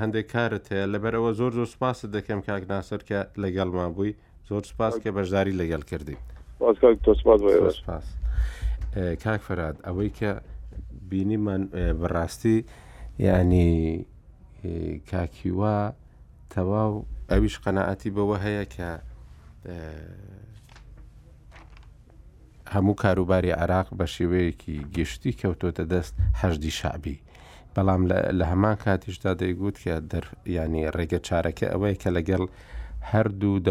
هەندێک 0.01 0.27
کارت 0.33 0.65
هەیە 0.73 0.85
لەبەرەوە 0.93 1.31
زۆر 1.39 1.51
زۆر 1.57 1.67
سپاس 1.75 2.05
دەکەم 2.15 2.39
کاک 2.47 2.63
ناسەر 2.71 3.01
کە 3.09 3.19
لەگەڵمان 3.43 3.91
بووی 3.95 4.13
زۆر 4.49 4.63
سپاس 4.71 4.93
کە 5.03 5.09
بەشداری 5.17 5.53
لەگەڵ 5.61 5.81
کردی 5.91 6.17
سپاس 6.57 8.05
کاک 9.23 9.39
فەراد 9.47 9.75
ئەوەی 9.87 10.11
کە 10.19 10.31
بینیمان 11.09 11.63
بەڕاستی 12.01 12.57
ینی 13.25 14.05
کاکیوا 15.11 15.77
تەواو 16.53 16.93
ئەویش 17.31 17.55
قەنەعەتی 17.63 18.09
بەوە 18.17 18.37
هەیە 18.45 18.65
کە 18.75 18.89
هەموو 22.67 22.93
کاروباری 23.01 23.51
عراق 23.63 23.87
بە 23.99 24.05
شێوەیەکی 24.15 24.75
گشتی 24.95 25.37
کەوتۆتە 25.41 25.83
دەستهدی 25.91 26.71
شعبی 26.79 27.17
بەڵام 27.75 28.01
لە 28.39 28.43
هەمان 28.51 28.75
کاتیشدا 28.83 29.31
دەیگوت 29.41 29.75
کە 29.83 29.89
ینی 30.57 30.91
ڕێگە 30.95 31.19
چارەکە 31.27 31.65
ئەوەی 31.73 31.95
کە 32.01 32.09
لەگەڵ 32.17 32.43
هەردوو 33.11 33.61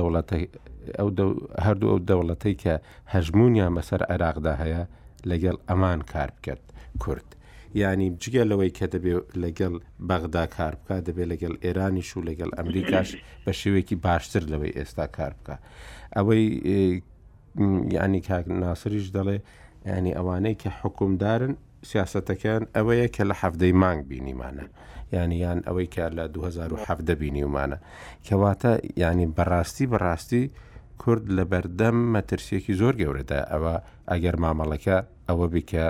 هەردوو 1.64 1.92
ئەو 1.94 1.98
دەوڵەتەی 2.08 2.54
کە 2.64 2.74
هەژمونیان 3.14 3.72
بەسەر 3.76 4.02
عێراقدا 4.10 4.54
هەیە 4.62 4.82
لەگەڵ 5.30 5.56
ئەمان 5.68 6.00
کار 6.12 6.30
بکرد 6.36 6.64
کورد 7.02 7.28
ینی 7.82 8.08
جگە 8.24 8.42
لەوەی 8.50 8.72
کە 8.78 8.86
دەبێت 8.94 9.24
لەگەڵ 9.42 9.72
بەغدا 10.08 10.44
کار 10.56 10.72
بکە 10.80 10.96
دەبێت 11.08 11.28
لەگەڵ 11.32 11.52
ئێرانیش 11.64 12.10
و 12.16 12.20
لەگەڵ 12.28 12.50
ئەمریکاش 12.58 13.08
بە 13.44 13.52
شێوێکی 13.60 13.96
باشتر 14.06 14.42
لەوەی 14.52 14.76
ئێستا 14.78 15.06
کار 15.16 15.32
بکە 15.38 15.54
ئەوەی 16.16 16.42
یعنی 17.96 18.20
کاک 18.28 18.44
ناسریش 18.64 19.06
دەڵێ 19.16 19.36
ینی 19.94 20.12
ئەوانەی 20.18 20.56
کە 20.62 20.68
حکومدارن 20.80 21.52
سیاستەکەیان 21.90 22.62
ئەوەیە 22.76 23.06
کە 23.14 23.22
لە 23.30 23.34
هەفتەی 23.42 23.72
مانگ 23.82 24.00
بینیمانە 24.10 24.64
ینی 25.16 25.36
یان 25.44 25.58
ئەوەی 25.66 25.88
کە 25.94 26.04
لە 26.16 26.24
2010 26.28 27.14
بینی 27.20 27.42
ومانە 27.46 27.78
کەواتە 28.26 28.72
ینی 29.04 29.26
بەڕاستی 29.36 29.86
بەڕاستی 29.92 30.42
کورد 31.02 31.24
لە 31.38 31.44
بەردەم 31.52 31.96
مەترسیەکی 32.14 32.74
زۆر 32.80 32.94
گەورەدا 33.02 33.40
ئەوە 33.52 33.74
ئەگەر 34.12 34.36
مامەڵەکە 34.42 34.96
ئەوە 35.28 35.46
بکە 35.54 35.86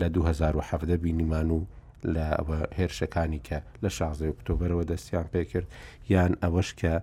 لە 0.00 0.04
2017 0.08 0.96
بینیمان 0.96 1.50
و 1.50 1.60
لە 2.06 2.34
ئەوە 2.38 2.58
هێرشەکانی 2.78 3.40
کە 3.48 3.56
لە 3.82 3.88
16 3.90 4.26
ئۆکتۆبرەوە 4.30 4.84
دەستیان 4.84 5.26
پێکرد 5.32 5.66
یان 6.10 6.36
ئەوەش 6.42 6.74
کە 6.80 6.94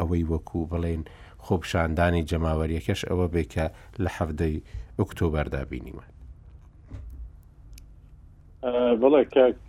ئەوەی 0.00 0.24
وەکوو 0.32 0.66
بڵێن 0.70 1.02
خۆپشاندانی 1.38 2.26
جەماوەریەکەش 2.30 3.00
ئەوە 3.10 3.26
بێ 3.34 3.42
کە 3.54 3.64
لە 4.02 4.08
حەفتەی 4.18 4.62
ئۆکتۆبەردا 4.98 5.64
بینیمان 5.70 6.10
بڵێ 9.02 9.22
کاک 9.34 9.60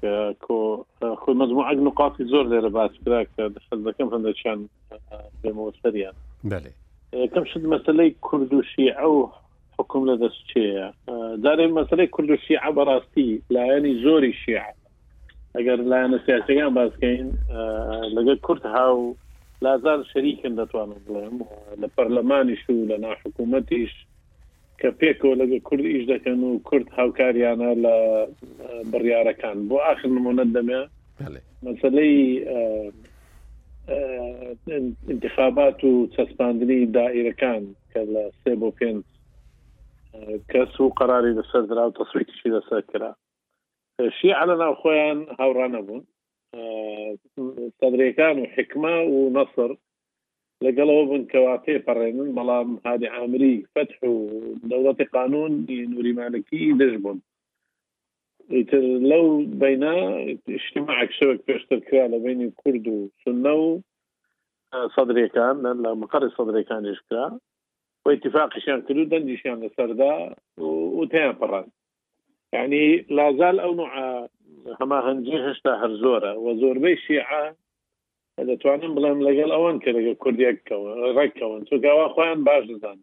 خۆی 1.22 1.36
مەزم 1.40 1.60
ئەگ 1.70 1.80
نقاتی 1.88 2.24
زۆر 2.32 2.46
لێرە 2.52 2.70
باسکرا 2.78 3.22
کە 3.34 3.44
دەخل 3.56 3.80
دەکەم 3.88 4.10
هەندێکیان 4.16 4.60
بێمەوەسەریان 5.42 6.16
بەێ 6.52 6.74
یەکەم 7.24 7.46
شت 7.52 7.64
مەسلەی 7.74 8.10
کوردوشی 8.26 8.90
ئەو 9.00 9.16
حكم 9.80 10.10
لدى 10.12 10.26
الشيعة 10.26 10.94
داري 11.36 11.68
مسألة 11.68 12.06
كل 12.06 12.38
شیعه 12.40 13.02
الشيعة 14.18 14.74
اگر 15.58 15.76
لا 15.76 15.98
يعني 15.98 16.20
سياسي 16.26 16.46
كان 16.56 16.74
سیاسەکان 16.76 17.00
كين 17.00 17.32
آه، 17.52 18.02
لەگەر 18.16 18.36
كرت 18.42 18.66
هاو 18.66 19.16
لازار 19.62 20.04
شەریکن 20.10 20.60
دەتوانم 20.60 21.00
بڵێم 21.08 21.38
لە 21.82 21.88
پەرلەمانیش 21.98 22.66
شو 22.68 22.74
لنا 22.86 22.98
ناحکوومەتیش 23.16 23.92
کە 24.82 24.88
پێکەوە 25.00 25.36
لەگە 25.40 25.62
ايش 25.72 26.06
دا 26.06 26.18
كانو 26.18 26.60
كرت 26.64 26.94
هاو 27.00 27.12
كاريانا 27.12 27.74
لبريارة 27.74 29.30
آه، 29.30 29.32
كان 29.32 29.68
بو 29.68 29.78
آخر 29.78 30.08
نمونەت 30.08 30.48
دميا 30.48 30.90
مسألة 31.64 32.44
انتخابات 35.10 35.84
و 35.84 36.06
تسباندني 36.06 36.86
دائرة 36.86 37.32
كان 37.32 37.74
لە 37.96 38.30
سێ 38.46 38.56
کەس 40.52 40.80
و 40.82 40.88
قراری 41.00 41.34
لەسەر 41.40 41.64
درا 41.70 41.84
و 41.90 41.96
تەسویتشی 42.02 42.54
لەسەر 42.58 42.82
کرا 42.92 43.12
شی 44.20 44.32
على 44.42 44.54
ناو 44.62 44.74
خۆیان 44.82 45.20
هاوڕانە 45.40 45.80
بوون 45.88 46.04
سەدرەکان 47.80 48.36
و 48.42 48.48
حکما 48.56 48.96
و 49.12 49.18
نەسر 49.38 49.70
لەگەڵەوە 50.66 51.04
بوون 51.08 51.24
کەواتێ 51.32 51.74
پەڕێنن 51.88 52.30
بەڵام 52.38 52.70
هادی 52.86 53.08
ئامری 53.16 53.56
فتح 53.74 53.98
و 54.10 54.16
دەوڵەتی 54.70 55.06
قانون 55.16 55.52
نوریمانەکی 55.94 56.74
دژ 56.80 56.94
بوون 57.04 57.20
تر 58.70 58.84
لەو 59.12 59.28
بەنا 59.62 59.96
اجتماع 60.58 61.00
شەوەک 61.18 61.40
پێشتر 61.48 61.80
کرا 61.88 62.06
لە 62.14 62.18
بینی 62.26 62.52
کورد 62.62 62.86
و 62.88 62.98
سنە 63.24 63.54
و 63.64 63.70
سەدرەکان 64.96 65.56
لە 65.84 65.90
مقەڕی 66.02 66.34
سەدرەکانیش 66.38 67.00
کرا 67.10 67.28
و 68.08 68.10
اتفاقشان 68.10 68.80
کردو 68.88 69.04
دەنجشیان 69.12 69.58
لەسەردا 69.64 70.12
وتیان 71.02 71.34
پڕان 71.42 71.66
یعنی 72.56 72.82
لازال 73.18 73.58
ئەو 73.64 73.74
نوع 73.80 73.90
هەما 74.80 75.00
هەنجی 75.08 75.38
هەشتا 75.48 75.72
هەر 75.82 75.92
زۆرە 76.04 76.32
و 76.44 76.46
زۆربەی 76.62 76.98
شیعە 77.06 77.44
دەتوانم 78.50 78.92
بڵێم 78.98 79.20
لەگەڵ 79.28 79.50
ئەوان 79.56 79.78
کە 79.84 79.90
لەگە 79.98 80.14
کوردیەکەون 80.24 80.90
ڕێکەوەن 81.18 81.64
چگاوا 81.70 82.08
خۆیان 82.14 82.40
باش 82.48 82.64
دەزان 82.72 82.98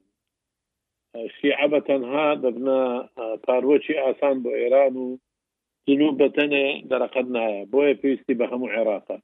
شیعە 1.36 1.66
بە 1.72 1.80
تەنها 1.88 2.26
دەبنا 2.44 2.80
پاروەچی 3.44 3.94
ئاسان 4.02 4.36
بۆ 4.44 4.50
ئێران 4.61 4.94
و 5.02 5.07
جنوب 5.86 6.14
بەتەنێ 6.22 6.64
دەرەقەت 6.90 7.26
نایە 7.36 7.61
بۆیە 7.72 7.94
پێویستی 8.02 8.34
بە 8.40 8.46
هەموو 8.52 8.72
عێراقە 8.74 9.16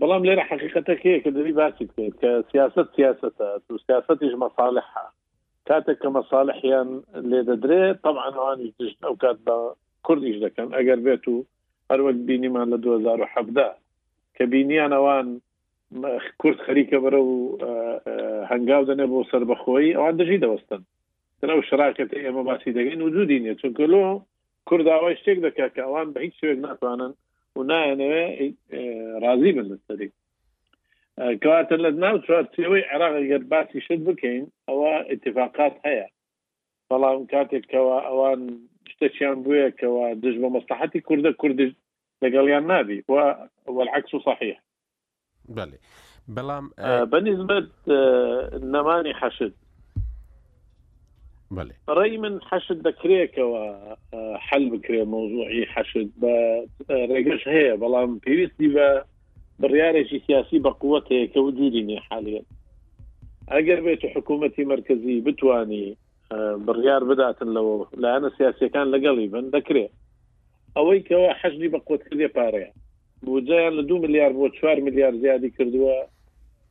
بەڵام 0.00 0.22
لێرە 0.26 0.42
حقیقەتە 0.50 0.94
کەیە 1.02 1.18
کە 1.24 1.30
دەری 1.36 1.52
باسی 1.60 1.84
بکەیت 1.88 2.14
کە 2.22 2.30
سیاست 2.50 2.86
سیاستە 2.96 3.48
تو 3.66 3.72
سیاستیش 3.86 4.32
مەساالحە 4.44 5.04
کاتێک 5.68 5.98
کە 6.02 6.08
مەساالحیان 6.16 6.88
لێ 7.30 7.40
دەدرێت 7.48 7.96
تەعاانوانیش 8.04 8.70
دشت 8.78 8.98
ئەو 9.06 9.14
کات 9.22 9.38
بە 9.46 9.56
کوردیش 10.06 10.36
دەکەن 10.44 10.68
ئەگەر 10.76 10.98
بێت 11.06 11.24
و 11.32 11.36
هەروەک 11.90 12.16
بینیمان 12.28 12.66
لە 12.72 12.78
2017 12.78 13.70
کە 14.36 14.44
بینیان 14.52 14.92
ئەوان 14.96 15.28
کورد 16.40 16.58
خەریکە 16.66 16.98
بەرە 17.04 17.20
و 17.30 17.34
هەنگاو 18.50 18.82
دەنێ 18.88 19.06
بۆ 19.12 19.20
سەر 19.30 19.42
بەخۆی 19.50 19.94
ئەوان 19.96 20.14
دژی 20.20 20.42
دەوەستن 20.44 20.82
ئەو 21.50 21.60
شراکەت 21.70 22.10
ئێمە 22.22 22.42
باسی 22.48 22.70
دەگەین 22.78 23.00
و 23.02 23.10
زودی 23.16 23.38
نیە 23.44 23.54
چونکەلۆ 23.60 24.04
کورداوای 24.68 25.16
شتێک 25.20 25.38
دەکات 25.46 25.72
کە 25.76 25.82
ئەوان 25.86 26.08
بە 26.14 26.18
هیچ 26.26 26.34
شوێک 26.40 26.58
ناتوانن 26.66 27.12
ونایەنەوێ 27.58 28.24
يعني 28.28 28.82
رازی 29.24 29.50
بن 29.56 29.66
لەسەری 29.72 30.08
کەواتە 31.42 31.72
أه، 31.76 31.82
لە 31.84 31.90
ناو 32.02 32.16
چوارچەوەی 32.26 32.84
عراق 32.92 33.14
گەر 33.30 33.42
باسی 33.52 33.78
شد 33.86 34.00
بکەین 34.06 34.42
أو 34.70 34.76
اتفاقات 35.14 35.74
هەیە 35.86 36.06
بەڵام 36.90 37.18
کاتێکەوە 37.32 37.96
ئەوان 38.08 38.40
شتەچیان 38.92 39.36
بووە 39.44 39.66
کەەوە 39.80 40.04
دژ 40.22 40.34
بە 40.42 40.48
مەستحتی 40.56 41.00
کووردە 41.06 41.32
کوردش 41.40 41.70
لەگەڵیان 42.24 42.64
نابی 42.72 42.98
والعکس 43.76 44.10
و 44.14 44.20
صحیح 44.28 44.56
بلام 46.36 46.64
أه، 46.78 47.04
بەنسبت 47.12 47.68
أه، 47.88 48.58
نەمانی 48.74 49.12
حشد 49.20 49.54
ڕێی 51.98 52.16
من 52.24 52.34
حەشت 52.50 52.78
دەکرێتەوە 52.88 53.62
حل 54.46 54.64
بکرێ 54.72 55.02
مۆزوعی 55.12 55.64
حەشت 55.74 56.08
بە 56.20 56.34
ڕێگەش 57.12 57.42
هەیە 57.54 57.74
بەڵام 57.82 58.10
پێویستی 58.24 58.68
بە 58.74 58.88
بڕیارێکی 59.60 60.18
سیاسی 60.26 60.58
بە 60.64 60.70
قووەت 60.80 61.06
هەیە 61.12 61.26
کە 61.32 61.38
وجودینێ 61.46 61.98
حالێن 62.08 62.44
ئەگەر 63.52 63.80
بێت 63.86 64.02
حکوومەتی 64.14 64.64
مرکزی 64.72 65.16
بتانی 65.26 65.84
بڕیار 66.66 67.02
بداتن 67.10 67.48
لەوە 67.56 67.74
لایەنە 68.02 68.30
سیاسەکان 68.38 68.86
لەگەڵی 68.94 69.26
بن 69.32 69.46
دەکرێت 69.56 69.92
ئەوەی 70.76 71.00
کەەوە 71.08 71.28
حەشنی 71.40 71.72
بە 71.74 71.78
قوتکردێ 71.88 72.28
پارەیە 72.36 72.70
بجیان 73.24 73.72
لە 73.78 73.82
دو 73.88 73.94
میلیارد 74.04 74.34
بۆ 74.40 74.46
چوار 74.58 74.76
میلیارد 74.86 75.16
زیادی 75.24 75.50
کردووە 75.56 75.96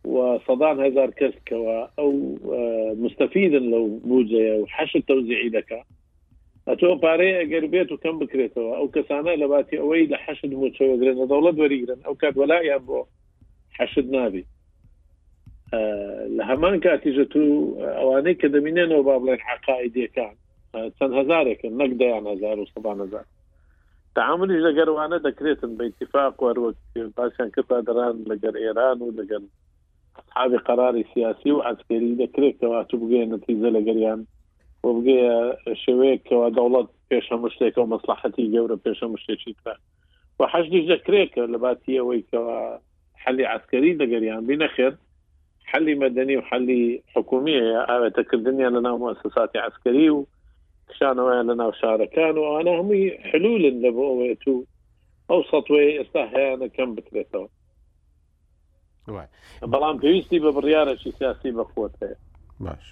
وصدان 0.04 0.86
هزار 0.86 1.10
كسكوا 1.10 1.88
او 2.00 2.38
آه، 2.46 2.94
مستفيدا 3.00 3.60
لو 3.60 4.00
بوجه 4.06 4.56
او 4.56 4.66
حش 4.68 4.96
التوزيعي 4.96 5.50
لك 5.50 5.84
اتو 6.68 6.96
باري 6.96 7.42
اگر 7.42 7.66
بيتو 7.66 7.98
كم 7.98 8.20
بكريتو 8.20 8.76
او 8.76 8.88
كسانا 8.88 9.30
لباتي 9.30 9.80
اوي 9.80 10.08
لحشد 10.08 10.56
حش 10.56 10.72
تشو 10.74 10.96
غرين 10.96 11.28
دولت 11.28 11.60
وريغرن 11.60 12.02
او 12.06 12.16
كاد 12.16 12.38
ولا 12.38 12.56
آه، 12.56 12.60
آه، 12.60 12.64
يا 12.64 12.78
بو 12.78 13.04
حشد 13.72 14.12
نابي 14.12 14.46
لهمان 15.74 16.38
لهمان 16.38 16.80
كاتيجتو 16.80 17.76
اواني 17.80 18.34
كدمينين 18.34 18.94
وبابلين 18.94 19.38
عقائدي 19.42 20.08
كان 20.08 20.36
سن 20.74 21.14
هزارك 21.14 21.66
النقد 21.66 22.02
يعني 22.02 22.34
هزار 22.34 22.60
و 22.60 22.90
هزار 22.92 23.24
تعامل 24.16 24.68
اذا 24.80 25.20
دەکرێتن 25.32 25.78
بە 25.78 25.82
اتفاق 25.84 26.42
وەروەک 26.44 27.00
باسییان 27.18 27.52
کرد 27.52 27.86
دەران 27.86 28.16
لەگەر 28.30 28.56
ئێران 28.56 28.78
ايران 29.02 29.16
لەگەر 29.16 29.42
اصحاب 30.20 30.56
قراری 30.68 31.04
سیاسی 31.14 31.52
و 31.56 31.60
عسکری 31.72 32.10
دەکرێت 32.24 32.56
کەواتو 32.62 32.96
بگەێ 33.02 33.24
نتیزە 33.36 33.70
لە 33.76 33.82
گەریان 33.88 34.20
و 34.84 34.88
بگەیە 34.98 35.38
شێوەیەکەوە 35.84 36.48
دەوڵەت 36.58 36.90
پێشە 37.10 37.36
مشتێکە 37.44 37.80
و 37.82 37.92
مەسلحەتی 37.94 38.52
گەورە 38.54 38.78
پێشە 38.86 39.08
مشتێکی 39.14 39.54
تر 39.64 39.78
و 40.40 40.42
حەشدیش 40.54 40.86
دەکرێتکە 40.94 41.44
لە 41.54 41.58
باتی 41.64 42.00
ئەوەیەوە 42.00 42.56
حلی 43.24 43.44
عسکەری 43.56 43.98
دەگەریان 44.02 44.42
بینەخێت 44.50 44.96
حلی 45.72 45.94
مەدەنی 46.04 46.36
و 46.38 46.44
حلی 46.50 46.84
حکومیە 47.14 47.64
ئاوێتەکردنیان 47.90 48.74
لە 48.78 48.82
ناو 48.88 48.98
مؤسساتی 49.04 49.64
عسکەری 49.68 50.08
و 50.16 50.20
شانەوەیان 50.98 51.46
لە 51.52 51.56
ناو 51.62 51.72
شارەکان 51.82 52.36
و 52.38 52.50
ئانا 52.52 52.74
هەمووی 52.80 53.06
حلولن 53.30 53.78
لە 53.84 53.90
بۆ 53.96 54.04
ئەوێت 54.10 54.44
و 54.48 54.56
ئەو 55.30 55.42
سەوەی 55.52 55.96
ئێستا 56.00 56.24
هەیەە 56.34 56.68
کەم 56.76 56.90
بکرێتەوە 56.98 57.48
بەڵام 59.08 59.98
پێویستی 60.02 60.40
بە 60.44 60.52
بڕیارەشی 60.56 61.12
سیاسی 61.20 61.52
بە 61.56 61.64
خۆت 61.74 61.94
هەیە 62.02 62.18
باش 62.60 62.86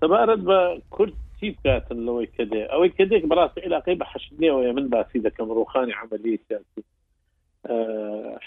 تەبارەت 0.00 0.42
بە 0.48 0.58
کورد 0.90 1.12
چی 1.40 1.56
کاتن 1.64 1.98
لەوەی 2.06 2.28
کەدێ 2.36 2.62
ئەوەی 2.72 2.94
کەدێک 2.98 3.24
بەڕاستی 3.30 3.64
علاقی 3.68 3.94
بە 4.00 4.04
حەشتنیەوەە 4.12 4.72
من 4.76 4.86
باسی 4.94 5.22
دەکەم 5.26 5.48
ڕوخانی 5.58 5.98
عملی 6.02 6.40
سیاسی 6.48 6.80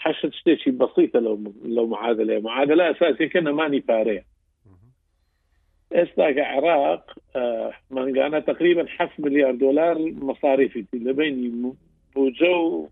حەشت 0.02 0.32
شتێکی 0.40 0.72
بەسیتە 0.82 1.20
لەو 1.76 1.86
معادلێ 1.94 2.38
معادلە 2.48 2.84
ئەساسیەکە 2.90 3.40
نەمانی 3.48 3.82
پارەیە 3.90 4.24
ئێستاکە 5.98 6.44
عراق 6.56 7.04
مانگانە 7.96 8.40
تقریبا 8.52 8.84
ح 8.96 8.98
ملیار 9.24 9.54
دلار 9.64 9.96
مصاریفی 10.30 10.84
لە 11.06 11.12
بینی 11.18 11.50
بۆجە 12.16 12.54
و 12.60 12.88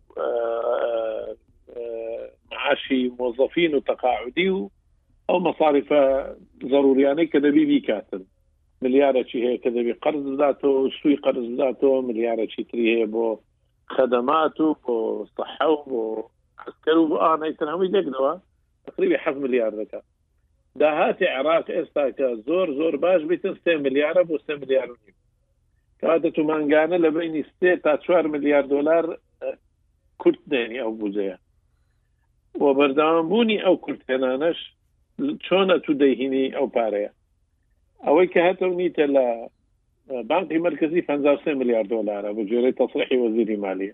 معاشی 2.52 3.12
موظفین 3.20 3.74
و 3.76 3.80
تەقاعدی 3.80 4.48
و 4.48 4.70
ئەو 5.32 5.40
مەصارفە 5.48 6.04
ضرورانەی 6.72 7.28
کە 7.34 7.40
دەبی 7.46 7.66
بیکاتن 7.72 8.24
ملیارەکی 8.82 9.40
هەیە 9.46 9.58
کە 9.64 9.70
دەبی 9.76 9.94
قرز 10.04 10.24
بداتەوە 10.34 10.92
سوی 11.02 11.16
قرز 11.16 11.46
بداتەوە 11.52 12.00
ملیارەکی 12.10 12.64
تری 12.64 12.86
هەیە 12.94 13.08
بۆ 13.14 13.26
خدمات 13.96 14.56
و 14.62 14.76
بۆ 14.84 14.98
صحە 15.38 15.68
و 15.74 15.84
بۆ 15.90 16.02
عسکەر 16.68 16.98
و 16.98 17.08
بۆ 17.10 17.16
ئانەیتن 17.24 17.68
هەمووی 17.72 17.92
دەکەوە 17.98 18.34
تقریبی 18.86 19.18
حەز 19.24 19.38
ملیار 19.44 19.72
دەکات 19.82 20.04
داهاتی 20.80 21.26
عراق 21.26 21.68
ئێستا 21.78 22.06
کە 22.18 22.28
زۆر 22.48 22.68
زۆر 22.80 22.94
باش 23.04 23.22
بیتن 23.30 23.54
سێ 23.64 23.74
ملیارە 23.86 24.24
بۆ 24.30 24.36
سێ 24.46 24.54
ملیار 24.62 24.88
نیم 25.02 25.16
کاتە 26.04 26.30
تومانگانە 26.36 26.98
لە 27.06 27.10
بینی 27.16 27.44
سێ 27.60 27.72
تا 27.84 27.98
چوار 27.98 28.28
ملیار 28.34 28.64
دلار 28.74 29.06
کورت 30.22 30.40
دێنی 30.52 30.80
ئەو 30.84 30.94
بوزەیە 31.00 31.38
و 32.62 32.66
بەردەوامبوونی 32.80 33.60
ئەو 33.66 33.76
کورتێنانەش 33.86 34.60
چۆنە 35.46 35.76
تو 35.86 35.92
دەهینی 36.02 36.46
ئەو 36.58 36.68
پارەیە 36.76 37.12
ئەوەی 38.06 38.28
کە 38.34 38.40
هاتو 38.48 38.70
نیتە 38.80 39.06
لە 39.16 39.26
بانکی 40.32 40.58
مرکزی 40.68 41.02
5 41.02 41.48
میلیارد 41.62 41.90
دلارە 41.96 42.30
بۆ 42.36 42.42
جێرەی 42.50 42.76
تەصلحی 42.82 43.22
وەزیری 43.24 43.58
مالیە 43.66 43.94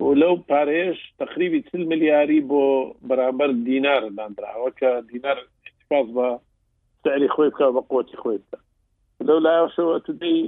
و 0.00 0.12
لەو 0.20 0.34
پارێش 0.50 0.98
تقریبی 1.18 1.60
چل 1.68 1.82
ملیاری 1.92 2.40
بۆ 2.50 2.62
بەرامبەر 3.08 3.50
دینار 3.68 4.02
دانراوە 4.18 4.70
کە 4.78 4.90
دینار 5.10 5.38
پاس 5.90 6.06
بە 6.16 6.28
سعری 7.04 7.28
خۆی 7.34 7.50
بکە 7.50 7.66
بە 7.76 7.80
قوتی 7.90 8.16
خۆی 8.22 8.38
بکە 8.42 8.58
لەو 9.26 9.38
لاشەوە 9.46 9.96
تودەی 10.06 10.38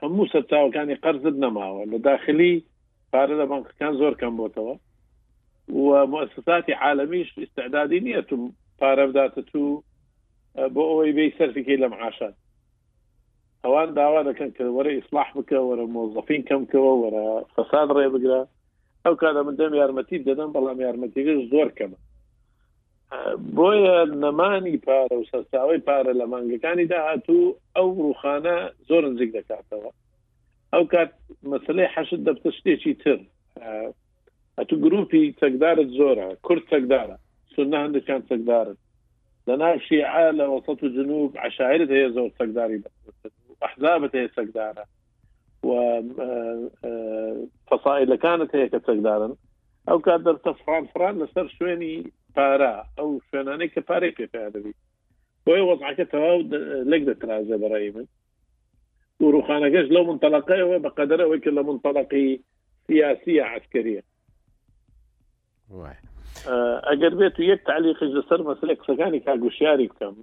هەموو 0.00 0.30
سەرچاوەکانی 0.32 0.96
قەرزت 1.04 1.36
نەماوە 1.44 1.82
لە 1.92 1.98
داخلی 2.08 2.54
پارە 3.12 3.34
لە 3.40 3.44
بانکەکان 3.50 3.92
زۆر 4.00 4.14
کەم 4.20 4.34
بۆتەوە 4.40 4.74
ومؤسساتی 5.74 6.72
عالمیش 6.72 7.38
استعدادی 7.38 8.00
نییە 8.00 8.22
تو 8.26 8.50
پارە 8.78 9.04
بداتە 9.10 9.42
تو 9.52 9.82
بۆ 10.74 10.82
ئەوەی 10.90 11.12
بێ 11.16 11.26
سەرفیکی 11.38 11.80
لەم 11.82 11.94
عاشات 11.94 12.34
ئەوان 13.64 13.88
داوا 13.96 14.20
دەکەن 14.32 14.50
کە 14.56 14.62
وەرە 14.76 14.90
ئیسلاح 14.96 15.28
بکە 15.38 15.58
وەرە 15.68 15.84
مۆزەفین 15.94 16.42
کەمکەوە 16.48 16.92
وەرە 17.02 17.24
فەساد 17.54 17.88
ڕێ 17.96 18.06
بگرە 18.14 18.40
ئەو 19.04 19.14
کاتە 19.20 19.40
من 19.46 19.54
دەم 19.60 19.72
یارمەتی 19.74 20.22
دەدەم 20.28 20.50
بەڵام 20.56 20.78
یارمەتیگەش 20.86 21.40
زۆر 21.52 21.68
کەمە 21.78 21.98
بۆیە 23.56 23.98
نەمانی 24.22 24.76
پارە 24.86 25.16
و 25.18 25.28
سەرچاوی 25.30 25.84
پارە 25.88 26.12
لە 26.20 26.26
مانگەکانی 26.32 26.86
داهاتوو 26.92 27.54
ئەو 27.76 27.88
ڕوخانە 28.00 28.56
زۆر 28.88 29.02
نزیک 29.12 29.30
دەکاتەوە 29.36 29.90
ئەو 30.72 30.84
کات 30.92 31.10
مەسلەی 31.50 31.92
حەشت 31.94 32.20
دەبتە 32.26 32.50
شتێکی 32.56 32.94
تر 33.02 33.18
ئەتو 34.60 34.74
گروپی 34.84 35.24
تەکدارت 35.42 35.88
زۆرە 36.00 36.26
کورد 36.48 36.64
تەکدارە 36.74 37.16
سنە 37.54 37.78
هەندێکیان 37.84 38.22
تەکدارن 38.32 38.76
لە 39.48 39.54
ناو 39.62 39.74
شیعە 39.88 40.28
لە 40.38 40.44
وسط 40.54 40.80
و 40.82 40.92
جنوب 40.96 41.30
عشاعرت 41.46 41.90
هەیە 41.96 42.08
زۆر 42.16 42.30
تەکداری 42.40 42.78
ئەحزابت 43.64 44.12
هەیە 44.18 44.30
تەکدارە 44.38 44.84
و 45.68 45.70
فەسائلەکانت 47.68 48.50
هەیە 48.56 48.68
کە 48.72 48.80
تەکدارن 48.88 49.32
ئەو 49.88 49.98
کات 50.06 50.20
دەرتە 50.26 50.50
فرانفران 50.64 51.14
لەسەر 51.22 51.46
شوێنی 51.56 51.94
پارا 52.36 52.74
ئەو 52.98 53.08
شوێنانەی 53.28 53.70
کە 53.74 53.80
پارێک 53.88 54.14
پێ 54.18 54.26
پێدەبیت 54.34 54.78
بۆی 55.44 55.62
وەزعکە 55.68 56.04
تەواو 56.12 56.38
لەک 56.90 57.02
دەترازە 57.10 57.56
بەڕێ 57.62 57.90
من 57.96 58.06
وروخانەکەش 59.26 59.86
لەو 59.94 60.04
منتەلقەوە 60.10 60.76
بەقدرەوەی 60.84 61.40
کە 61.44 61.50
لە 61.56 61.62
منتەلقی 61.68 62.28
سیاسیە 62.86 63.44
عسکریە 63.56 64.02
ئەگەر 66.88 67.12
بێت 67.18 67.36
و 67.38 67.42
یەک 67.50 67.60
تعلیقش 67.70 68.08
لەسەر 68.16 68.40
مەسلە 68.48 68.72
قسەکانی 68.80 69.24
کاگوشیاری 69.26 69.90
بکەم 69.90 70.14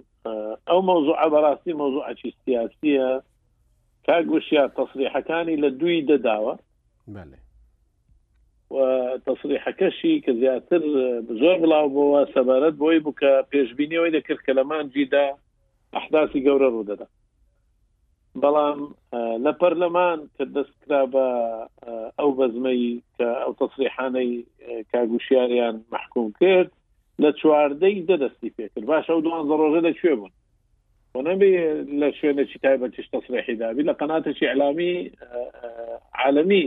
ئەو 0.68 0.80
مەوزوع 0.88 1.16
ئابڕاستی 1.20 1.76
مەوزوع 1.80 2.04
ئەچی 2.08 2.30
سیاسیە 2.42 3.08
کاگوشیار 4.08 4.68
تەسریحەکانی 4.78 5.60
لە 5.62 5.70
دووی 5.80 6.06
دەداوە 6.10 6.54
تەسریحەکەشی 9.26 10.14
کە 10.24 10.32
زیاتر 10.40 10.82
زۆر 11.40 11.56
بڵاو 11.62 11.92
بووە 11.94 12.20
سەبارەت 12.34 12.74
بۆی 12.82 13.02
بووکە 13.04 13.32
پێشببینیەوەی 13.50 14.14
دەکرد 14.16 14.40
کە 14.46 14.52
لەمان 14.58 14.84
جیدا 14.94 15.26
ئەحداسی 15.94 16.44
گەورە 16.46 16.68
ڕوودەدا 16.74 17.06
بەڵام 18.42 18.80
لە 19.44 19.50
پەرلەمان 19.62 20.20
کە 20.36 20.44
دەستکرا 20.56 21.02
بە 21.14 21.26
ئەو 22.18 22.30
بەزمەی 22.40 23.02
کە 23.16 23.28
ئەو 23.42 23.52
تەسریحانەی 23.62 24.32
کاگوشیاریان 24.92 25.76
محکوم 25.94 26.32
کرد 26.40 26.70
لە 27.22 27.30
چواردەی 27.40 28.04
دەدەستی 28.10 28.50
پێکرد 28.56 28.84
باش 28.90 29.06
ئەو 29.10 29.20
دوان 29.24 29.44
ڕۆژە 29.60 29.80
لەکوێ 29.88 30.14
بوون 30.20 30.32
ونبي 31.14 31.50
لە 32.00 32.08
شوێنێکی 32.18 32.58
تایبەتش 32.64 33.06
تەسریحی 33.14 33.56
دابی 33.56 33.82
لە 33.90 33.94
قەناتێکی 34.00 34.46
علامی 34.52 35.12
عالمی 36.24 36.66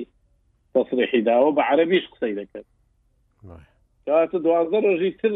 تەسریحی 0.73 1.21
داوە 1.27 1.51
بە 1.57 1.63
عربیش 1.71 2.05
قسەی 2.11 2.33
دەکرد 2.39 2.67
کاتە 4.07 4.37
دوازدە 4.45 4.79
ڕۆژی 4.85 5.11
تر 5.21 5.33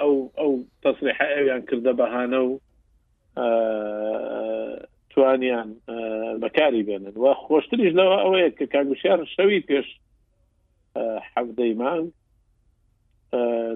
ئەو 0.00 0.14
ئەو 0.38 0.50
تەسریح 0.84 1.18
ئەویان 1.36 1.62
کردە 1.70 1.92
بەهانە 2.00 2.40
و 2.48 2.58
توانیان 5.14 5.76
بەکاری 6.42 6.82
بێنن 6.88 7.14
و 7.22 7.26
خۆشتریش 7.44 7.92
لەوە 7.98 8.16
ئەوەیە 8.22 8.50
کە 8.58 8.64
کاگوشار 8.74 9.18
شەوی 9.36 9.60
پێش 9.68 9.88
حەفدەی 11.34 11.74
مانگ 11.82 12.08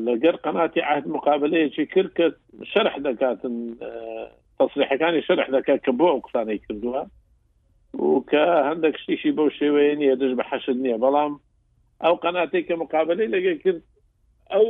لەگەر 0.09 0.35
قەناتی 0.45 0.81
عهد 0.93 1.05
مقابلەیەکی 1.17 1.85
کرد 1.93 2.11
کە 2.19 2.27
شەرح 2.73 2.95
دەکاتن 3.07 3.57
تصریحەکانی 4.59 5.23
شەرح 5.29 5.49
دەکات 5.57 5.81
کە 5.87 5.93
بۆ 5.99 6.05
ئەو 6.13 6.21
قسانەی 6.27 6.61
کردووە 6.67 7.03
و 8.01 8.07
کە 8.31 8.43
هەندێک 8.69 8.95
شتیشی 9.03 9.33
بەو 9.37 9.49
شێوەیە 9.59 9.95
نیە 10.01 10.15
دەش 10.21 10.33
بە 10.39 10.45
حەشت 10.51 10.77
نییە 10.85 10.99
بەڵام 11.05 11.33
ئەو 12.05 12.15
قەناتێک 12.25 12.65
کە 12.69 12.75
مقابلەی 12.85 13.33
لەگەر 13.37 13.57
کرد 13.65 13.83
ئەو 14.53 14.67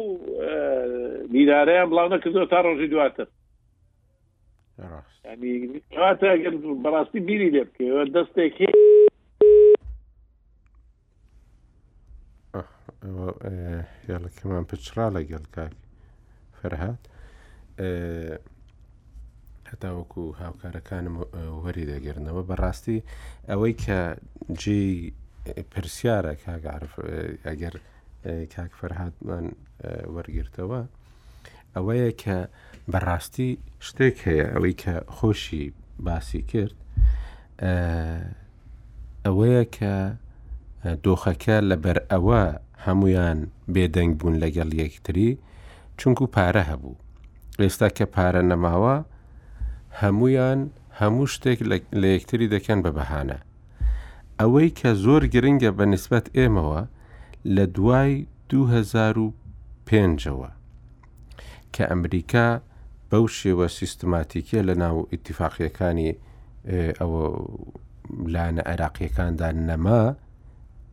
دیدارەیان 1.32 1.88
بڵاو 1.90 2.12
نەکردو 2.14 2.46
تا 2.52 2.58
ڕۆژی 2.66 2.90
دواتر 2.92 3.28
بەڕاستی 4.82 7.20
بیری 7.26 7.50
لێ 7.54 7.62
بکەوە 7.68 8.00
دەستێک 8.16 8.56
یاڵەکەمان 14.10 14.64
پچرا 14.70 15.06
لە 15.16 15.22
گەلکاک 15.30 15.74
فەرهاات 16.58 17.02
هەتاوەکو 19.70 20.22
هاوکارەکانم 20.42 21.14
وەری 21.64 21.88
دەگرنەوە 21.92 22.42
بەڕاستی 22.50 23.04
ئەوەی 23.50 23.74
کە 23.84 24.00
جێ 24.60 24.82
پرسیارە 25.72 26.34
کاگەر 26.44 26.82
ئەگەر 27.48 27.74
کاک 28.54 28.72
فەرهاتمان 28.80 29.46
وەرگرتەوە 30.14 30.80
ئەوەیە 31.76 32.10
کە 32.22 32.36
بەڕاستی 32.92 33.50
شتێک 33.86 34.16
هەیە 34.26 34.46
ئەوەی 34.54 34.74
کە 34.82 34.94
خۆشی 35.14 35.64
باسی 36.04 36.42
کرد 36.50 36.74
ئەوەیە 39.26 39.64
کە 39.76 39.94
دۆخەکە 41.04 41.56
لەبەر 41.70 41.98
ئەوە 42.12 42.42
هەمویان 42.84 43.38
بێدەنگ 43.74 44.12
بوون 44.18 44.34
لەگەڵ 44.42 44.70
یەکتری 44.82 45.30
چونکو 45.98 46.24
پارە 46.34 46.62
هەبوو 46.70 47.00
ئێستا 47.62 47.88
کە 47.96 48.04
پارە 48.14 48.42
نەماوە 48.50 48.96
هەمویان 50.00 50.60
هەموو 51.00 51.30
شتێک 51.34 51.58
لە 52.00 52.06
یەکتری 52.14 52.50
دەکەن 52.54 52.78
بە 52.84 52.90
بەهانە 52.96 53.38
ئەوەی 54.40 54.68
کە 54.78 54.90
زۆر 55.04 55.22
گرنگە 55.34 55.70
بە 55.78 55.84
نسبەت 55.94 56.26
ئێمەوە 56.38 56.80
لە 57.56 57.64
دوای 57.76 58.12
2005ەوە 58.50 60.48
کە 61.76 61.84
ئەمریکا 61.92 62.46
بەو 63.10 63.24
شێوە 63.38 63.66
سیستماتیکیە 63.78 64.60
لە 64.68 64.74
ناو 64.82 64.96
ئیتیفاقیەکانی 65.12 66.10
ئەوە 67.00 67.22
لانە 68.34 68.62
عێراقیەکاندا 68.70 69.48
نەما 69.68 70.02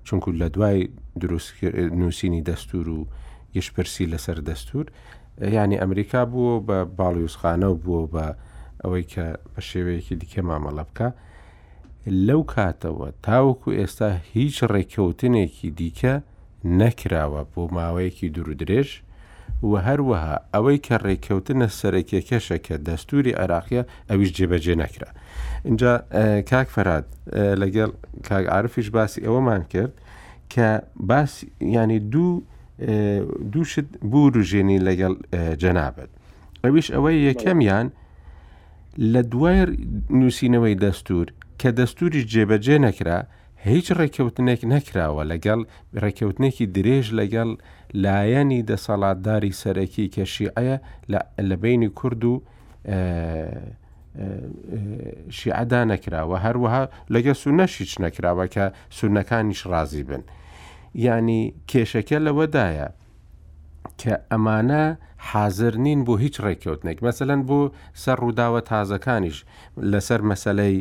چونکو 0.07 0.29
لە 0.41 0.47
دوای 0.55 0.79
دروست 1.21 1.51
نووسینی 1.99 2.43
دەستور 2.49 2.86
و 2.95 2.99
یشپرسی 3.57 4.05
لەسەر 4.13 4.38
دەستور 4.49 4.86
ینی 5.57 5.79
ئەمریکا 5.84 6.21
بووە 6.31 6.53
بە 6.67 6.77
باڵیوسخانە 6.97 7.67
و 7.71 7.77
بووە 7.84 8.03
بە 8.13 8.25
ئەوەی 8.84 9.05
کە 9.13 9.25
بە 9.53 9.61
شێوەیەکی 9.69 10.15
دیکە 10.21 10.41
مامەڵە 10.49 10.84
بکە 10.89 11.07
لەو 12.27 12.41
کاتەوە 12.53 13.07
تاوەکو 13.25 13.69
ئێستا 13.79 14.09
هیچ 14.34 14.55
ڕێککەوتنێکی 14.73 15.69
دیکە 15.79 16.13
نەکراوە 16.79 17.41
بۆ 17.53 17.61
ماوەیەکی 17.77 18.34
دوورودرێژ 18.36 18.89
و 19.64 19.74
هەروەها 19.88 20.36
ئەوەی 20.53 20.78
کە 20.86 20.95
ڕێککەوتنە 21.05 21.68
سەرەکیەکەشە 21.80 22.57
کە 22.66 22.76
دەستوری 22.88 23.34
عراقیە 23.41 23.82
ئەویش 24.09 24.32
جێبەجێ 24.38 24.76
نەکرا. 24.82 25.09
اینجا 25.68 25.91
کاک 26.49 26.68
فەراد 26.76 27.05
لەگەڵ 27.61 27.89
کاک 28.30 28.45
عرفیش 28.57 28.88
باسی 28.95 29.20
ئەوەمان 29.28 29.64
کرد 29.74 29.93
کە 30.53 30.68
باس 31.09 31.34
ینی 31.76 31.99
دوو 31.99 32.41
دووشت 33.51 33.88
بوو 34.11 34.32
ڕژێنی 34.38 34.80
لەگەڵ 34.88 35.14
جەنابەت. 35.61 36.09
ئەویش 36.66 36.88
ئەوەی 36.95 37.20
یەکەمیان 37.30 37.88
لە 39.14 39.22
دوای 39.32 39.59
نووسینەوەی 40.20 40.76
دەستور 40.86 41.28
کە 41.59 41.70
دەستوری 41.80 42.22
جێبەجێ 42.34 42.78
نەکرا 42.88 43.20
هیچ 43.70 43.88
ڕێککەوتنێک 43.99 44.61
نەکراوە 44.74 45.24
لەگەڵ 45.32 45.59
ڕێککەوتنێکی 46.01 46.66
درێژ 46.76 47.05
لەگەڵ 47.20 47.49
لایەنی 47.93 48.63
دەسەڵاتداری 48.67 49.51
سەرەکی 49.53 50.11
کەشیعە 50.15 50.77
لە 51.39 51.55
بینی 51.61 51.87
کورد 51.89 52.23
و 52.25 52.43
شیعدا 55.29 55.85
نەکراوە 55.85 56.37
هەروەها 56.45 56.83
لەگە 57.13 57.33
سونەشیچ 57.41 57.93
نەکراوە 58.03 58.45
کە 58.53 58.65
سونەکانیش 58.97 59.61
ڕازی 59.71 60.03
بن. 60.09 60.23
ینی 60.95 61.53
کێشەکە 61.71 62.17
لەوەدایە 62.25 62.87
کە 64.01 64.13
ئەمانە 64.31 64.97
حاضر 65.31 65.75
نین 65.77 66.03
بۆ 66.05 66.17
هیچ 66.19 66.41
ڕێککەوتنێک 66.41 66.97
مەسەەن 67.07 67.41
بۆ 67.47 67.59
سەر 67.93 68.17
ڕووداوە 68.23 68.61
تازەکانیش 68.69 69.37
لەسەر 69.91 70.21
مەسلەی 70.31 70.75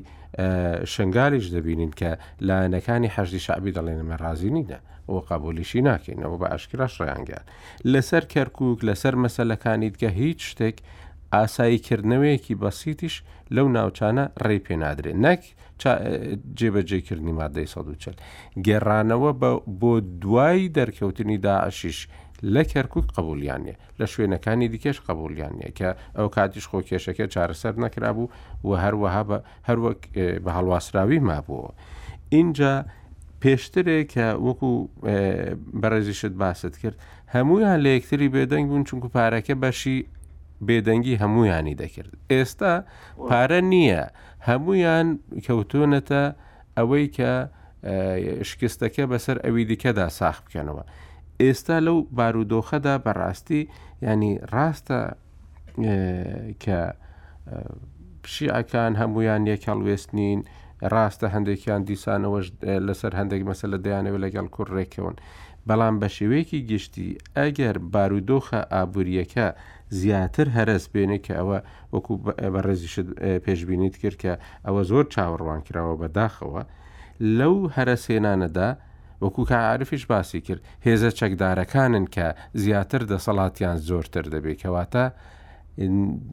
شنگالیش 0.84 1.46
دەبینین 1.54 1.90
کە 2.00 2.10
لایەنەکانی 2.48 3.12
حەشتی 3.14 3.38
شعبی 3.46 3.72
دەڵێنمە 3.76 4.16
ڕازی 4.22 4.50
نیدە 4.56 4.76
ئەوە 5.12 5.26
قبولیشی 5.30 5.82
ناکەینەوە 5.88 6.36
بە 6.40 6.46
ئاشکراش 6.52 6.94
ڕیانگەیان 7.00 7.44
لەسەر 7.92 8.24
کەرکک 8.34 8.78
لەسەر 8.88 9.14
مەسەلەکانیتگە 9.24 10.10
هیچ 10.20 10.40
شتێک 10.50 10.76
ئاساییکردنەوەیەکی 11.34 12.54
بەسییتیش 12.62 13.14
لەو 13.54 13.66
ناوچانە 13.76 14.24
ڕێ 14.46 14.58
پێ 14.66 14.74
نادرێت 14.82 15.16
نەک 15.26 15.42
جێبەجێکردنی 16.58 17.34
مادەی 17.40 17.66
140 17.66 18.16
گێڕانەوە 18.66 19.30
بۆ 19.80 19.92
دوای 20.22 20.62
دەرکەوتنی 20.76 21.38
داعشیش 21.46 21.98
لە 22.54 22.62
کەرکک 22.72 23.06
قبولیانە 23.16 23.74
لە 24.00 24.06
شوێنەکانی 24.12 24.68
دیکەش 24.74 24.98
قبولیانە 25.08 25.68
کە 25.78 25.88
ئەو 26.18 26.28
کاتیش 26.36 26.64
خۆ 26.70 26.78
کێشەکە 26.88 27.24
چارەسەر 27.34 27.74
نەکرابوو 27.84 28.28
و 28.66 28.70
هەروەها 28.84 29.22
هەروەک 29.68 30.00
بە 30.44 30.50
هەڵواسراوی 30.56 31.20
مابووە. 31.28 31.70
اینجا 32.36 32.72
پێشترێک 33.42 34.08
کە 34.14 34.26
وەکو 34.46 34.70
بەڕێزیشت 35.82 36.34
باست 36.42 36.74
کرد 36.82 36.96
هەمویان 37.34 37.78
لە 37.84 37.90
یەکتری 37.96 38.28
بێدەنگ 38.34 38.66
بوون 38.70 38.84
چونکو 38.88 39.08
پارەکە 39.16 39.54
بەشی 39.62 39.96
بێدەنگی 40.68 41.14
هەمویانی 41.22 41.74
دەکرد 41.82 42.10
ئێستا 42.32 42.74
پارە 43.28 43.60
نییە 43.72 44.02
هەمویان 44.48 45.06
کەوتونەتە 45.46 46.22
ئەوەی 46.76 47.06
کە 47.16 47.32
شکستەکە 48.50 49.04
بەسەر 49.12 49.36
ئەوی 49.44 49.64
دیکەدا 49.70 50.06
ساخ 50.18 50.36
بکەنەوە 50.44 50.82
ئێستا 51.42 51.76
لەو 51.86 51.98
بارودۆخەدا 52.18 52.94
بەڕاستی 53.06 53.62
ینی 54.06 54.32
ڕاستە 54.52 55.00
کە 56.64 56.78
پشیعەکان 58.24 58.92
هەمویان 59.02 59.42
یەکەڵ 59.52 59.78
وێستنین 59.86 60.40
ڕاستە 60.90 61.28
هەندێکیان 61.34 61.80
دیسانەوەش 61.90 62.46
لەسەر 62.86 63.12
هەندێک 63.20 63.42
مەسلە 63.50 63.76
دەیانەوە 63.84 64.18
لەگەڵ 64.24 64.46
کوڕێکەوەن 64.56 65.16
بەڵام 65.68 65.94
بە 66.00 66.08
شێوەیەکی 66.16 66.60
گشتی 66.70 67.08
ئەگەر 67.38 67.76
بارودۆخە 67.94 68.60
ئابوووریەکە 68.72 69.46
زیاتر 70.00 70.46
هەرس 70.56 70.84
بێنێ 70.92 71.18
کە 71.26 71.34
ئەوە 71.40 71.58
وەکو 71.94 72.12
بەڕێزیش 72.54 72.94
پێشببینیت 73.44 73.96
کرد 74.02 74.16
کە 74.22 74.32
ئەوە 74.66 74.82
زۆر 74.90 75.04
چاوەڕوان 75.14 75.60
کراوە 75.66 75.94
بەداخەوە 76.02 76.62
لەو 77.38 77.54
هەرسێنانەدا 77.76 78.70
وەکو 79.22 79.42
کەعاعرفیش 79.50 80.04
باسی 80.12 80.40
کرد 80.46 80.62
هێزە 80.86 81.10
چەکدارەکانن 81.18 82.06
کە 82.14 82.26
زیاتر 82.62 83.02
دەسەڵاتیان 83.12 83.76
زۆرتر 83.88 84.24
دەبێت 84.34 84.58
کەواتە 84.62 85.04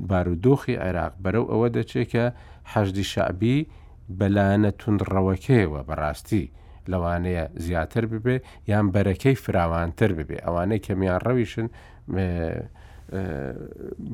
بارودۆخی 0.10 0.76
عێراق 0.84 1.14
بەرەو 1.24 1.46
ئەوە 1.52 1.68
دەچێت 1.76 2.08
کەهدی 2.14 3.06
شعبی 3.14 3.60
بەلایەنە 4.20 4.72
تونندڕەوەکەیەوە 4.82 5.82
بەڕاستی 5.90 6.46
لەوانەیە 6.92 7.44
زیاتر 7.66 8.06
ببێ 8.12 8.36
یان 8.72 8.86
بەرەکەی 8.94 9.36
فراوانتر 9.44 10.12
ببێ 10.18 10.38
ئەوانەی 10.46 10.84
کەمیان 10.86 11.20
ڕەویشن 11.28 11.68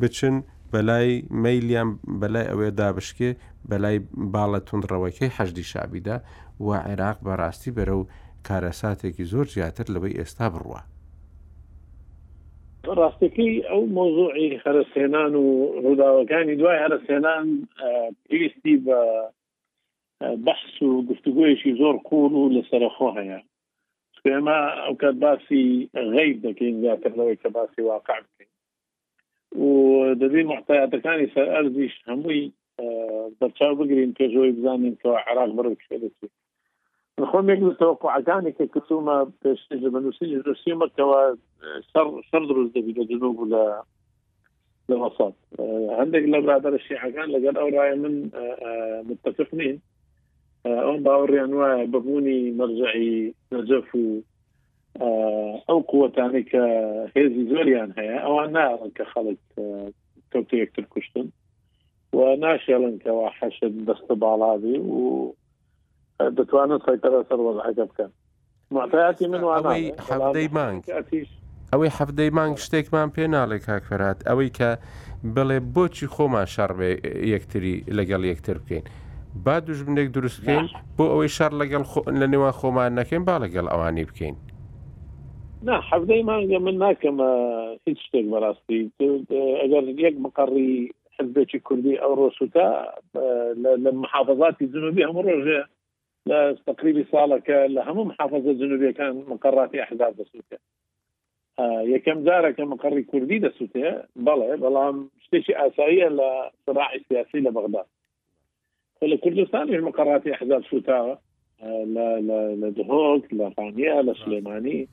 بچن 0.01 0.35
بەلای 0.73 1.11
میلیان 1.45 1.89
بەلای 2.21 2.47
ئەوێ 2.51 2.69
دابشکێ 2.79 3.31
بەلای 3.69 3.99
باڵە 4.33 4.59
تونندڕەوەکەی 4.67 5.33
حەشدی 5.37 5.63
شابیدا 5.71 6.17
و 6.65 6.67
عێراق 6.87 7.17
بەڕاستی 7.27 7.71
بەرە 7.77 7.95
و 7.99 8.05
کارەساتێکی 8.47 9.23
زۆر 9.31 9.45
زیاتر 9.55 9.85
لەوەی 9.93 10.17
ئێستا 10.19 10.47
بڕوە. 10.53 10.81
ڕاستەکەی 12.99 13.53
ئەو 13.69 13.83
مۆزوعی 13.97 14.47
هەرسێنان 14.65 15.33
و 15.43 15.45
ڕووداوەکانی 15.83 16.55
دوای 16.59 16.77
هەرسێنان 16.83 17.45
پێویستی 18.25 18.75
بە 18.85 18.99
بحث 20.21 20.81
و 20.81 21.01
گفتگویشی 21.05 21.75
زۆر 21.77 21.95
قوون 22.07 22.33
و 22.33 22.49
لەسەرخۆ 22.55 23.09
هەیە 23.17 23.39
ئێمە 24.27 24.59
ئەو 24.85 24.93
کات 25.01 25.15
باسی 25.23 25.63
غیب 26.13 26.37
دەکەین 26.47 26.75
زیاترەوەی 26.83 27.37
کە 27.41 27.49
باسی 27.55 27.81
واقع 27.81 28.17
بکەین 28.21 28.49
و 29.59 29.65
دەبی 30.21 30.43
محتایاتەکانی 30.51 31.27
سەر 31.35 31.47
ئەرزیش 31.55 31.93
هەمووی 32.09 32.41
اه، 32.79 33.27
بەرچاو 33.39 33.73
بگرین 33.79 34.11
پێشەوەی 34.19 34.51
بزانین 34.57 34.95
کەەوە 35.01 35.19
عراق 35.29 35.49
بڕکشێتی 35.57 36.29
خۆمێک 37.31 37.59
تەوەقعەکانی 37.81 38.51
کە 38.57 38.65
کەسومە 38.73 39.17
پێش 39.41 39.59
بەنووسی 39.93 40.35
روسی 40.47 40.73
مەکەوە 40.81 41.21
سەر 41.91 42.05
سەر 42.31 42.41
دروست 42.51 42.73
دەبی 42.75 42.93
لە 42.99 43.03
جنوب 43.11 43.37
لە 43.53 43.63
لە 44.89 44.95
وسط 45.03 45.33
هەندێک 45.99 46.23
اه، 46.25 46.31
لە 46.33 46.39
برادەر 46.45 46.73
شیعەکان 46.87 47.27
لەگەل 47.35 47.55
ئەو 47.59 47.69
ڕای 47.75 47.93
من 48.03 48.15
اه، 48.27 49.01
متفق 49.09 49.49
نین 49.59 49.77
ئەوم 50.73 50.99
باوەڕیان 51.05 51.51
وایە 51.53 51.87
ببوونی 51.95 52.41
مەرجعی 52.59 53.33
نەجەف 53.53 53.87
و 54.01 54.07
ئەو 55.67 55.79
قوتانی 55.91 56.43
کە 56.51 56.63
هێزی 57.15 57.43
زۆریان 57.51 57.89
هەیە 57.99 58.17
ئەوان 58.25 58.49
ناڵن 58.57 58.91
کە 58.97 59.03
خەڵک 59.13 59.39
کەوت 60.31 60.49
یەکتر 60.61 60.85
کوشتن 60.93 61.27
و 62.15 62.19
ناشێڵن 62.43 62.95
کەەوە 63.03 63.25
حەشت 63.39 63.73
دەستە 63.87 64.13
باڵاوی 64.23 64.77
و 64.79 65.03
دەتوانن 66.37 66.79
سەرە 66.85 67.21
سەر 67.29 67.39
وەزعەکە 67.45 67.85
بکەن 67.89 68.11
معتااتی 68.71 69.27
من 69.27 69.41
وانەی 69.49 69.83
حەدەی 70.07 70.47
مانگ 70.57 70.83
ئەتیش 70.95 71.27
ئەوەی 71.73 71.91
هەفتەی 71.97 72.29
مانگ 72.37 72.55
شتێکمان 72.65 73.09
پێ 73.15 73.25
ناڵێک 73.35 73.61
کاکفرات 73.69 74.19
ئەوەی 74.29 74.49
کە 74.57 74.69
بڵێ 75.35 75.59
بۆچی 75.73 76.07
خۆمان 76.13 76.47
شەڕێ 76.55 76.91
یەکتری 77.33 77.75
لەگەڵ 77.97 78.21
یەکتر 78.31 78.57
بکەین 78.63 78.85
با 79.43 79.59
دوژمنێک 79.59 80.09
دروستکەین 80.15 80.65
بۆ 80.97 81.05
ئەوەی 81.11 81.29
شار 81.37 81.51
لەگەڵ 81.61 81.83
لە 82.19 82.25
نێوان 82.31 82.53
خۆمان 82.59 82.91
نەکەین 82.99 83.23
با 83.27 83.35
لەگەڵ 83.43 83.65
ئەوانی 83.71 84.05
بکەین 84.11 84.35
حەفتەی 85.89 86.23
مانگە 86.29 86.57
من 86.65 86.75
ناکەمە 86.83 87.29
هیچ 87.87 87.99
شتێک 88.05 88.25
بەڕاستی 88.33 88.79
ئەگەر 89.61 89.83
یەک 90.05 90.15
مقڕی 90.25 90.73
حزبێکی 91.17 91.59
کوردی 91.67 91.99
ئەو 92.01 92.13
ڕۆسوتا 92.19 92.69
لە 93.83 93.91
محافظاتی 94.03 94.65
جنوبی 94.73 95.05
هەموو 95.07 95.27
ڕۆژێ 95.29 95.61
لە 96.29 96.39
تقریبی 96.69 97.03
ساڵەکە 97.13 97.57
لە 97.75 97.81
هەموو 97.87 98.05
محافظە 98.11 98.51
جنوبیەکان 98.61 99.11
مقڕاتی 99.33 99.79
احزاب 99.85 100.13
دەسووتە 100.19 100.57
یەکەم 101.93 102.17
جارەکە 102.27 102.63
مقڕی 102.73 103.03
کوردی 103.11 103.43
دەسووتێ 103.45 103.87
بەڵێ 104.27 104.51
بەڵام 104.63 104.95
شتێکی 105.25 105.53
ئاساییە 105.59 106.09
لە 106.19 106.29
سراعی 106.65 106.99
سیاسی 107.07 107.39
لە 107.47 107.51
بەغداد 107.57 107.87
لكردستان 109.03 109.67
في 109.67 109.77
قرارات 109.97 110.27
احزاب 110.27 110.63
شتى 110.63 111.15
آه، 111.63 111.83
لا 111.87 112.19
لا 112.19 112.55
لا 112.55 112.69
دهوك 112.69 113.33
لا 113.33 113.49
فانيا 113.49 114.01
لا 114.01 114.11
آه. 114.11 114.15
سليماني 114.25 114.87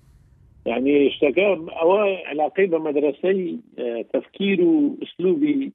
يعني 0.67 1.09
اشتكى 1.09 1.47
او 1.83 1.97
علاقي 2.27 2.67
بمدرسي 2.67 3.59
آه، 3.79 4.03
تفكير 4.13 4.61
واسلوبي 4.63 5.73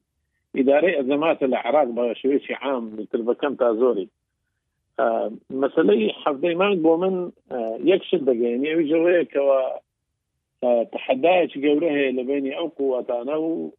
اداري 0.55 0.99
ازمات 0.99 1.43
العراق 1.43 1.83
بشويشي 1.83 2.53
عام 2.53 2.89
بكم 3.13 3.55
تازوري 3.55 4.07
مسألة 5.49 6.09
حفظ 6.13 6.45
ایمان 6.45 6.81
بۆ 6.83 6.87
من 6.97 7.29
یەکشت 7.93 8.21
دەگەین 8.29 8.61
ئەوی 8.65 8.89
يعني 8.89 8.89
جڕەیەکەوە 8.91 9.59
تحدایەکی 10.95 11.59
گەورە 11.65 11.89
هەیە 11.95 12.11
لە 12.17 12.23
بینی 12.29 12.51
ئەو 12.57 12.67
قووەتانە 12.77 13.35
و 13.37 13.69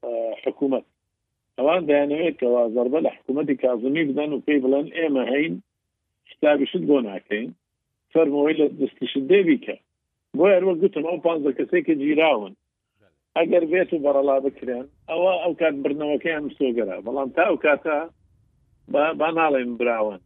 ئەوان 1.59 1.81
بەیانەوێتەوە 1.89 2.61
زربە 2.75 2.99
لە 3.07 3.11
حکوومەتی 3.17 3.61
کازمی 3.63 4.07
بدەن 4.09 4.31
و 4.33 4.43
پێی 4.47 4.63
بڵێن 4.65 4.87
ئێمە 4.97 5.23
هەین 5.33 5.55
کتابیشت 6.33 6.83
بۆ 6.89 6.99
ناکەین 7.09 7.49
فەرمەوەی 8.13 8.59
لە 8.61 8.67
دەستیشت 8.81 9.25
دێبیکە 9.31 9.77
بۆ 10.37 10.45
هەروە 10.55 10.75
گوتم 10.83 11.05
ئەو 11.09 11.19
پانزە 11.25 11.51
کەسێکی 11.59 11.95
جیراون 12.03 12.55
ئەگەر 13.39 13.65
بێت 13.73 13.91
و 13.93 14.03
بەڕەڵا 14.05 14.37
بکرێن 14.47 14.87
ئەوە 15.11 15.33
ئەو 15.43 15.53
کات 15.61 15.75
برنەوەکەیان 15.83 16.45
سۆگەرا 16.59 16.97
بەڵام 17.07 17.29
تا 17.37 17.43
ئەو 17.49 17.57
کاتە 17.65 17.97
با 19.21 19.29
ناڵێن 19.39 19.71
براون 19.81 20.19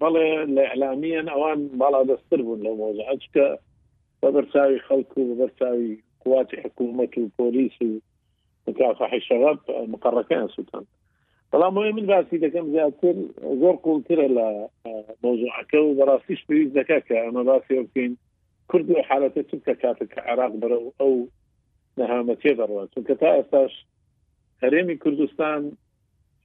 بەڵێ 0.00 0.28
لە 0.56 0.64
ئەلامیان 0.70 1.26
ئەوان 1.34 1.60
باڵا 1.80 2.00
دەستتر 2.10 2.40
بوون 2.46 2.60
لە 2.66 2.72
مۆز 2.78 2.96
ئەچکە 3.08 3.46
بە 4.20 4.28
بەرچاوی 4.34 4.84
خەڵکو 4.86 5.20
و 5.26 5.36
بەرچاوی 5.40 5.90
قواتی 6.22 6.62
حکوومەت 6.64 7.12
و 7.18 7.32
پۆلیس 7.38 7.76
و 7.84 7.90
نتاع 8.68 9.14
الشباب 9.14 9.58
مقر 9.68 10.22
كان 10.22 10.48
سلطان 10.48 10.82
طلع 11.52 11.70
مهم 11.70 12.06
بعد 12.06 12.26
سيدة 12.30 12.48
كان 12.48 12.72
زي 12.72 12.86
أكثر 12.86 13.14
زور 13.42 13.74
قلتر 13.82 14.22
على 14.22 14.68
آه، 14.86 15.04
موضوع 15.24 15.62
كو 15.70 15.94
براسيش 15.94 16.40
في 16.42 16.68
زكاكا 16.70 17.28
أما 17.28 17.42
براسي 17.42 17.76
يمكن 17.76 18.14
كردو 18.68 19.02
حالته 19.02 19.42
تبكى 19.42 19.74
كاتك 19.74 20.18
عراق 20.18 20.48
برو 20.48 20.92
أو 21.00 21.26
نهامه 21.98 22.22
متي 22.22 22.54
برو 22.54 22.84
تبكى 22.84 23.14
تا 23.14 23.68
هرمي 24.62 24.94
كردستان 24.96 25.72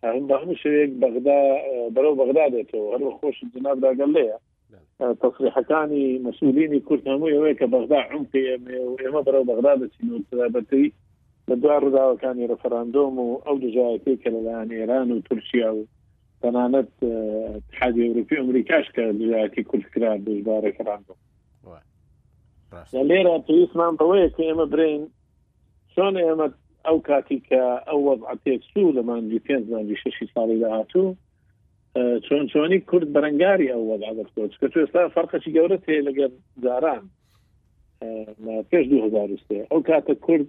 هم 0.03 0.27
بهم 0.27 0.55
شويك 0.55 0.89
بغداد 0.89 1.27
آه، 1.27 1.89
برو 1.91 2.15
بغداد 2.15 2.65
تو 2.65 2.95
هل 2.95 3.13
خوش 3.21 3.43
الجناب 3.43 3.79
دا 3.79 3.87
قال 3.87 4.13
لي 4.13 4.37
نعم. 4.71 4.81
آه، 5.09 5.13
تصريح 5.13 5.59
كاني 5.59 6.19
مسؤوليني 6.19 6.79
كرد 6.79 7.07
همو 7.07 7.27
يويك 7.27 7.63
بغداد 7.63 8.05
عمقي 8.11 8.59
يما 9.05 9.19
برو 9.21 9.43
بغداد 9.43 9.89
تشينو 9.89 10.19
ترابتي 10.31 10.93
لە 11.51 11.55
دوای 11.63 11.79
ڕووداوەکانی 11.83 12.47
ڕفەرانندۆم 12.51 13.15
و 13.19 13.41
ئەو 13.45 13.57
دژای 13.65 13.99
پێکە 14.05 14.29
لەلایەن 14.35 14.69
ئێران 14.75 15.07
و 15.11 15.21
تورکیا 15.27 15.69
و 15.75 15.87
تەنانەت 16.41 16.91
حادی 17.79 18.05
ئەوروپی 18.07 18.37
ئەمریکاش 18.41 18.85
کە 18.95 19.01
دژایەتی 19.19 19.63
کورتکرا 19.69 20.11
دژبارە 20.25 20.65
ڕفەرانندۆم 20.67 21.19
لە 22.95 23.01
لێرە 23.09 23.33
پێویستمان 23.47 23.93
بەوەیە 23.99 24.27
کە 24.35 24.41
ئێمە 24.49 24.65
برین 24.73 25.01
چۆن 25.95 26.13
ئێمە 26.25 26.47
ئەو 26.87 26.97
کاتی 27.07 27.39
کە 27.49 27.61
ئەو 27.87 27.99
وەزعاتێک 28.09 28.61
سوو 28.73 28.91
لەمانجی 28.97 29.43
پێنجمانجی 29.47 29.95
ششی 30.03 30.27
ساڵی 30.33 30.59
داهاتوو 30.63 31.15
چۆن 32.25 32.43
چۆنی 32.53 32.79
کورد 32.89 33.07
بەرەنگاری 33.15 33.71
ئەو 33.71 33.83
وەزعات 33.91 34.29
کۆچ 34.35 34.53
کە 34.61 34.67
ئێستا 34.81 35.01
فەرقەی 35.15 35.53
گەورە 35.55 35.77
تێ 35.85 35.95
لەگەر 36.07 36.31
جاران 36.63 37.03
پێش 38.69 38.85
2023 38.91 39.67
ئەو 39.71 39.81
کاتە 39.89 40.15
کورد 40.25 40.47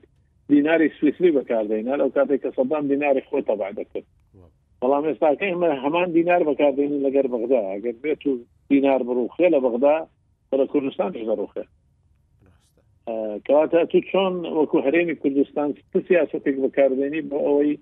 دیناری 0.51 0.91
سویسری 1.01 1.31
بەکاردێنان 1.39 1.99
ئەو 2.01 2.11
کاتێک 2.17 2.41
کە 2.45 2.51
سەدام 2.57 2.85
دیناری 2.93 3.23
خۆ 3.29 3.39
تەبع 3.49 3.71
دەکرد 3.81 4.07
بەڵام 4.83 5.05
ئێستاکە 5.09 5.47
ئمە 5.53 5.71
هەمان 5.85 6.09
دینار 6.17 6.43
بەکاردێنین 6.51 7.03
لەگەر 7.07 7.27
بەغدا 7.35 7.61
ئەگەر 7.73 7.97
بێت 8.03 8.23
و 8.27 8.33
دینار 8.71 9.01
بڕوخێ 9.09 9.47
لە 9.55 9.59
بەغدا 9.65 9.97
لە 10.61 10.65
کوردستان 10.73 11.11
دەڕوخێ 11.15 11.65
کەواتە 13.47 13.81
تو 13.91 13.99
چۆن 14.11 14.35
وەکو 14.59 14.79
هەرێمی 14.87 15.17
کوردستان 15.23 15.69
سیاستێک 16.09 16.57
بەکاردێنی 16.65 17.23
بۆ 17.31 17.37
ئەوەی 17.47 17.73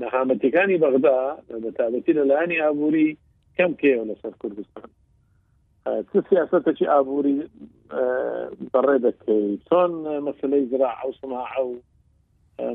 نەهامەتەکانی 0.00 0.80
بەغدا 0.84 1.18
بە 1.62 1.70
تابەتی 1.78 2.12
لەلایانی 2.18 2.62
ئابووری 2.64 3.08
کەم 3.56 3.70
کێوە 3.80 4.04
لەسەر 4.10 4.32
کوردستان 4.42 4.88
سیاستەکی 6.30 6.86
ئابووری 6.92 7.34
بەڕێ 8.72 8.96
دەکەی 9.06 9.46
چۆن 9.68 9.90
مەسلەی 10.26 10.68
زرا 10.72 10.88
عوسما 11.02 11.42
ئەو 11.54 11.68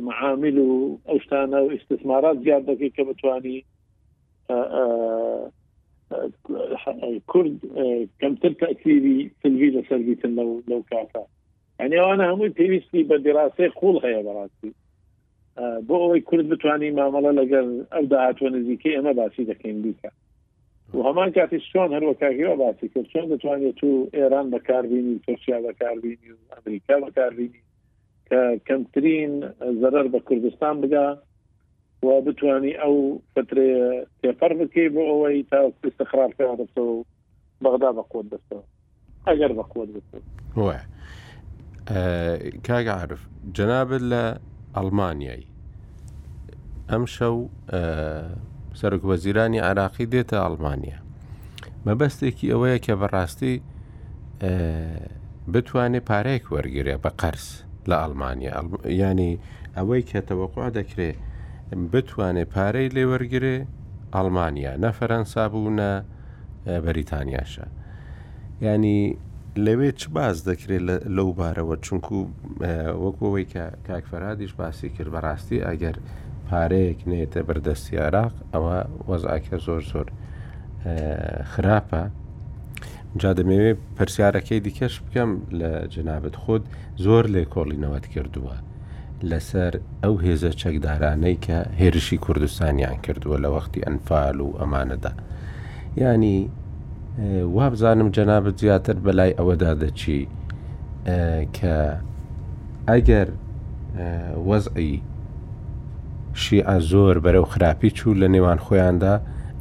معامل 0.08 0.58
و 0.70 0.98
ئەو 1.08 1.18
شتانە 1.24 1.60
و 1.64 1.74
استثمارات 1.78 2.38
زیاد 2.46 2.64
دەکەی 2.72 2.92
کە 2.96 3.04
بتانی 3.10 3.58
کورد 7.32 7.56
کەمتر 8.22 8.52
تاثیری 8.62 9.18
سلوی 9.42 9.70
لە 9.76 9.82
سەربیتن 9.90 10.32
لەو 10.40 10.50
لەو 10.70 10.82
کاتە 10.92 11.24
ئەنی 11.80 11.98
ئەوانە 12.02 12.24
هەمووی 12.32 12.56
پێویستی 12.60 13.08
بە 13.10 13.16
دیراسی 13.26 13.70
خوڵ 13.78 13.96
هەیە 14.06 14.22
بەڕاستی 14.28 14.72
بۆ 15.88 15.96
ئەوەی 16.04 16.22
کورد 16.30 16.48
بتانی 16.54 16.94
مامەڵە 17.00 17.32
لەگەر 17.40 17.66
ئەو 17.94 18.06
داهاتوە 18.12 18.50
نزیکەی 18.56 18.96
ئەمە 18.98 19.14
باسی 19.20 19.44
دەکەین 19.52 19.78
بیکە 19.84 20.10
و 20.96 21.04
هەمان 21.04 21.30
کاتی 21.36 21.60
چۆن 21.74 21.90
هەروەکاگیەوە 21.98 22.56
باسی 22.60 22.88
کرد 22.90 23.06
چۆن 23.12 23.26
دەتوانێت 23.34 23.76
تو 23.80 24.08
ئێران 24.16 24.48
بەکاربیینی 24.56 25.20
تورکیا 25.26 25.58
بەکاربیینی 25.68 26.30
و 26.32 26.40
ئەمریکا 26.54 26.96
بەکاربیینی 27.06 27.62
کە 28.30 28.40
کەمترین 28.68 29.34
زەرەر 29.82 30.08
بە 30.14 30.20
کوردستان 30.28 30.82
بگا 30.82 31.08
و 32.04 32.22
بتانی 32.22 32.74
ئەو 32.82 32.96
فترێ 33.34 33.72
تێپەر 34.24 34.52
بکەی 34.60 34.90
بۆ 34.96 35.02
ئەوەی 35.12 35.44
تا 35.52 35.60
کوستە 35.84 36.04
خراپ 36.12 36.32
پێ 36.42 36.56
دەستەوە 36.62 36.90
و 36.92 37.06
بەغدا 37.64 37.92
بە 37.98 38.04
قوت 38.10 38.26
دەستەوە 38.32 38.64
ئەگەر 39.28 39.52
بە 39.58 39.64
قوت 39.72 39.90
دەستەوە 39.96 40.74
کاگعاعرف 42.68 43.22
جەنابێت 43.58 44.04
لە 44.12 44.24
ئەڵمانیایی 44.78 45.48
ئەم 46.90 47.06
شەو 47.16 47.38
سەرکوەزیرانی 48.82 49.60
عراقی 49.70 50.06
دێتە 50.14 50.38
ئەڵمانیا 50.44 51.00
مەبەستێکی 51.88 52.46
ئەوەیە 52.54 52.78
کە 52.86 52.94
بەڕاستی 53.02 53.56
بتوانێت 55.54 56.04
پارەیەک 56.10 56.46
وەرگێ 56.56 56.82
بە 57.04 57.12
قەرس 57.22 57.48
لە 57.90 57.96
ئەلمانیا 58.04 58.54
ینی 59.02 59.32
ئەوەی 59.78 60.04
کە 60.10 60.20
تەوەقع 60.30 60.68
دەکرێت 60.78 61.18
بتوانێت 61.94 62.50
پارەی 62.56 62.88
لێ 62.96 63.04
وەرگێ 63.12 63.56
ئەڵمانیا 64.16 64.72
نە 64.84 64.92
فەەنسا 64.98 65.46
بوو 65.52 65.70
نە 65.80 65.90
بەریتانیاشە 66.86 67.68
ینی 68.66 69.00
لەوێ 69.66 69.90
چ 70.00 70.02
باز 70.16 70.38
دەکرێت 70.50 70.84
لەو 71.18 71.30
بارەوە 71.40 71.76
چونکو 71.86 72.18
وەکەوەی 73.04 73.46
کە 73.54 73.66
کاکفەرادیش 73.88 74.54
باسی 74.60 74.90
کرد 74.96 75.10
بەڕاستی 75.16 75.60
ئەگەر 75.68 75.96
پارەیەک 76.50 77.00
نێتە 77.12 77.42
بەردەستی 77.48 77.98
عراق 78.06 78.34
ئەوە 78.54 78.78
وەزعکە 79.10 79.58
زۆر 79.66 79.82
زۆر 79.92 80.08
خراپە 81.52 82.02
جا 83.22 83.32
دەمەوێ 83.38 83.72
پرسیارەکەی 83.98 84.60
دیکەش 84.66 84.94
بکەم 85.06 85.32
لە 85.60 85.72
جنابەت 85.94 86.36
خۆت 86.44 86.64
زۆر 87.06 87.26
لێ 87.34 87.44
کۆڵینەوەت 87.54 88.06
کردووە 88.14 88.56
لەسەر 89.30 89.74
ئەو 90.04 90.16
هێزە 90.26 90.52
چەکدارانەی 90.62 91.36
کە 91.46 91.58
هێرشی 91.80 92.18
کوردستانیان 92.26 92.98
کردووە 93.06 93.38
لە 93.44 93.50
وەختی 93.56 93.86
ئەنفال 93.86 94.38
و 94.46 94.48
ئەمانەدا 94.60 95.12
ینی 96.02 96.38
وابزانم 97.58 98.10
جەنابەت 98.18 98.56
زیاتر 98.64 98.98
بەلای 99.06 99.32
ئەوەدا 99.40 99.72
دەچی 99.82 100.20
کە 101.58 101.76
ئەگەر 102.90 103.28
وەزعی 104.50 104.96
شیع 106.36 106.80
زۆر 106.80 107.16
بەرەو 107.26 107.46
خراپی 107.54 107.90
چوو 107.98 108.20
لە 108.22 108.28
نێوان 108.36 108.60
خۆیاندا 108.66 109.14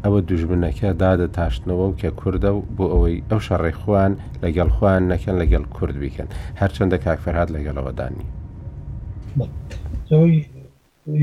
ئەوە 0.04 0.18
دوژمنەکە 0.28 0.88
دادەتاشتنەوە 1.02 1.84
و 1.88 1.96
کە 2.00 2.08
کووردە 2.18 2.50
و 2.54 2.60
بۆ 2.76 2.84
ئەوەی 2.92 3.18
ئەو 3.30 3.40
شەڕێ 3.46 3.72
خوان 3.80 4.12
لەگەڵ 4.44 4.68
خوان 4.76 5.02
نەکەن 5.12 5.36
لەگەڵ 5.42 5.62
کورد 5.74 5.96
بیکەن 6.02 6.28
هەرچەندە 6.60 6.96
کاکفەرهات 7.04 7.48
لەگەڵەوەدانی 7.56 8.26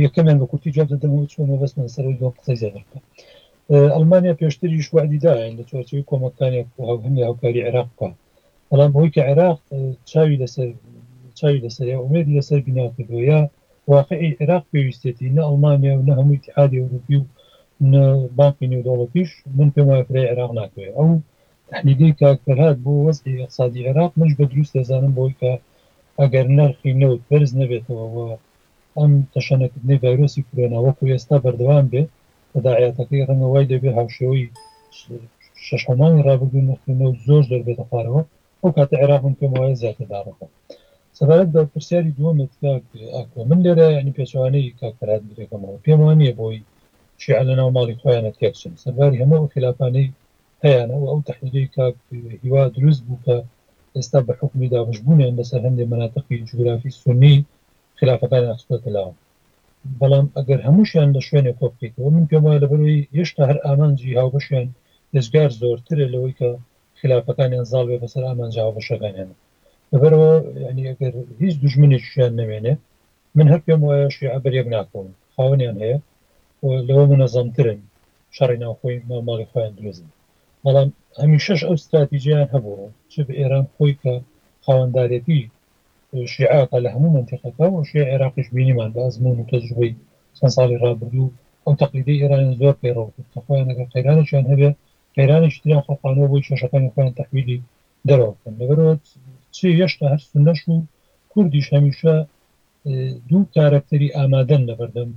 یەکەمیان 0.05 0.37
بە 0.41 0.45
کورتی 0.51 0.71
جواب 0.75 0.87
دەدەمەوە 0.93 1.27
چۆنە 1.33 1.55
بەستمە 1.61 1.87
سەرەوەی 1.95 2.19
دۆ 2.21 2.27
قسە 2.37 2.53
زیادەکە 2.61 2.97
ئەلمانیا 3.95 4.33
پێشتری 4.41 4.79
شوعدیداین 4.87 5.53
لە 5.59 5.63
چۆرچوی 5.69 6.07
کۆمەکانێک 6.09 6.67
هەمی 7.03 7.23
هاوکاری 7.27 7.63
عێراق 7.67 7.89
بکە 7.95 8.09
بەڵام 8.69 8.91
هۆی 8.97 9.11
کە 9.15 9.21
عێراق 9.29 9.59
چاوی 10.09 10.37
لەسەر 10.43 10.69
چاوی 11.39 11.63
لەسەر 11.65 11.87
ئومێدی 11.97 12.33
لەسەر 12.39 12.59
بیناکردوە 12.67 13.21
یا 13.31 13.41
واقعی 13.95 14.35
عێراق 14.39 14.63
پێویستێتی 14.71 15.33
نە 15.35 15.41
ئەڵمانیا 15.47 15.93
و 15.95 16.05
نە 16.07 16.13
هەموو 16.19 16.37
اتحادی 16.39 16.81
ئەوروپی 16.81 17.17
و 17.21 17.25
باقی 18.39 18.67
نێودوڵەتیش 18.73 19.31
من 19.57 19.69
پێم 19.75 19.85
وایە 19.89 20.05
فرێ 20.07 20.21
عێراق 20.31 20.51
ناکوێ 20.59 20.87
ئەو 20.97 21.09
تحلیلی 21.69 22.15
کاکەرهات 22.19 22.77
بۆ 22.83 22.91
وەستی 23.05 23.41
اقتصادی 23.43 23.85
عێراق 23.87 24.11
منش 24.19 24.33
بە 24.39 24.45
دروست 24.51 24.73
دەزانم 24.77 25.11
بۆی 25.17 25.33
کە 25.39 25.51
ئەگەر 26.19 26.45
نرخی 26.57 26.91
نەوت 27.01 27.21
بەرز 27.29 27.51
نەبێتەوە 27.61 28.05
ئەم 28.97 29.11
تەشانەکردنی 29.33 30.01
ڤایرۆسی 30.03 30.45
کرۆنا 30.47 30.79
وەکو 30.81 31.03
ئێستا 31.13 31.37
بەردەوام 31.45 31.85
بێ 31.91 32.03
بەداعاتەکەی 32.53 33.25
ڕەنگە 33.27 33.47
وای 33.49 33.69
دەبێ 33.71 33.89
هاوشەوەی 33.99 34.45
شەشمان 35.67 36.13
ڕابردون 36.25 36.65
نەخی 36.69 36.93
نەوت 37.01 37.17
زۆر 37.27 37.43
دەبێتە 37.51 37.85
پارەوە 37.91 38.21
ئەو 38.61 38.69
کاتە 38.77 38.95
عێراق 39.01 39.21
من 39.25 39.35
پێم 39.39 39.51
وایە 39.53 39.75
زیاتەداڕەکە 39.81 40.45
سەبارەت 41.19 41.49
بە 41.55 41.61
پرسیاری 41.73 42.15
دووەمت 42.17 42.53
من 43.49 43.59
لێرە 43.65 43.87
ینی 43.97 44.15
پێچوانەی 44.17 44.75
کاکەات 44.79 45.23
درێکەمەوە 45.29 45.77
پێم 45.85 45.99
وانە 46.07 46.31
بۆی 46.39 46.59
شیع 47.21 47.41
لە 47.49 47.53
ناو 47.59 47.69
ماڵی 47.77 47.99
خۆیانە 48.01 48.31
تێکچن 48.39 48.73
سەرباری 48.83 49.21
هەموو 49.21 49.51
خلافانەی 49.53 50.13
هەیەەوە 50.63 50.97
ئەو 51.09 51.19
تحلیلی 51.27 51.71
کاک 51.75 51.95
هیوا 52.43 52.63
دروست 52.75 53.01
بوو 53.07 53.21
کە 53.25 53.37
ئێستا 53.95 54.19
بە 54.27 54.33
حکمی 54.39 54.71
دابشبوونیان 54.73 55.33
لەسەر 55.39 55.61
هەندێک 55.67 55.87
مناتەقی 55.93 56.45
جوگرافی 56.49 56.91
سنی 57.03 57.35
خلافەکان 57.99 58.43
ئەخستە 58.49 58.89
لاوە 58.95 59.13
بەڵام 59.99 60.27
ئەگەر 60.37 60.59
هەمووشیان 60.67 61.09
لە 61.15 61.21
شوێنێک 61.27 61.55
کۆ 61.59 61.65
بکەیتەوە 61.71 62.09
من 62.15 62.25
پێم 62.29 62.43
وایە 62.45 62.63
لەبەروی 62.63 63.07
هێشتا 63.15 63.43
هەر 63.49 63.57
ئامانجی 63.65 64.17
هاوبەشیان 64.19 64.67
دەستگار 65.13 65.49
زۆرترە 65.61 66.05
لەوەی 66.13 66.33
کە 66.39 66.49
خلافەکانیان 66.99 67.65
زاڵ 67.71 67.85
بێ 67.89 67.97
بەسەر 68.03 68.23
ئامانجی 68.27 68.61
هاوبەشەکانیانە 68.65 69.35
بەبەرەوە 69.93 70.31
ینی 70.67 70.87
ئەگەر 70.89 71.13
هیچ 71.41 71.53
شان 72.13 72.31
نامێنێ 72.39 72.73
من 73.37 73.47
هەر 73.51 73.61
پێم 73.65 73.81
وایە 73.83 74.07
شیع 74.15 74.33
بەرەک 74.43 74.67
ناکۆن 74.75 75.07
خاونیان 75.33 75.75
هەیە 75.83 75.97
لەوە 76.87 77.03
منەزەمترن 77.11 77.79
شەڕی 78.35 78.59
ناوخۆی 78.63 79.03
ماماڵی 79.09 79.49
خۆیان 79.51 79.73
درزن 79.77 80.09
بەڵام 80.63 80.89
هەمیشەش 81.21 81.59
ئەو 81.65 81.75
استراتیژیان 81.77 82.47
هەبوو 82.53 82.91
چ 83.11 83.13
بە 83.27 83.33
ئێران 83.39 83.65
خۆی 83.73 83.93
کە 84.01 84.13
خاوەنددارێتی 84.65 85.39
شیعاقا 86.33 86.77
لە 86.85 86.89
هەموو 86.95 87.13
منتیقەکە 87.17 87.65
و 87.69 87.85
شیع 87.89 88.03
عێراقیش 88.11 88.47
بینیمان 88.55 88.89
بازمون 88.97 89.35
و 89.37 89.47
تەجربەی 89.51 89.93
چەند 90.37 90.53
ساڵی 90.57 90.81
ڕابردوو 90.83 91.33
ئەو 91.65 91.73
تەقلیدی 91.81 92.19
ئێران 92.21 92.43
زۆر 92.61 92.73
پێڕەوەخۆیان 92.83 93.67
ئەگەر 93.71 93.87
قەیرانشیان 93.93 94.45
هەبێ 94.51 94.69
قەیرانیشتیان 95.17 95.81
خەقانەوە 95.87 96.27
بۆی 96.31 96.45
چێشەکانی 96.47 96.91
خۆیان 96.93 97.13
تحویلی 97.19 97.63
دەرەوە 98.07 98.33
لەبەرەوە 98.59 98.95
چه 99.57 99.65
هێشتا 99.79 100.05
هەر 100.13 100.21
سنەش 100.31 100.59
و 100.69 100.75
کوردیش 101.31 101.67
هەمیشە 101.75 102.13
دوو 103.29 103.41
کارکتەری 103.55 104.13
ئامادەن 104.17 104.61
لەبەردەم 104.69 105.09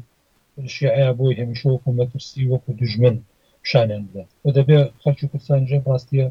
شیعیا 0.74 1.10
بۆی 1.18 1.38
هەمیشە 1.40 1.66
وەکو 1.70 1.96
مەترسی 1.98 2.48
وەکو 2.52 2.70
دژمن 2.80 3.16
شانیان 3.70 4.04
بدە 4.10 4.22
و 4.44 4.46
دەبێ 4.56 4.78
خەرچ 5.02 5.18
و 5.22 5.30
کوردستانجە 5.32 5.78
ڕاستیە 5.86 6.26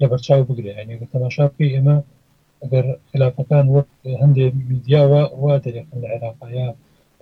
لە 0.00 0.06
بەرچاو 0.10 0.42
بگرێ 0.48 0.70
ینی 0.78 1.08
تەماشا 1.14 1.46
پێی 1.56 1.72
ئێمە 1.74 1.96
ئەگەر 2.62 2.86
خلافەکان 3.10 3.66
وەک 3.74 3.88
هەندێک 4.22 4.52
میدیاوە 4.70 5.22
وا 5.42 5.54
دەرێکن 5.64 5.98
لە 6.02 6.08
عێراقایا 6.14 6.68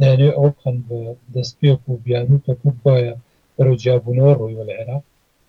دەێ 0.01 0.31
ئەو 0.37 0.49
بخەن 0.57 0.77
بە 0.89 0.99
دەست 1.35 1.55
پێ 1.61 1.71
و 1.89 1.95
بیان 2.05 2.27
و 2.33 2.43
تەکوب 2.47 2.77
باە 2.85 3.13
بەرەو 3.57 3.81
جیاببوونەوە 3.83 4.33
ڕووی 4.39 4.57
وە 4.59 4.65
لە 4.69 4.75
عێراق 4.81 5.05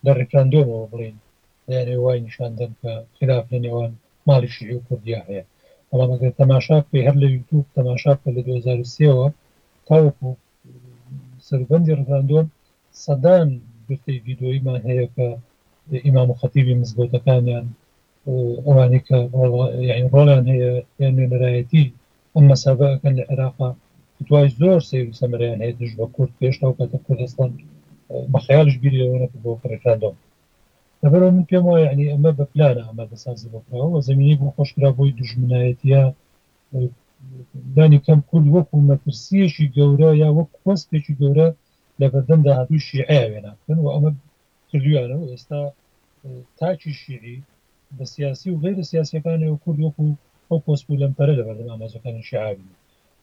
لە 0.05 0.11
ڕێکراندۆمەوە 0.17 0.89
بڵین 0.91 1.17
یانێ 1.75 1.95
وای 2.03 2.19
نیشاندن 2.27 2.71
کە 2.81 2.91
خلاف 3.17 3.45
لە 3.53 3.59
نێوان 3.65 3.91
ماڵیشی 4.29 4.65
ئەو 4.69 4.79
کوردیا 4.87 5.19
هەیە 5.29 5.43
بەڵام 5.89 6.11
ئەگەر 6.13 6.33
تەماشا 6.41 6.77
پێ 6.89 6.99
هەر 7.07 7.15
لە 7.21 7.27
یوتوب 7.35 7.63
تەماشا 7.77 8.13
کە 8.21 8.29
لە 8.35 8.41
2023ەوە 8.47 9.27
تاوەکو 9.87 10.29
سربەندی 11.47 11.97
ڕدانندۆن 11.99 12.45
سەدان 13.03 13.47
گرتی 13.87 14.13
یددیۆیمان 14.29 14.79
هەیە 14.89 15.05
کە 15.15 15.27
ئیمام 16.05 16.27
و 16.29 16.37
خەتیبی 16.41 16.79
مزگەوتەکانیان 16.81 17.65
ئەوانی 18.67 19.01
کە 19.07 19.17
ڕۆڵیان 20.13 20.43
هەیە 20.51 20.71
یان 21.01 21.15
ئەم 22.35 22.45
مەسابەکەن 22.51 23.13
لە 23.19 23.23
عێراقا 23.31 23.69
دوای 24.27 24.47
زۆر 24.59 24.79
سیر 24.89 25.05
سەمەریان 25.19 25.59
هەیە 25.63 25.75
دژ 25.79 25.91
بە 25.99 26.05
کورد 26.15 26.33
پێشتا 26.39 26.65
و 26.69 26.77
کاتە 26.77 26.97
کوردستان 27.05 27.49
اه، 27.59 27.63
بەخیالش 28.33 28.75
بیرەوە 28.81 29.19
بۆ 29.43 29.51
پرەکاندۆم 29.61 30.15
لەبەر 31.03 31.21
من 31.35 31.43
پێم 31.49 31.65
وایە 31.69 31.87
ینی 31.93 32.11
ئەمە 32.11 32.31
بە 32.37 32.45
پلانە 32.51 32.81
ئەمە 32.87 33.05
بەسازی 33.11 33.51
بەکەەوە 33.53 33.97
زمینی 34.09 34.39
بۆ 34.39 34.47
خۆشکرا 34.55 34.89
بۆی 34.97 35.15
دژمنایەتە 35.19 36.01
دانی 37.75 38.03
کەم 38.05 38.19
کورد 38.29 38.47
وەکو 38.55 38.77
مەترسیەشی 38.89 39.71
گەورە 39.75 40.09
یا 40.23 40.29
وەک 40.37 40.49
کۆستێکی 40.63 41.17
گەورە 41.21 41.47
لە 41.99 42.05
بەردەمدا 42.11 42.51
هاتوو 42.57 42.83
شیعە 42.87 43.21
وێناکەن 43.31 43.77
و 43.81 43.87
ئەمە 43.93 44.11
کردویانە 44.69 45.15
و 45.17 45.29
ئێستا 45.31 45.61
تاکی 46.59 46.91
شیری 47.01 47.37
بە 47.97 48.03
سیاسی 48.13 48.47
و 48.51 48.59
غیرە 48.63 48.83
سیاسەکانی 48.91 49.49
و 49.51 49.61
کورد 49.63 49.79
وەکو 49.85 50.05
ئەو 50.49 50.59
پۆسپول 50.65 50.97
لەم 51.03 51.13
پەرە 51.17 51.33
لە 51.39 51.43
بەردەم 51.47 51.69
ئامازەکانی 51.71 52.23
شیعاوی 52.29 52.71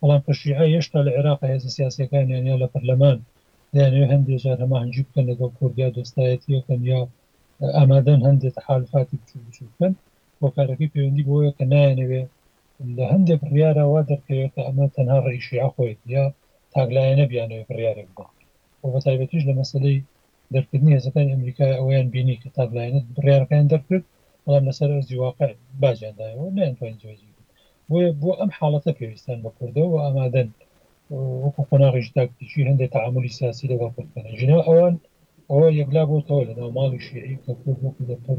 بەڵام 0.01 0.21
پەشیعە 0.27 0.65
هێشتا 0.73 1.01
لە 1.07 1.11
عێراق 1.17 1.41
هێز 1.53 1.65
سیاسەکانیان 1.77 2.45
یا 2.51 2.57
لە 2.63 2.69
پەرلەمان 2.73 3.19
یان 3.79 3.93
هەندێک 4.13 4.39
جار 4.45 4.59
هەماهنگجی 4.65 5.07
بکەن 5.07 5.25
لەگەڵ 5.31 5.51
کوردیا 5.59 5.89
دۆستایەتیەکەن 5.97 6.81
یا 6.93 7.01
ئامادەن 7.79 8.21
هەندێک 8.27 8.53
تحالفاتی 8.59 9.17
بکن 9.23 9.93
بۆ 10.41 10.47
کارەکەی 10.57 10.93
پەیوەندی 10.95 11.27
بۆیە 11.29 11.53
کە 11.59 11.65
نایەنەوێ 11.73 12.23
لە 12.97 13.05
هەندێک 13.13 13.41
بڕیارەوە 13.49 14.01
دەکەوێت 14.13 14.55
ئەمە 14.67 14.87
تەنها 14.97 15.19
ڕیشیا 15.27 15.67
خۆیت 15.75 16.01
یا 16.15 16.25
تاگلایەنە 16.73 17.25
بیانەوێت 17.31 17.67
بڕیارێک 17.71 18.11
بۆ 18.17 18.25
بە 18.93 18.99
تایبەتیش 19.07 19.43
لە 19.49 19.55
مەسلەی 19.61 20.05
دەرکردنی 20.53 20.95
هێزەکان 20.97 21.27
ئەمریکای 21.33 21.79
ئەویان 21.79 22.07
بینی 22.15 22.41
کە 22.43 22.49
تاگلایەنت 22.57 23.07
بڕیارەکان 23.17 23.65
دەرکرد 23.73 24.05
بەڵام 24.45 24.65
لەسەر 24.69 24.91
زیواقع 25.09 25.49
باجیاندایەوە 25.83 26.49
نیانتوانجیێ 26.57 27.17
بۆیە 27.89 28.11
بۆ 28.21 28.31
ئەم 28.41 28.51
حاڵەتە 28.59 28.91
پێویستان 28.99 29.39
بە 29.45 29.51
و 29.93 29.95
ئامادەن 30.05 30.49
وەکو 31.45 31.63
قۆناغیش 31.71 32.09
تاکتیکی 32.17 32.67
هەندێک 32.69 32.91
تعاملی 32.95 33.35
سیاسی 33.39 33.71
لەگەڵ 33.73 33.91
کردکەە 33.97 34.21
ژنە 34.41 34.59
ئەوان 34.69 34.95
ئەوە 35.51 35.69
یەکلابووتەوە 35.81 36.43
لە 36.49 36.55
ناو 36.59 36.71
ماڵی 36.79 37.01
شیعی 37.07 37.37
کە 37.45 37.53
بۆ 37.63 37.73
دەپەر 38.11 38.39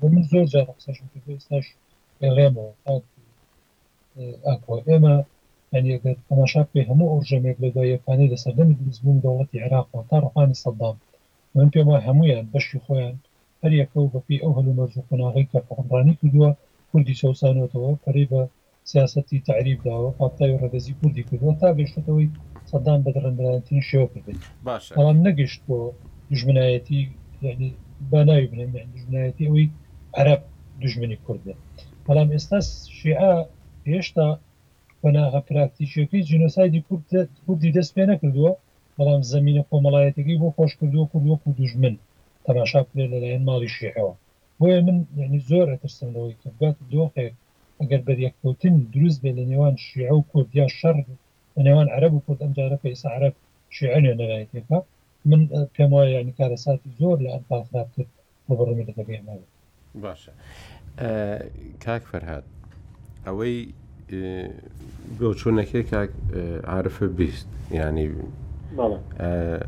و 0.00 0.02
من 0.12 0.24
زۆر 0.30 0.44
جا 0.52 0.62
قسەش 0.76 0.98
ئێستاش 1.30 1.66
ڕێمەوە 2.36 2.72
ئەکۆ 4.46 4.76
ئێمە 4.88 5.16
ئەنیگەر 5.72 6.16
تەماشا 6.28 6.62
پێ 6.72 6.80
هەموو 6.88 7.10
ئەو 7.12 7.20
ژەمێک 7.28 7.56
لە 7.64 7.68
دایەکانی 7.76 8.30
لەسەردەمی 8.32 8.78
دروستبوون 8.78 9.18
دەوڵەتی 9.24 9.62
عراقەوە 9.66 10.02
تا 10.10 10.16
ڕقانی 10.24 10.60
سەدام 10.64 10.96
من 11.54 11.68
پێم 11.72 11.86
وای 11.88 12.04
هەمویان 12.08 12.46
بەشی 12.52 12.82
خۆیان 12.84 13.16
هەر 13.62 13.72
یەکە 13.80 13.96
و 14.00 14.12
بەپی 14.14 14.42
ئەو 14.42 14.52
هەلو 14.58 14.76
مەرج 14.78 14.94
و 14.96 15.06
قۆناغی 15.08 15.48
کە 15.50 15.58
حڕانی 15.78 16.14
کردووە 16.20 16.50
کوردی 16.90 17.18
چاوسانەوەتەوە 17.20 17.90
پەری 18.04 18.26
بە 18.32 18.40
سیاستی 18.90 19.44
تعریب 19.48 19.78
داوە 19.88 20.10
پاتای 20.18 20.58
ڕگەزی 20.62 20.96
کوردی 21.00 21.26
کردوە 21.28 21.52
تا 21.60 21.68
گەشتەوەی 21.78 22.28
سەدان 22.72 22.98
بە 23.04 23.10
ڕندراەتی 23.24 23.86
شێوە 23.88 24.06
کردن 24.12 24.38
بەڵام 24.66 25.18
نەگەشت 25.26 25.60
بۆ 25.68 25.78
دژمنایەتی 26.30 27.00
یعنی 27.46 27.68
باناوی 28.12 28.48
بنێن 28.50 28.88
دژمنایەتی 28.94 29.46
ئەوی 29.48 29.66
عرب 30.20 30.40
دژمنی 30.82 31.18
کوردە 31.24 31.54
بەڵام 32.06 32.28
ئێستا 32.34 32.58
شیعە 32.98 33.34
هێشتا 33.92 34.26
بەناغە 35.02 35.40
پراکتیشەکەی 35.48 36.26
جینۆسایدی 36.28 36.84
کورد 36.88 37.06
کوردی 37.44 37.74
دەست 37.76 37.92
پێ 37.96 38.04
نەکردووە 38.12 38.52
بەڵام 38.98 39.22
زمینە 39.34 39.62
کۆمەڵایەتەکەی 39.70 40.40
بۆ 40.42 40.48
خۆش 40.56 40.72
کردووە 40.78 41.10
کوردوەکو 41.12 41.56
دژمن 41.60 41.94
تەماشا 42.46 42.80
کرێ 42.88 43.04
لەلایەن 43.12 43.42
ماڵی 43.48 43.70
شیعەوە 43.76 44.14
بۆیە 44.58 44.78
من 44.86 44.98
یعنی 45.20 45.38
زۆر 45.50 45.66
ئەترسمەوەی 45.74 46.38
کەبات 46.42 46.76
دۆخێک 46.92 47.34
ئەگەر 47.80 48.00
بەریەکەوتن 48.08 48.74
دروست 48.94 49.18
بێ 49.22 49.30
لە 49.38 49.44
نێوان 49.50 49.74
شیعە 49.86 50.12
و 50.16 50.26
کوردیا 50.30 50.66
شەر 50.80 50.96
نێوان 51.66 51.88
عرب 51.94 52.14
و 52.14 52.20
کورد 52.26 52.40
ئەم 52.42 52.52
جارە 52.56 52.78
پێیس 52.86 53.06
عرب 53.06 53.34
شوێنێ 53.76 54.12
لەلایەتێکە 54.16 54.72
يعني 54.72 54.84
من 55.24 55.40
پێم 55.74 55.92
وایە 55.94 56.20
ینی 56.20 56.34
کارەساتی 56.38 56.90
لان 57.00 57.18
لە 57.24 57.28
ئەم 57.34 57.42
پافراب 57.48 57.88
کرد 57.96 58.06
بۆ 58.48 58.52
بڕمی 58.58 58.84
لە 58.90 58.92
دەگەێنەوە 58.94 59.42
باشە 60.02 60.32
کاک 61.84 62.02
فەرهاات 62.10 62.42
ئەوەی 63.26 63.56
بۆ 65.18 65.34
که 65.38 65.78
آه، 65.78 65.82
کاک 65.82 66.10
آه، 66.12 66.60
عرفە 66.82 67.02
بیست 67.18 67.46
ینی 67.70 68.10
آه، 68.78 69.60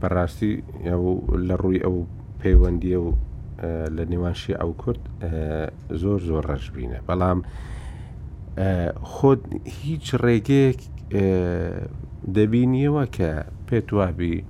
بەڕاستی 0.00 0.52
لە 1.48 1.54
ڕووی 1.62 1.80
ئەو 1.86 1.96
پەیوەندیە 2.42 2.98
و 3.04 3.14
لە 3.96 4.34
او 4.62 4.74
کرد 4.82 5.00
زور 5.90 6.20
زور 6.20 6.46
زۆر 6.46 6.70
بینه 6.74 7.00
بەڵام 7.08 7.46
خود 9.02 9.44
هیچ 9.82 10.14
ڕێگەیەک 10.14 10.80
دەبینیەوە 12.36 13.04
کە 13.16 13.30
پێت 13.68 13.88
وابی 13.98 14.44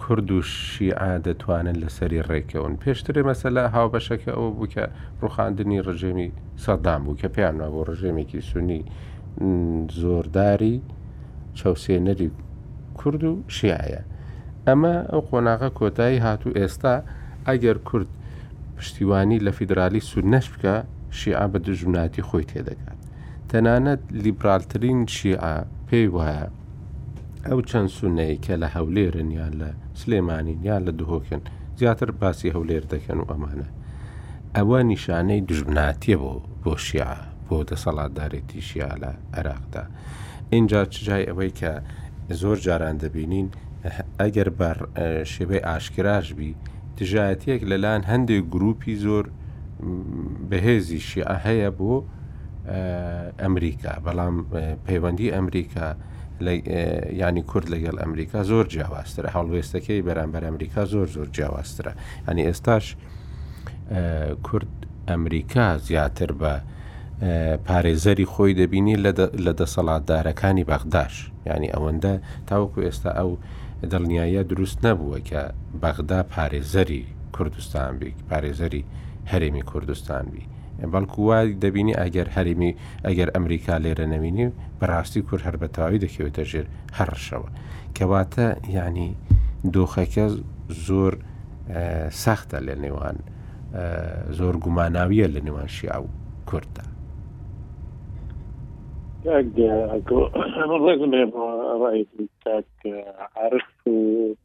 کورد 0.00 0.30
و 0.30 0.40
شیعە 0.42 1.12
دەتوانن 1.26 1.76
لەسەری 1.82 2.24
ڕێکەون 2.30 2.72
پێشترێ 2.82 3.22
مەسەلا 3.30 3.62
هاوبەشەکە 3.74 4.30
ئەوە 4.36 4.50
بووکە 4.56 4.84
ڕوخاندنی 5.22 5.82
ڕژێمی 5.86 6.28
سەدام 6.64 7.00
بوو 7.04 7.18
کە 7.20 7.28
پێیانە 7.34 7.66
بۆ 7.72 7.80
ڕژێمێکی 7.88 8.40
سونی 8.50 8.80
زۆرداری 10.00 10.74
چاوسێنەری 11.58 12.28
کورد 12.98 13.22
و 13.24 13.32
شیعە 13.56 14.00
ئەمە 14.66 14.94
ئەو 15.10 15.20
قۆناغە 15.28 15.68
کۆتایی 15.78 16.22
هاتوو 16.26 16.56
ئێستا 16.58 16.94
ئەگەر 17.46 17.78
کورد 17.88 18.08
پشتیوانی 18.76 19.38
لە 19.46 19.50
فیدرالی 19.58 20.00
سونەش 20.10 20.46
بکە 20.52 20.74
شیعە 21.18 21.46
بە 21.52 21.58
دژمناتی 21.66 22.22
خۆی 22.28 22.48
تێدەکات 22.50 22.98
تەنانەت 23.50 24.02
لیبرالترین 24.24 24.98
شیعە 25.16 25.54
پێی 25.90 26.08
وایە 26.16 26.46
ئەو 27.46 27.60
چەند 27.70 27.88
سونەی 27.96 28.34
کە 28.44 28.54
لە 28.62 28.68
هەولێرن 28.76 29.30
یان 29.38 29.54
لە 29.60 29.70
سلێمانین 30.00 30.60
یان 30.68 30.82
لە 30.88 30.92
دهۆکن 30.98 31.40
زیاتر 31.78 32.08
باسی 32.20 32.52
هەولێر 32.56 32.84
دەکەن 32.94 33.18
و 33.20 33.28
ئەمانە 33.30 33.68
ئەوە 34.56 34.78
نیشانەی 34.92 35.42
دژبناتیە 35.48 36.16
بۆ 36.22 36.32
بۆ 36.62 36.72
شیع 36.86 37.10
بۆ 37.46 37.56
دەسەڵاتدارێتی 37.70 38.60
شیع 38.68 38.90
لە 39.02 39.10
عێراقدا 39.36 39.84
اینجا 40.54 40.80
چجای 40.92 41.28
ئەوەی 41.30 41.52
کە 41.60 41.70
زۆر 42.40 42.56
جاران 42.66 42.96
دەبینین 43.02 43.48
ئەگەر 44.20 44.48
بەر 44.58 44.78
شێبەی 45.32 45.64
ئاشکراش 45.68 46.26
بی 46.38 46.50
دژایەتەک 46.98 47.60
لەلاەن 47.70 48.02
هەندێک 48.12 48.44
گروپی 48.54 48.94
زۆر 49.06 49.24
بەهێزی 50.50 51.00
شیع 51.08 51.30
هەیە 51.46 51.70
بۆ 51.78 51.94
ئەمریکا 53.42 53.92
بەڵام 54.06 54.34
پەیوەندی 54.86 55.26
ئەمریکا 55.36 55.86
ینی 57.22 57.42
کورد 57.50 57.66
لەگەڵ 57.74 57.96
ئەمریکا 58.02 58.38
زۆر 58.50 58.66
جیاواسترە 58.74 59.28
هەڵوێستەکەی 59.36 60.00
بەرامبەر 60.08 60.42
ئەمریکا 60.48 60.82
زۆر 60.92 61.06
زۆر 61.16 61.28
جیاواسترە 61.36 61.92
ئەنی 62.28 62.42
ئێستاش 62.48 62.84
کورد 64.46 64.72
ئەمریکا 65.10 65.66
زیاتر 65.88 66.30
بە 66.40 66.54
پارێزەری 67.68 68.26
خۆی 68.32 68.52
دەبینی 68.60 68.96
لە 69.46 69.52
دەسەڵاتدارەکانی 69.60 70.66
بەغداش 70.72 71.14
ینی 71.50 71.72
ئەوەندە 71.74 72.12
تاوەکو 72.48 72.80
ئێستا 72.88 73.10
ئەو 73.18 73.30
دڵنیاییە 73.92 74.42
دروست 74.52 74.78
نەبووە 74.86 75.18
کە 75.28 75.42
بەغدا 75.82 76.20
پارێزەری 76.34 77.02
کوردستان 77.36 77.90
بی 77.98 78.10
پارێزەری 78.30 78.82
هەرێمی 79.32 79.62
کوردستان 79.70 80.24
بی 80.32 80.42
بەڵکو 80.92 81.20
وای 81.22 81.46
دەبینی 81.64 81.94
ئەگەر 81.94 82.28
هەرمی 82.36 82.72
ئەگەر 83.04 83.28
ئەمریکا 83.34 83.78
لێرە 83.84 84.06
نەبینی 84.14 84.46
بەڕاستی 84.80 85.22
کورد 85.28 85.42
هەر 85.48 85.56
بەتاوی 85.62 85.98
دەکەوێتە 86.04 86.42
ژێر 86.50 86.66
هەڕشەوە 86.98 87.48
کەواتە 87.96 88.46
ینی 88.76 89.14
دۆخەکە 89.74 90.26
زۆر 90.86 91.14
سەختە 92.22 92.58
لە 92.66 92.74
نێوان 92.82 93.16
زۆر 94.38 94.54
گوماناویە 94.64 95.26
لە 95.34 95.40
نێوان 95.46 95.68
شییا 95.76 95.96
و 96.02 96.08
کورتە 96.48 96.84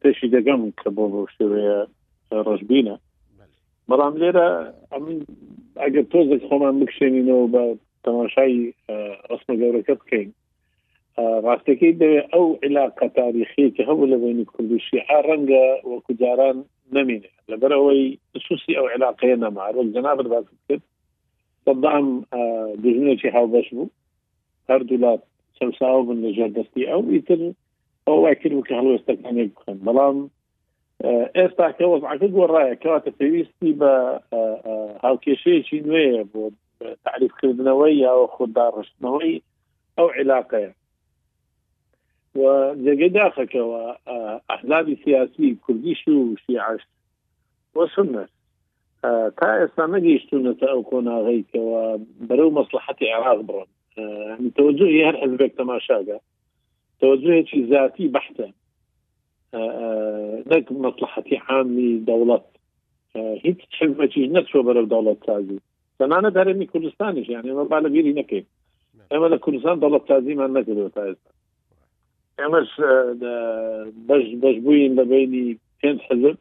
پێشی 0.01 0.27
دەگەم 0.35 0.61
کە 0.79 0.89
بۆ 0.95 1.03
بۆ 1.11 1.21
شوەیە 1.35 1.77
ڕژبینە 2.47 2.95
بەڵام 3.89 4.13
لێرە 4.21 4.47
ئەمن 4.91 5.17
ئەگە 5.83 6.01
تۆزێک 6.11 6.41
خۆمان 6.49 6.75
بکشێنینەوە 6.81 7.45
بە 7.53 7.63
تەماشایی 8.05 8.61
ڕسمە 9.29 9.55
گەورەکە 9.61 9.93
بکەین 10.01 10.29
ڕاستەکەی 11.45 11.93
دەوێ 12.01 12.21
ئەو 12.33 12.45
علاقە 12.65 13.07
تاریخیکی 13.19 13.87
هەبوو 13.89 14.09
لە 14.11 14.17
بینی 14.23 14.45
کوردشی 14.51 14.99
ها 15.07 15.17
ڕەنگە 15.27 15.65
وەکوجاران 15.91 16.57
نمینێ 16.95 17.29
لەبەرەوەی 17.51 18.01
سوسی 18.45 18.77
ئەو 18.77 18.85
علاقەیە 18.95 19.37
نەمار 19.43 19.73
وەک 19.77 19.89
جەنابەت 19.95 20.27
باز 20.33 20.45
کرد 20.67 20.83
سەدام 21.65 22.05
دژنێکی 22.83 23.29
هاوبەش 23.35 23.67
بوو 23.75 23.93
هەردوو 24.69 25.01
لات 25.03 25.21
سەساو 25.57 25.99
بن 26.07 26.17
لەژێر 26.25 26.51
دەستی 26.57 26.83
ئەو 26.91 27.01
ئیتر 27.13 27.41
ئەو 28.05 28.17
وای 28.23 28.35
کرد 28.41 28.53
و 28.57 28.65
کە 28.67 28.73
هەڵوێستەکانێک 28.79 29.49
بخن 29.55 29.77
بەڵام 29.87 30.17
ئێستا 31.39 31.67
کە 31.77 31.85
وەزعەکە 31.87 32.27
گۆڕایە 32.37 32.75
کەواتە 32.83 33.11
پێویستی 33.19 33.71
بە 33.81 33.93
هاوکێشەیەکی 35.05 35.83
نوێیە 35.87 36.23
بۆ 36.31 36.43
تعریفکردنەوەی 37.05 38.01
یاوە 38.05 38.25
خودداڕشتنەوەی 38.35 39.33
ئەو 39.97 40.07
علااقەیە 40.19 40.71
و 42.39 42.41
جێگەی 42.83 43.13
داخەکەەوە 43.17 43.81
ئەحلابی 44.49 44.99
سیاسی 45.03 45.49
کوردیش 45.63 46.01
و 46.07 46.19
شیعشت 46.43 46.89
وەسنە 47.77 48.25
تا 49.37 49.47
ئێستا 49.59 49.85
نەگەیشتونەتە 49.95 50.67
ئەو 50.71 50.81
کۆناغیکەوە 50.91 51.81
بەرەو 52.27 52.49
مەسلحەتی 52.57 53.13
عراق 53.17 53.39
بڕۆن 53.47 53.71
توجه 54.57 54.89
هەر 55.05 55.15
حزبێک 55.21 55.51
تەماشاگە 55.59 56.17
توجهێکی 56.99 57.59
ذاتی 57.71 58.07
بەحتە 58.15 58.47
نەک 59.53 60.65
مەسلحەتی 60.85 61.35
عامی 61.49 61.91
دەوڵەت 62.07 62.45
هیچ 63.45 63.59
حزبەکی 63.79 64.31
نەچوە 64.35 64.61
بەرەو 64.67 64.89
دەوڵەت 64.93 65.19
سازی 65.27 65.57
زمانە 65.99 66.29
دەرەمی 66.37 66.69
کوردستانیش 66.73 67.27
یان 67.29 67.45
ئێمە 67.49 67.65
بالەگیری 67.73 68.17
نەکەین 68.19 68.45
ئێمە 69.11 69.27
لە 69.33 69.37
کوردستان 69.43 69.77
دەوڵەت 69.83 70.05
سازیمان 70.09 70.51
نەکردەوە 70.57 70.89
تا 70.95 71.01
ئێستا 71.07 71.31
ئێمەش 72.39 72.69
بەش 74.07 74.25
بەشبووین 74.41 74.93
بەبینی 74.97 75.45
پێنج 75.81 75.99
حزب 76.09 76.37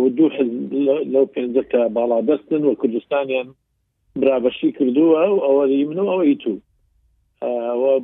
و 0.00 0.08
دوو 0.16 0.28
حزب 0.36 0.72
لەو 1.14 1.26
پێنجە 1.34 1.62
کە 1.72 1.80
باڵا 1.96 2.18
دەستن 2.28 2.62
و 2.64 2.78
کوردستانیان 2.80 3.48
برابەشی 4.20 4.70
کردووە 4.76 5.22
و 5.30 5.42
ئەوە 5.46 5.64
منەوە 5.90 6.12
ئەوەی 6.12 6.36
تو 6.42 6.52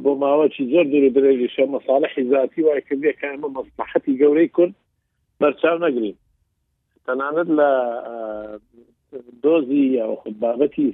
بۆ 0.04 0.12
ماوەکی 0.22 0.64
زۆر 0.72 0.84
دوور 0.92 1.06
درێژیشە 1.16 1.64
مەساالحی 1.74 2.24
ذاتی 2.32 2.62
وای 2.64 2.82
کردێ 2.88 3.12
کە 3.20 3.26
ئمە 3.32 3.48
مەسلحەتی 3.56 4.18
گەورەی 4.20 4.52
کورد 4.56 4.74
بەرچاو 5.40 5.76
نەگرین 5.84 6.16
تەنانەت 7.06 7.48
لە 7.58 7.70
دۆزی 9.44 9.82
یا 9.98 10.06
خود 10.20 10.34
بابەتی 10.42 10.88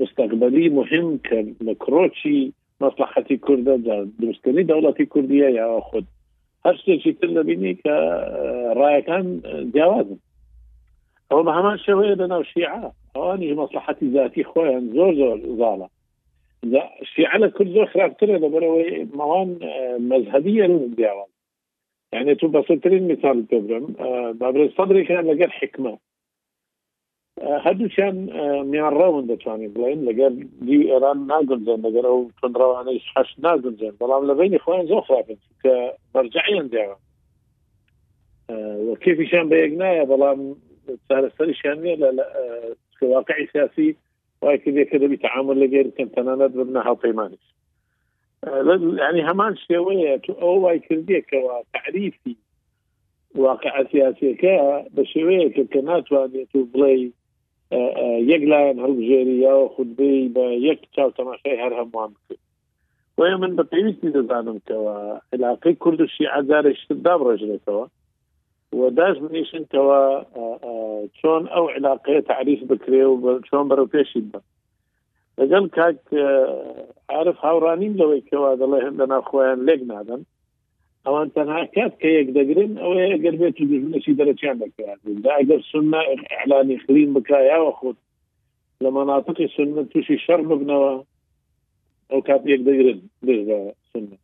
مستقبلی 0.00 0.68
مهم 0.78 1.06
کە 1.26 1.38
لە 1.66 1.74
کرۆچی 1.82 2.38
مەسلحەتی 2.82 3.36
کووردە 3.46 3.74
درستکردنی 4.20 4.64
دەوڵەتی 4.70 5.06
کوردیە 5.12 5.48
یا 5.60 5.80
خود 5.88 6.06
هەر 6.64 6.76
شتێکی 6.82 7.12
تر 7.18 7.28
دەبینی 7.36 7.72
کە 7.82 7.94
ڕایەکان 8.80 9.24
جیاوازن 9.74 10.18
ما 11.30 11.40
همان 11.40 11.44
ڕۆ 11.44 11.46
بە 11.48 11.56
هەمان 11.58 11.76
شێوەیە 11.84 12.14
لەناو 12.20 12.42
شیعە 12.42 12.90
ئەوانی 13.16 13.54
مەسلحەتی 13.56 14.12
ذاتی 14.14 14.44
زور 14.94 15.14
زۆر 15.14 15.38
زۆر 15.58 15.88
الشيعة 16.62 16.90
شیعە 17.16 17.38
زور 17.38 17.48
کورد 17.48 17.68
زۆر 17.74 17.86
خراپترە 17.92 18.36
لەبەرەوەی 18.44 19.16
موان 19.16 19.48
آه، 19.62 19.98
مذهبية 19.98 20.66
دیاوان 20.96 21.28
يعني 22.12 22.34
تو 22.34 22.48
بسطرين 22.48 23.12
مثال 23.12 23.46
تبرم 23.46 23.96
آه، 23.98 24.32
بابر 24.32 24.70
صدري 24.78 25.04
كان 25.06 25.26
لقى 25.30 25.50
حكمه 25.50 25.98
آه، 27.40 27.58
هادو 27.66 27.88
كان 27.88 28.16
ميان 28.68 28.84
راون 28.92 29.26
دتواني 29.26 29.68
بلين 29.68 30.04
لقى 30.04 30.42
دي 30.60 30.92
ايران 30.92 31.26
ناقل 31.26 31.64
زين 31.66 31.80
لقى 31.82 32.08
او 32.08 32.30
تون 32.42 32.52
رواني 32.56 32.98
شحش 33.00 33.38
ناقل 33.38 33.74
زين 33.80 33.90
بلام 34.00 34.26
لبين 34.30 34.58
خويا 34.58 34.84
زور 34.84 35.00
خرافن 35.02 35.36
كمرجعيا 35.62 36.62
ديوا 36.62 36.94
وكيف 38.88 39.18
يشان 39.20 39.48
بيقنايا 39.48 40.04
بلام 40.04 40.56
چارەسەریشیان 41.08 41.78
نیە 41.84 41.96
لە 42.18 42.24
واقعی 43.14 43.48
سیاسی 43.52 43.88
وای 44.42 44.58
کردێککە 44.64 44.96
دەبی 45.02 45.22
تعامل 45.26 45.56
لەگەر 45.64 45.86
کەم 45.96 46.08
تەنانەت 46.16 46.52
ببنە 46.58 46.80
هاوپەیمانی 46.88 47.38
ینی 49.08 49.22
هەمان 49.28 49.52
شێوەیە 49.66 50.12
تو 50.24 50.32
ئەو 50.42 50.56
وای 50.64 50.78
کردێکەوە 50.86 51.54
تعریفی 51.74 52.36
واقع 53.44 53.70
سیاسەکە 53.92 54.56
بە 54.94 55.02
شێوەیەکە 55.12 55.62
کە 55.72 55.80
ناتوانێت 55.90 56.52
و 56.56 56.68
بڵێ 56.72 56.92
یەک 58.32 58.42
لایەن 58.52 58.78
هەڵژێری 58.84 59.36
یاوە 59.46 59.66
خودبی 59.74 60.32
بە 60.34 60.46
یەک 60.68 60.80
چاو 60.94 61.08
تەماشای 61.18 61.60
هەر 61.62 61.72
هەمووان 61.80 62.10
بکرد 62.18 62.40
وە 63.18 63.26
من 63.42 63.52
بە 63.58 63.64
پێویستی 63.72 64.14
دەزانم 64.16 64.58
کەەوە 64.68 64.94
علاقی 65.32 65.74
کورد 65.82 66.00
و 66.00 66.12
شیعزارشتدا 66.16 67.14
بڕژێتەوە 67.20 67.84
وداش 68.80 69.16
بنیشنەوە 69.24 70.00
چۆن 71.18 71.42
ئەو 71.52 71.64
علااقەیە 71.74 72.22
تعریف 72.32 72.60
بکرێ 72.70 73.02
و 73.06 73.26
چۆن 73.48 73.64
بەرەو 73.70 73.90
پێشی 73.94 74.22
بە 74.30 74.40
لەگەڵ 75.40 75.64
کاک 75.76 76.00
عرف 77.18 77.36
هاوڕانیم 77.46 77.94
لەوەی 78.00 78.26
کەوا 78.28 78.50
دەڵێ 78.60 78.78
هەندە 78.86 79.04
ناخۆیان 79.12 79.60
لێک 79.68 79.80
نادەن 79.90 80.20
ئەوان 81.06 81.28
تەنها 81.36 81.62
کات 81.76 81.94
کە 82.02 82.08
یەک 82.18 82.28
دەگرن 82.36 82.72
ئەوەیە 82.82 83.16
گەر 83.24 83.34
بێت 83.40 83.56
دژمنشی 83.72 84.16
دەرەچیان 84.20 84.56
دەکەیاندا 84.64 85.30
ئەگەر 85.38 85.60
سنە 85.70 86.00
اعلانی 86.36 86.76
خرین 86.84 87.10
بکایاوە 87.16 87.72
خۆت 87.78 87.98
لە 88.84 88.88
مناطقی 88.98 89.48
سنە 89.56 89.82
تووشی 89.92 90.18
شەر 90.26 90.40
ببنەوە 90.48 90.92
ئەو 92.10 92.20
کات 92.28 92.42
یەک 92.52 92.60
دەگرن 92.68 92.98
سنە 93.92 94.16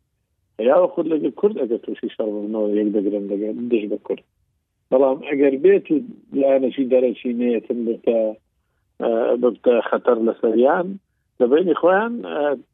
یاوە 0.71 0.87
خود 0.93 1.05
لەگە 1.13 1.29
کورد 1.39 1.55
ئەگە 1.61 1.77
تووشی 1.85 2.09
شەڕ 2.15 2.29
ببنەوە 2.35 2.67
یەک 2.79 2.89
دەگرن 2.95 3.25
دەگەن 3.33 3.55
دژ 3.71 3.83
بە 3.91 3.99
کورد 4.07 4.23
بەڵام 4.91 5.19
ئەگەر 5.29 5.55
بێت 5.63 5.85
و 5.91 5.95
لایەنەشی 6.39 6.89
دەرەشی 6.93 7.35
نێتن 7.39 7.79
بتە 7.87 8.19
بتە 9.41 9.75
خەتەر 9.89 10.17
لەسەریان 10.27 10.87
لەبینی 11.41 11.75
خۆیان 11.81 12.13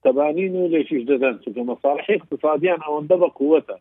تەبانین 0.03 0.53
و 0.59 0.69
لێکیش 0.73 1.03
دەدەن 1.11 1.35
چکە 1.43 1.61
مەساڵحی 1.69 2.15
اقتصادیان 2.19 2.79
ئەوەندە 2.85 3.15
بە 3.21 3.29
قوتە 3.37 3.77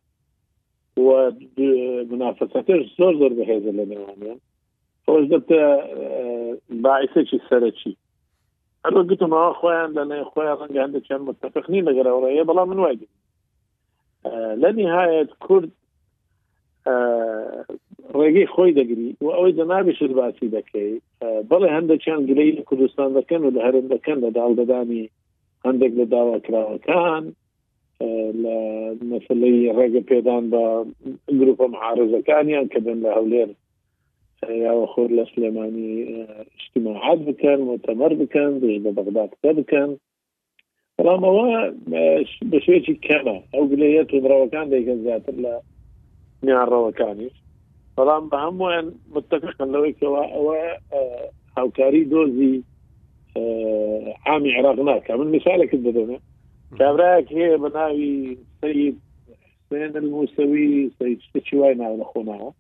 منافەتەکەش 2.11 2.85
زۆر 2.99 3.15
زۆر 3.21 3.33
بەهێزە 3.39 3.73
لە 3.79 3.85
نێوانیان 3.91 4.39
خۆش 5.05 5.25
دەتە 5.33 5.61
باعیسێکی 6.85 7.39
سەرەکی 7.49 7.93
هەروە 8.85 9.03
گوتمەوە 9.11 9.51
خۆیان 9.61 9.91
لە 9.99 10.05
نێ 10.11 10.19
خۆیان 10.33 10.57
ڕەنگەیان 10.63 10.91
دەچیان 10.95 11.23
متفقنی 11.29 11.85
لەگەر 11.89 12.07
ئەوڕەیە 12.11 12.45
بەڵام 12.49 12.69
من 12.71 12.79
وای 12.83 12.97
لە 14.63 14.69
نهایەت 14.79 15.31
کورد 15.45 15.71
ڕێگەی 18.19 18.47
خۆی 18.55 18.73
دەگری 18.79 19.11
و 19.25 19.27
ئەوەی 19.37 19.57
دەنابی 19.59 19.97
شباسی 19.99 20.53
دەکەی 20.57 20.93
بەڵێ 21.51 21.69
هەندێکیان 21.77 22.21
گرەی 22.29 22.57
لە 22.59 22.63
کوردستان 22.69 23.11
دەکەن 23.19 23.41
و 23.43 23.53
لە 23.57 23.61
هەرم 23.67 23.87
دەکەن 23.95 24.19
لە 24.25 24.31
داڵدەدانی 24.39 25.03
هەندێک 25.67 25.93
لە 26.01 26.05
داواکراوەکان 26.13 27.25
لە 28.43 28.57
مەسلەی 29.11 29.73
ڕێگە 29.77 30.03
پێدان 30.11 30.45
بە 30.53 30.65
گروپە 31.39 31.67
معارزەکانیان 31.75 32.67
کە 32.73 32.79
بن 32.87 32.99
لە 33.07 33.11
هەولێر 33.17 33.51
یاوە 34.67 34.87
خۆر 34.93 35.11
لە 35.19 35.25
سلێمانی 35.33 35.91
اجتماعات 36.59 37.21
بکەن 37.29 37.61
و 37.69 37.71
تەمەەر 37.87 38.13
بکەن 38.23 38.51
دژ 38.63 38.77
بە 38.85 38.91
بەغداکە 38.97 39.51
بکەن 39.61 39.91
بەڵام 40.97 41.23
ئەوە 41.29 41.47
بە 42.51 42.59
شوێکی 42.65 42.95
کەمە 43.07 43.37
ئەو 43.55 43.65
گلەیە 43.73 44.03
تووبڕەوەکان 44.11 44.67
دەیکەن 44.73 44.99
زیاتر 45.07 45.37
لە 45.45 45.55
میانڕەوەکانی 46.47 47.31
بەڵام 47.99 48.25
بە 48.33 48.39
هەمووان 48.45 48.73
يعني 48.75 48.91
متتەفقن 49.15 49.69
لەوەیەوە 49.75 50.23
ئەوە 50.33 50.57
آه، 50.99 51.29
هاوکاری 51.57 52.03
دۆزی 52.13 52.55
آه، 53.37 54.09
عامی 54.27 54.53
عراق 54.59 54.79
ناکە 54.89 55.11
من 55.19 55.29
مثالێکت 55.37 55.81
دەدەمە 55.87 56.19
کابراەک 56.79 57.27
هەیە 57.39 57.57
بە 57.63 57.69
ناوی 57.77 58.39
سید 58.61 58.97
حسين 59.69 59.97
الموسوي 60.03 60.91
سيد 60.99 61.21
شتشواينا 61.21 61.85
على 61.87 62.05
خونا 62.05 62.53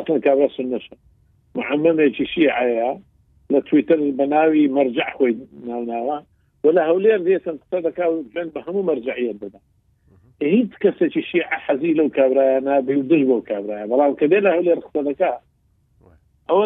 اصلا 0.00 0.18
كابرا 0.20 0.48
سنشا 0.48 0.96
محمد 1.54 2.12
شيعة 2.34 3.00
لتويتر 3.50 3.94
البناوي 3.98 4.68
مرجع 4.68 5.16
خوي 5.18 5.36
ناو 5.66 6.20
ولا 6.64 6.86
هولير 6.86 7.18
ديسن 7.18 7.58
تصدق 7.60 8.10
بين 8.34 8.48
بهمو 8.48 8.82
مرجعية 8.82 9.32
بدأ 9.32 9.60
هیچ 10.42 10.72
کەسێکی 10.82 11.22
شیع 11.30 11.44
حەزی 11.66 11.94
لەو 11.98 12.08
کابراە 12.16 12.76
بێ 12.86 12.94
دژ 13.10 13.22
بۆ 13.28 13.36
کابراە 13.50 13.86
بەڵام 13.90 14.12
کە 14.18 14.26
دێ 14.30 14.38
لە 14.46 14.50
هەولێ 14.56 14.72
ڕخسەدەکە 14.78 15.30
ئەوە 16.48 16.64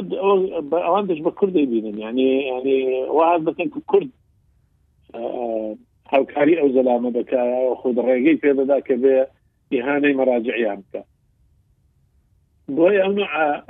ئەوان 0.86 1.04
دەش 1.10 1.18
بە 1.26 1.30
کوردی 1.38 1.66
بینن 1.72 1.98
یعنی 2.04 2.26
ینی 2.52 2.78
واز 3.16 3.40
بکەن 3.48 3.68
کورد 3.90 4.10
هاوکاری 6.12 6.58
ئەو 6.60 6.68
زەلامە 6.76 7.10
بکە 7.16 7.40
خود 7.80 7.96
ڕێگەی 8.06 8.40
پێدەدا 8.42 8.78
کە 8.86 8.94
بێ 9.02 9.16
ئیهانەی 9.72 10.16
مەراجعیان 10.18 10.78
بکە 10.84 11.00
بۆی 12.76 12.96
ئەو 13.02 13.12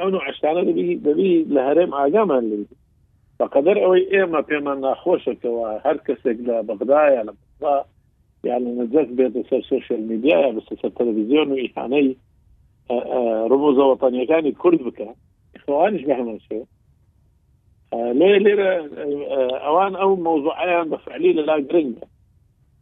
ئەو 0.00 0.18
عشتانە 0.28 0.62
دەبی 0.68 0.96
دەبی 1.06 1.32
لە 1.54 1.60
هەرێم 1.68 1.90
ئاگامان 1.98 2.44
ل 2.50 2.52
بەقدر 3.38 3.76
ئەوەی 3.82 4.08
ئێمە 4.12 4.40
پێمان 4.50 4.78
ناخۆشەکەەوە 4.86 5.66
هەر 5.84 5.96
کەسێک 6.06 6.38
لە 6.48 6.56
بەغدایە 6.68 7.22
لە 7.28 7.34
يعني 8.44 8.64
نجاك 8.64 9.08
بيت 9.08 9.46
سر 9.50 9.60
سوشيال 9.62 10.08
ميديا 10.08 10.50
بس 10.50 10.62
سر 10.82 10.88
تلفزيون 10.88 11.52
وإيحاني 11.52 12.16
رموز 13.50 13.78
وطنية 13.78 14.26
كان 14.26 14.52
كرد 14.52 14.82
بك 14.82 15.08
إخوانش 15.56 16.02
بهم 16.04 16.38
شيء 16.48 16.64
ليه 17.94 18.38
ليه 18.38 18.88
أوان 19.56 19.94
أو 19.96 20.16
موضوعيان 20.16 20.88
بفعلي 20.90 21.32
لا 21.32 21.58
جرنجة 21.58 22.08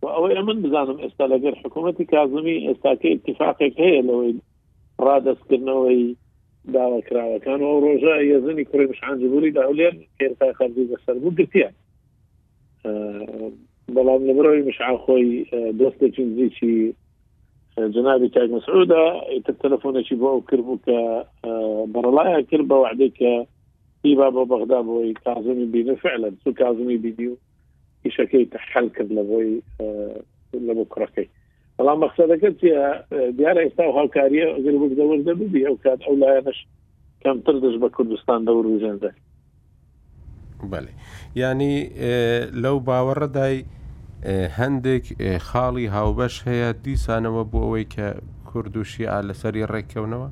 وأوي 0.03 0.39
أمن 0.39 0.63
بزانم 0.63 1.01
إستا 1.01 1.23
لقر 1.23 1.55
حكومتي 1.55 2.05
كازمي 2.05 2.73
إستا 2.73 2.95
كي 2.95 3.13
اتفاقك 3.13 3.81
هي 3.81 4.03
لو 4.03 4.35
رادس 5.01 5.37
كرنوي 5.51 6.17
داوا 6.65 7.01
كراوة 7.01 7.39
كانوا 7.39 7.81
روجا 7.81 8.21
يزني 8.21 8.65
كوري 8.65 8.87
مش 8.87 9.05
عن 9.05 9.19
جبولي 9.19 9.51
داولين 9.51 10.07
كيرتا 10.19 10.53
خارجي 10.53 10.85
بسر 10.85 11.19
بو 11.19 11.31
قرتيا 11.31 11.73
بەڵام 13.95 14.23
لەبرەوەی 14.29 14.67
مشع 14.69 14.91
خۆی 15.05 15.29
دەستێکی 15.79 16.23
نزیکی 16.29 16.77
جنابی 17.95 18.29
تاک 18.35 18.51
مسعودا 18.55 19.03
تەلەفۆنێکی 19.63 20.17
بۆ 20.21 20.27
ئەو 20.33 20.41
کردبوو 20.49 20.83
کە 20.87 20.99
بەڕڵایە 21.95 22.41
کرد 22.51 22.67
بە 22.71 22.77
وعدەی 22.85 23.13
کە 23.19 23.33
هیوا 24.05 24.29
بۆ 24.35 24.43
بەغدا 24.51 24.81
بۆی 24.89 25.13
کازمی 25.25 25.67
بینە 25.75 25.95
فعلا 26.05 26.29
سو 26.45 26.49
کازمی 26.61 26.97
بیدی 27.05 27.27
و 27.31 27.35
ئیشەکەی 28.05 28.45
تحل 28.55 28.87
کرد 28.97 29.11
لە 29.19 29.23
بۆی 29.31 29.51
لە 30.67 30.73
بۆ 30.77 30.85
کوڕەکەی 30.93 31.29
بەڵام 31.77 31.99
مەقصدەکە 32.05 32.49
دیارە 33.39 33.61
ئێستا 33.65 33.85
و 33.89 33.93
هاوکاریە 33.99 34.49
گەر 34.65 34.75
دەوەردە 35.01 35.33
ببی 35.41 35.67
ئەو 35.67 35.77
کات 35.85 36.01
ئەو 36.07 36.15
لایەنش 36.23 36.59
کەمتر 37.23 37.55
دەش 37.65 37.75
بە 37.83 37.89
کوردستان 37.97 38.41
دەور 38.47 38.67
بژێندا 38.73 39.11
بەێ 40.71 40.93
ینی 41.41 41.75
لەو 42.63 42.77
باوەڕەدای 42.89 43.57
هەندێک 44.59 45.05
خاڵی 45.49 45.87
هاوبەش 45.97 46.35
هەیە 46.49 46.69
دیسانەوە 46.85 47.43
بۆ 47.51 47.59
ئەوەی 47.65 47.87
کە 47.95 48.09
کورد 48.49 48.75
و 48.77 48.85
شیع 48.93 49.15
لەسەری 49.29 49.69
ڕێککەونەوە 49.73 50.29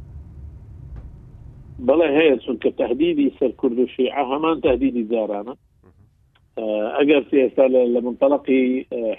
بەڵێ 1.87 2.09
هەیە 2.19 2.37
چونکە 2.45 2.71
تهدیدی 2.81 3.35
سەر 3.39 3.51
کورد 3.61 3.79
و 3.79 3.87
شیع 3.95 4.13
هەمان 4.31 4.57
تهدیدی 4.67 5.05
جارانە 5.13 5.55
ئەگەر 6.99 7.23
ئێستا 7.43 7.67
لە 7.95 8.01
منطلقی 8.07 8.63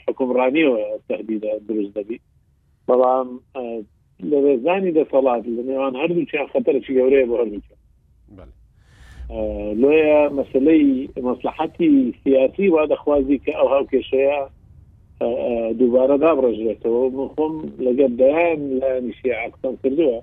حکومڕانیەوە 0.05 0.79
تهدید 1.09 1.43
دروست 1.67 1.93
دەبی 1.97 2.17
بەڵام 2.87 3.27
لە 4.29 4.37
ڕێزانی 4.45 4.95
دەسەڵات 4.99 5.43
لە 5.55 5.61
نێوان 5.69 5.93
هەردوو 6.01 6.25
چیان 6.29 6.47
خەتەرکی 6.53 6.93
گەورەیە 6.97 7.25
بۆ 7.29 7.35
هەردوو 7.39 7.61
لۆیە 9.31 10.29
مەسلەی 10.37 11.09
مەسلحەتی 11.27 12.13
سیاسی 12.23 12.67
وا 12.69 12.85
دەخوازی 12.93 13.37
کە 13.45 13.51
ئەو 13.59 13.67
هاو 13.73 13.87
کێشەیە 13.91 14.41
دووبارە 15.79 16.15
دابڕژێتەوە 16.23 17.03
من 17.15 17.27
خۆم 17.33 17.53
لەگەر 17.85 18.09
دەیان 18.21 18.59
لە 18.81 18.89
نیشی 19.05 19.31
عقسم 19.45 19.73
کردووە 19.83 20.19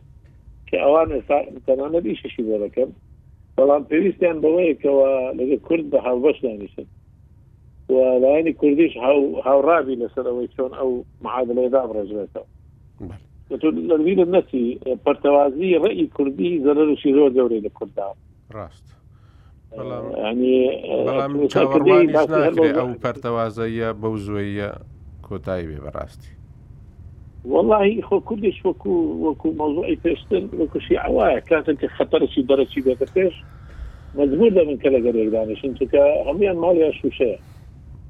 کە 0.68 0.76
ئەوان 0.84 1.08
تەنانە 1.66 2.00
بیششی 2.06 2.42
بۆ 2.46 2.56
دەکەم 2.64 2.90
بەڵام 3.56 3.82
پێویستیان 3.90 4.38
بەوەیەکەوە 4.44 5.10
لەگە 5.38 5.56
کورد 5.66 5.86
بە 5.92 5.98
هاوبەش 6.06 6.38
دانیشن 6.44 6.86
و 7.92 7.98
لایانی 8.22 8.52
کوردیش 8.60 8.92
هاوڕابی 9.46 9.94
لەسەر 10.02 10.24
ئەوەی 10.28 10.48
چۆن 10.56 10.72
ئەو 10.78 10.90
معادلەی 11.24 11.68
دابڕژێتەوە 11.74 12.48
لەوی 13.90 14.14
لە 14.20 14.24
نەچی 14.34 14.64
پەرتەوازی 15.04 15.78
ڕێی 15.84 16.06
کوردی 16.16 16.58
زەرەرشی 16.66 17.14
زۆر 17.16 17.30
گەورەی 17.36 17.64
لە 17.66 17.70
کوردداوە 17.78 18.16
ڕاست 18.56 18.86
بەڵام 19.76 21.34
چاوەڕوانی 21.54 22.12
ناکرێت 22.16 22.76
ئەو 22.80 22.90
پەرتەوازەیە 23.02 23.88
بەو 24.00 24.14
زۆیە 24.26 24.70
کۆتایی 25.26 25.68
بێ 25.70 25.78
بەڕاستی 25.84 26.32
والله 27.52 28.02
خو 28.08 28.16
كلش 28.28 28.56
وكو 28.66 28.92
وكو 29.24 29.48
موضوعي 29.62 29.96
فيستن 30.02 30.44
وكو 30.58 30.78
شيء 30.86 30.98
عوايا 30.98 31.38
كانت 31.40 31.68
انت 31.68 31.86
خطر 31.86 32.26
شي 32.26 32.42
درس 32.42 32.68
شي 32.68 32.80
بكتش 32.80 33.34
مجبور 34.14 34.52
من 34.68 34.76
كلا 34.82 34.98
غير 34.98 35.28
دانش 35.30 35.64
انت 35.64 35.84
كهميان 35.84 36.56
مالي 36.56 36.92
شو 36.92 37.10
شيء 37.10 37.38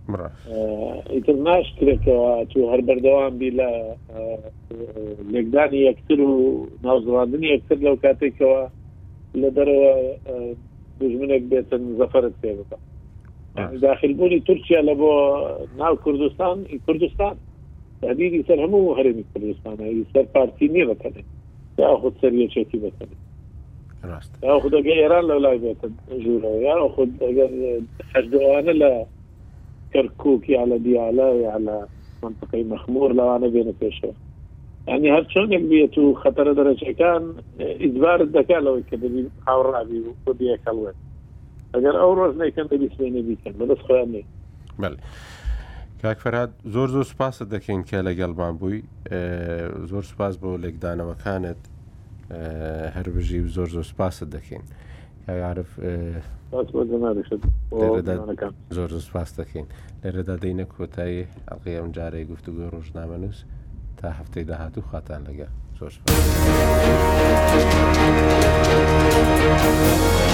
آه 0.08 1.04
يترناش 1.10 1.66
كلك 1.80 2.04
تو 2.54 2.70
هربر 2.72 2.98
دوام 2.98 3.38
بلا 3.38 3.96
آه 4.10 4.38
لقداني 5.32 5.82
يكتروا 5.86 6.66
نوزراندني 6.84 7.48
يكتر 7.54 7.76
لو 7.78 7.96
كاتيك 7.96 8.42
لدرجه 9.34 10.14
düzmünek 11.00 11.50
betin 11.50 11.96
zafer 11.96 12.24
ettiğimizde. 12.24 12.74
Yani 13.56 13.82
dahil 13.82 14.18
bunu 14.18 14.40
Türkiye 14.44 14.82
ile 14.82 14.98
bu 14.98 15.42
nav 15.78 15.96
Kurdistan, 15.96 16.58
Kurdistan. 16.86 17.36
تهديد 18.08 18.32
يصير 18.40 18.58
هم 18.64 18.72
هو 18.76 18.88
هرم 18.98 19.18
كردستان 19.32 19.76
يصير 20.00 20.24
بارتي 20.34 20.66
ني 20.72 20.82
بتنه 20.90 21.22
ياخذ 21.80 22.12
سريه 22.22 22.48
شكي 22.54 22.76
بتنه 22.84 23.14
راست 24.10 24.32
ياخذ 24.46 24.72
اجا 24.78 24.92
ايران 25.00 25.24
لو 25.30 25.38
لاي 25.44 25.56
بتن 25.66 25.92
جوله 26.24 26.50
ياخذ 26.68 27.08
اجا 27.28 27.46
حشدو 28.12 28.38
انا 28.58 28.70
لا 28.80 28.92
كركوكي 29.92 30.54
على 30.60 30.76
ديالا 30.84 31.28
على 31.54 31.74
منطقه 32.24 32.58
مخمور 32.74 33.08
لو 33.18 33.28
انا 33.36 33.46
بين 33.54 33.68
فيشه 33.80 34.10
ینی 34.88 35.08
هەر 35.16 35.22
چۆنێک 35.32 35.62
بێت 35.70 35.98
و 35.98 36.14
خەتەرە 36.22 36.52
دەرەچەکان 36.58 37.22
ئیدبارت 37.82 38.28
دەکا 38.36 38.58
لەوەی 38.66 38.84
کە 38.90 38.96
دەبی 39.02 39.22
هاوڕابی 39.48 39.98
و 40.02 40.10
بۆ 40.24 40.32
دیەکەڵێت 40.40 40.96
ئەگەر 41.74 41.94
ئەو 42.00 42.12
ڕۆژ 42.18 42.34
نیکەن 42.42 42.66
دەبی 42.72 42.88
سوێنە 42.94 43.22
بیکەن 43.28 43.54
بەدەست 43.60 43.82
خۆیان 43.86 44.08
نێ 44.14 44.22
کاکفرهاد 46.02 46.50
زۆر 46.74 46.88
زۆر 46.94 47.06
سپاسە 47.14 47.44
دەکەین 47.54 47.82
کە 47.88 47.98
لەگەڵمان 48.08 48.54
بووی 48.60 48.82
زۆر 49.90 50.02
سپاس 50.12 50.34
بۆ 50.42 50.50
لێکدانەوەکانت 50.64 51.62
هەربژی 52.96 53.40
زۆر 53.56 53.68
زۆر 53.74 53.86
سپاسە 53.92 54.24
دەکەین 54.34 54.64
یاعاعرف 55.28 55.70
زۆر 58.74 58.88
زۆر 58.92 59.04
سپاس 59.08 59.30
دەکەین 59.40 59.66
لەرەدا 60.04 60.36
دەینە 60.42 60.64
کۆتایی 60.74 61.22
ئەڵقی 61.48 61.76
ئەم 61.78 61.90
جارەی 61.96 62.24
گفتوگوۆ 62.30 62.66
ڕۆژنامە 62.74 63.16
نووس 63.22 63.38
تا 64.02 64.10
هەفتەی 64.18 64.44
داهاتوو 64.50 64.86
خاتان 64.90 65.20
لەگە 65.26 65.48
زۆش. 69.92 70.31